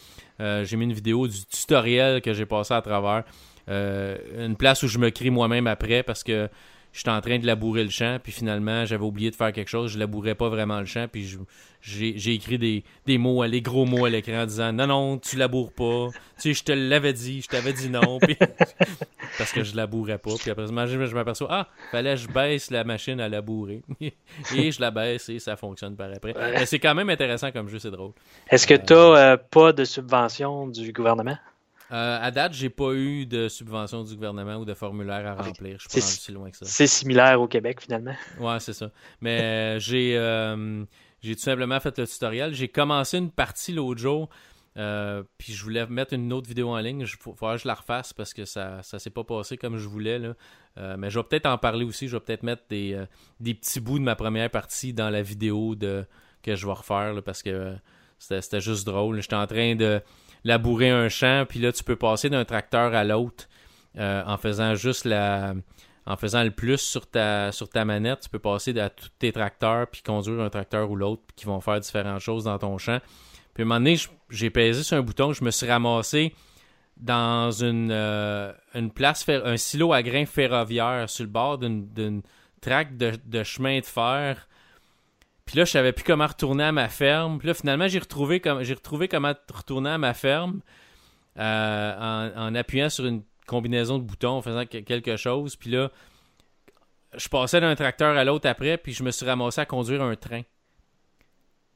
Euh, 0.42 0.66
j'ai 0.66 0.76
mis 0.76 0.86
une 0.86 0.94
vidéo 0.94 1.28
du 1.28 1.46
tutoriel 1.46 2.22
que 2.22 2.34
j'ai 2.34 2.46
passé 2.46 2.74
à 2.74 2.82
travers. 2.82 3.24
Euh, 3.70 4.18
une 4.46 4.58
place 4.58 4.84
où 4.84 4.88
je 4.88 4.98
me 4.98 5.10
crie 5.12 5.30
moi-même 5.30 5.68
après 5.68 6.02
parce 6.04 6.24
que 6.24 6.50
j'étais 6.94 7.10
en 7.10 7.22
train 7.22 7.40
de 7.40 7.46
labourer 7.46 7.84
le 7.84 7.90
champ, 7.90 8.18
puis 8.22 8.32
finalement, 8.32 8.86
j'avais 8.86 9.04
oublié 9.04 9.32
de 9.32 9.36
faire 9.36 9.52
quelque 9.52 9.70
chose, 9.70 9.92
je 9.92 10.00
labourais 10.00 10.36
pas 10.36 10.50
vraiment 10.50 10.80
le 10.80 10.86
champ, 10.86 11.08
puis 11.12 11.38
j'ai 11.82 12.34
écrit 12.34 12.58
des, 12.58 12.84
des 13.06 13.18
mots, 13.18 13.44
les 13.46 13.62
gros 13.62 13.86
mots 13.86 14.06
à 14.06 14.10
l'écran 14.10 14.42
en 14.42 14.46
disant 14.46 14.74
non, 14.74 14.88
non, 14.88 15.18
tu 15.18 15.38
laboures 15.38 15.72
pas, 15.72 16.08
tu 16.10 16.42
sais, 16.42 16.54
je 16.54 16.64
te 16.64 16.72
l'avais 16.72 17.14
dit, 17.14 17.42
je 17.42 17.48
t'avais 17.48 17.74
dit 17.74 17.90
non, 17.90 18.20
parce 19.38 19.52
que 19.52 19.64
je 19.64 19.76
labourais 19.76 20.18
pas, 20.18 20.34
puis 20.40 20.50
après, 20.50 20.68
je, 20.68 21.16
m'aperçois, 21.16 21.48
ah, 21.52 21.68
fallait 21.92 22.16
que 22.16 22.22
je 22.22 22.28
baisse 22.28 22.72
la 22.72 22.84
machine 22.84 23.20
à 23.22 23.30
labourer, 23.30 23.82
et 24.02 24.72
je 24.72 24.82
la 24.82 24.92
baisse 24.92 25.30
et 25.30 25.40
ça 25.40 25.56
fonctionne 25.56 25.96
par 25.96 26.10
après. 26.12 26.34
Mais 26.34 26.66
c'est 26.66 26.80
quand 26.80 26.96
même 26.96 27.10
intéressant 27.10 27.52
comme 27.52 27.70
jeu, 27.70 27.80
c'est 27.80 27.92
drôle. 27.92 28.12
Est-ce 28.50 28.66
que 28.66 28.74
tu 28.74 28.94
n'as 28.94 29.34
euh, 29.34 29.38
pas 29.38 29.74
de 29.74 29.86
subvention 29.86 30.68
du 30.68 30.92
gouvernement? 30.92 31.38
Euh, 31.92 32.20
à 32.22 32.30
date, 32.32 32.54
j'ai 32.54 32.70
pas 32.70 32.94
eu 32.94 33.26
de 33.26 33.48
subvention 33.48 34.04
du 34.04 34.14
gouvernement 34.14 34.58
ou 34.58 34.66
de 34.66 34.74
formulaire 34.74 35.26
à 35.26 35.42
remplir. 35.42 35.78
Je 35.80 35.90
suis 35.90 36.00
pas 36.00 36.06
si 36.06 36.32
loin 36.32 36.52
que 36.52 36.58
ça. 36.58 36.66
C'est 36.66 36.88
similaire 36.88 37.42
au 37.42 37.48
Québec, 37.48 37.82
finalement. 37.82 38.14
Ouais, 38.40 38.60
c'est 38.60 38.74
ça. 38.74 38.92
Mais 39.22 39.42
euh, 39.42 39.80
j'ai 39.80 40.16
euh, 40.16 40.84
j'ai 41.22 41.36
tout 41.36 41.42
simplement 41.42 41.80
fait 41.80 41.98
le 41.98 42.08
tutoriel. 42.08 42.54
J'ai 42.54 42.68
commencé 42.68 43.18
une 43.18 43.32
partie 43.32 43.74
l'autre 43.74 44.00
jour. 44.00 44.30
puis 44.76 45.54
je 45.54 45.64
voulais 45.64 45.88
mettre 45.88 46.14
une 46.14 46.32
autre 46.32 46.48
vidéo 46.48 46.70
en 46.70 46.78
ligne. 46.78 47.02
Il 47.02 47.08
faudrait 47.08 47.56
que 47.56 47.64
je 47.64 47.68
la 47.68 47.74
refasse 47.74 48.14
parce 48.14 48.36
que 48.36 48.46
ça 48.46 48.84
ça 48.84 49.00
s'est 49.00 49.10
pas 49.10 49.24
passé 49.24 49.58
comme 49.58 49.78
je 49.78 49.88
voulais. 49.88 50.20
Là. 50.20 50.36
mais 50.96 51.10
je 51.10 51.18
vais 51.18 51.24
peut-être 51.24 51.48
en 51.48 51.58
parler 51.58 51.86
aussi. 51.86 52.08
Je 52.08 52.16
vais 52.16 52.22
peut-être 52.22 52.44
mettre 52.44 52.64
des, 52.70 53.04
des 53.40 53.56
petits 53.56 53.80
bouts 53.80 53.98
de 53.98 54.04
ma 54.04 54.16
première 54.16 54.50
partie 54.52 54.94
dans 54.94 55.10
la 55.10 55.24
vidéo 55.24 55.74
de, 55.74 56.06
que 56.44 56.55
je 56.55 56.68
vais 56.68 56.74
refaire 56.74 57.16
parce 57.24 57.42
que 57.42 57.76
c'était 58.20 58.62
juste 58.62 58.86
drôle. 58.86 59.22
J'étais 59.22 59.36
en 59.36 59.47
train 59.47 59.76
de 59.76 60.01
labourer 60.43 60.89
un 60.89 61.09
champ, 61.09 61.45
puis 61.47 61.59
là, 61.59 61.71
tu 61.71 61.83
peux 61.83 61.95
passer 61.95 62.29
d'un 62.29 62.45
tracteur 62.45 62.93
à 62.93 63.03
l'autre 63.03 63.47
euh, 63.97 64.24
en 64.25 64.37
faisant 64.37 64.75
juste 64.75 65.05
la. 65.05 65.53
En 66.05 66.17
faisant 66.17 66.43
le 66.43 66.49
plus 66.49 66.79
sur 66.79 67.05
ta, 67.05 67.51
sur 67.51 67.70
ta 67.70 67.86
manette, 67.86 68.21
tu 68.21 68.29
peux 68.29 68.39
passer 68.39 68.78
à 68.79 68.89
tous 68.89 69.09
tes 69.20 69.32
tracteurs, 69.32 69.86
puis 69.86 70.01
conduire 70.01 70.41
un 70.41 70.49
tracteur 70.49 70.89
ou 70.89 70.95
l'autre, 70.95 71.21
qui 71.36 71.45
vont 71.45 71.61
faire 71.61 71.79
différentes 71.79 72.21
choses 72.21 72.45
dans 72.45 72.57
ton 72.57 72.79
champ. 72.79 72.97
Puis 73.53 73.61
à 73.61 73.66
un 73.66 73.67
moment 73.67 73.79
donné, 73.79 73.95
j'ai 74.32 74.49
pesé 74.49 74.82
sur 74.82 74.97
un 74.97 75.01
bouton, 75.01 75.33
je 75.33 75.43
me 75.43 75.51
suis 75.51 75.67
ramassé 75.67 76.33
dans 76.97 77.51
une, 77.51 77.91
euh, 77.91 78.51
une 78.74 78.89
place, 78.89 79.28
un 79.29 79.57
silo 79.57 79.93
à 79.93 80.01
grains 80.01 80.25
ferroviaire 80.25 81.07
sur 81.09 81.25
le 81.25 81.29
bord 81.29 81.59
d'une 81.59 82.21
traque 82.59 82.97
de, 82.97 83.43
chemin 83.43 83.79
de 83.79 83.86
fer 83.86 84.47
puis 85.50 85.58
là, 85.58 85.66
je 85.66 85.71
savais 85.71 85.93
plus 85.93 86.04
comment 86.04 86.28
retourner 86.28 86.66
à 86.66 86.71
ma 86.71 86.89
ferme. 86.89 87.39
Puis 87.39 87.47
là, 87.47 87.55
finalement, 87.55 87.88
j'ai 87.88 87.97
retrouvé, 87.97 88.39
retrouvé 88.46 89.08
comment 89.08 89.34
retourner 89.51 89.89
à 89.89 89.97
ma 89.97 90.13
ferme 90.13 90.62
euh, 91.39 92.32
en, 92.36 92.54
appuyant 92.54 92.92
sur 92.92 93.08
une 93.08 93.24
combinaison 93.47 93.97
de 93.97 94.04
boutons, 94.04 94.34
en 94.34 94.42
faisant 94.43 94.67
quelque 94.67 95.17
chose. 95.17 95.55
Puis 95.55 95.71
là, 95.71 95.89
je 97.17 97.28
passais 97.30 97.59
d'un 97.62 97.74
tracteur 97.74 98.16
à 98.16 98.24
l'autre 98.24 98.47
après, 98.47 98.78
puis 98.78 98.93
je 98.93 99.01
me 99.01 99.09
suis 99.09 99.26
ramassé 99.26 99.62
à 99.62 99.66
conduire 99.66 100.04
un 100.04 100.16
train. 100.16 100.43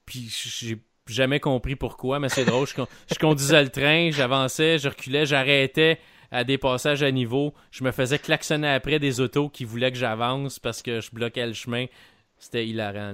Puis 0.05 0.29
j'ai 0.59 0.77
jamais 1.07 1.39
compris 1.39 1.75
pourquoi, 1.75 2.19
mais 2.19 2.29
c'est 2.29 2.45
drôle. 2.45 2.67
Je, 2.67 3.17
conduisais 3.17 3.63
le 3.63 3.69
train, 3.69 4.11
j'avançais, 4.11 4.77
je 4.77 4.87
reculais, 4.87 5.25
j'arrêtais 5.25 5.99
à 6.29 6.43
des 6.43 6.59
passages 6.59 7.01
à 7.01 7.09
niveau. 7.09 7.55
Je 7.71 7.83
me 7.83 7.89
faisais 7.89 8.19
klaxonner 8.19 8.69
après 8.69 8.99
des 8.99 9.19
autos 9.19 9.49
qui 9.49 9.65
voulaient 9.65 9.91
que 9.91 9.97
j'avance 9.97 10.59
parce 10.59 10.83
que 10.83 11.01
je 11.01 11.09
bloquais 11.11 11.47
le 11.47 11.53
chemin 11.53 11.87
C'était 12.43 12.67
hilarant. 12.67 13.13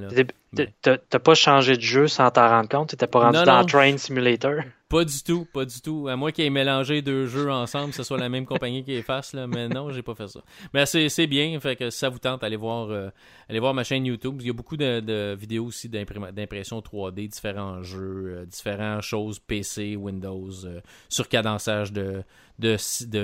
T'as 0.82 1.20
pas 1.20 1.36
changé 1.36 1.76
de 1.76 1.82
jeu 1.82 2.08
sans 2.08 2.32
t'en 2.32 2.50
rendre 2.50 2.68
compte? 2.68 2.90
T'étais 2.90 3.06
pas 3.06 3.20
rendu 3.20 3.44
dans 3.46 3.64
Train 3.64 3.96
Simulator? 3.98 4.62
Pas 4.90 5.06
du 5.06 5.22
tout, 5.24 5.46
pas 5.54 5.66
du 5.66 5.82
tout. 5.82 6.08
À 6.08 6.16
moins 6.16 6.32
qu'ils 6.32 6.46
aient 6.46 6.50
mélangé 6.50 7.04
deux 7.04 7.28
jeux 7.28 7.52
ensemble, 7.52 7.92
que 7.92 7.96
ce 7.96 8.02
soit 8.02 8.18
la 8.18 8.28
même 8.28 8.48
compagnie 8.48 8.84
qui 8.84 8.90
les 8.90 9.04
fasse, 9.04 9.34
là. 9.34 9.46
mais 9.46 9.70
non, 9.70 9.92
j'ai 9.92 10.02
pas 10.02 10.16
fait 10.16 10.28
ça. 10.28 10.40
Mais 10.74 10.88
c'est 10.88 11.28
bien, 11.28 11.60
fait 11.60 11.76
que 11.76 11.92
si 11.92 12.00
ça 12.00 12.10
vous 12.10 12.18
tente, 12.18 12.44
allez 12.44 12.56
voir, 12.56 12.90
euh, 12.90 13.12
allez 13.48 13.60
voir 13.60 13.76
ma 13.76 13.84
chaîne 13.84 14.04
YouTube. 14.04 14.38
Il 14.40 14.48
y 14.48 14.50
a 14.50 14.54
beaucoup 14.54 14.78
de, 14.78 15.36
vidéos 15.36 15.66
aussi 15.66 15.90
d'impression 15.90 16.80
3D, 16.80 17.28
différents 17.28 17.84
jeux, 17.84 18.40
euh, 18.40 18.46
différentes 18.48 19.04
choses 19.04 19.38
PC, 19.38 19.96
Windows, 19.96 20.66
euh, 20.66 20.82
surcadençage 21.08 21.94
de, 21.94 22.24
de, 22.58 22.78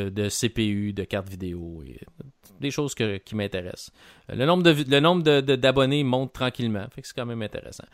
de, 0.10 0.30
CPU, 0.30 0.94
de 0.94 1.04
cartes 1.04 1.30
vidéo, 1.30 1.82
et 1.84 2.00
des 2.60 2.72
choses 2.72 2.96
qui 2.96 3.36
m'intéressent. 3.36 3.92
Le 4.30 4.46
nombre 4.46 4.64
de 4.64 4.76
le 4.88 5.00
nombre 5.00 5.24
d'abonnés 5.42 6.04
monte 6.04 6.34
tranquillement, 6.34 6.88
c'est 6.96 7.14
quand 7.16 7.26
même 7.26 7.42
intéressant. 7.42 7.86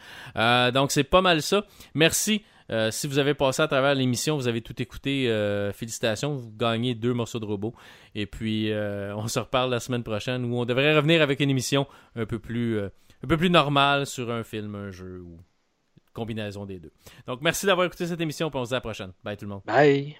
donc 0.73 0.91
c'est 0.91 1.03
pas 1.03 1.21
mal 1.21 1.41
ça. 1.41 1.63
Merci 1.93 2.43
euh, 2.71 2.89
si 2.89 3.07
vous 3.07 3.19
avez 3.19 3.33
passé 3.33 3.61
à 3.61 3.67
travers 3.67 3.93
l'émission, 3.95 4.38
vous 4.38 4.47
avez 4.47 4.61
tout 4.61 4.81
écouté, 4.81 5.29
euh, 5.29 5.73
félicitations, 5.73 6.35
vous 6.35 6.51
gagnez 6.51 6.95
deux 6.95 7.13
morceaux 7.13 7.39
de 7.39 7.45
robot. 7.45 7.73
Et 8.15 8.25
puis, 8.25 8.71
euh, 8.71 9.13
on 9.15 9.27
se 9.27 9.39
reparle 9.39 9.71
la 9.71 9.79
semaine 9.79 10.03
prochaine 10.03 10.45
où 10.45 10.57
on 10.57 10.65
devrait 10.65 10.95
revenir 10.95 11.21
avec 11.21 11.39
une 11.41 11.49
émission 11.49 11.85
un 12.15 12.25
peu 12.25 12.39
plus, 12.39 12.79
un 12.79 13.27
peu 13.27 13.38
plus 13.38 13.49
normale 13.49 14.05
sur 14.05 14.31
un 14.31 14.43
film, 14.43 14.75
un 14.75 14.91
jeu 14.91 15.21
ou 15.21 15.38
combinaison 16.13 16.65
des 16.65 16.79
deux. 16.79 16.91
Donc, 17.27 17.41
merci 17.41 17.65
d'avoir 17.65 17.88
écouté 17.88 18.05
cette 18.05 18.21
émission, 18.21 18.49
on 18.53 18.63
se 18.63 18.69
dit 18.69 18.73
à 18.73 18.77
la 18.77 18.81
prochaine. 18.81 19.11
Bye 19.23 19.38
tout 19.38 19.45
le 19.45 19.51
monde. 19.51 19.61
Bye. 19.65 20.17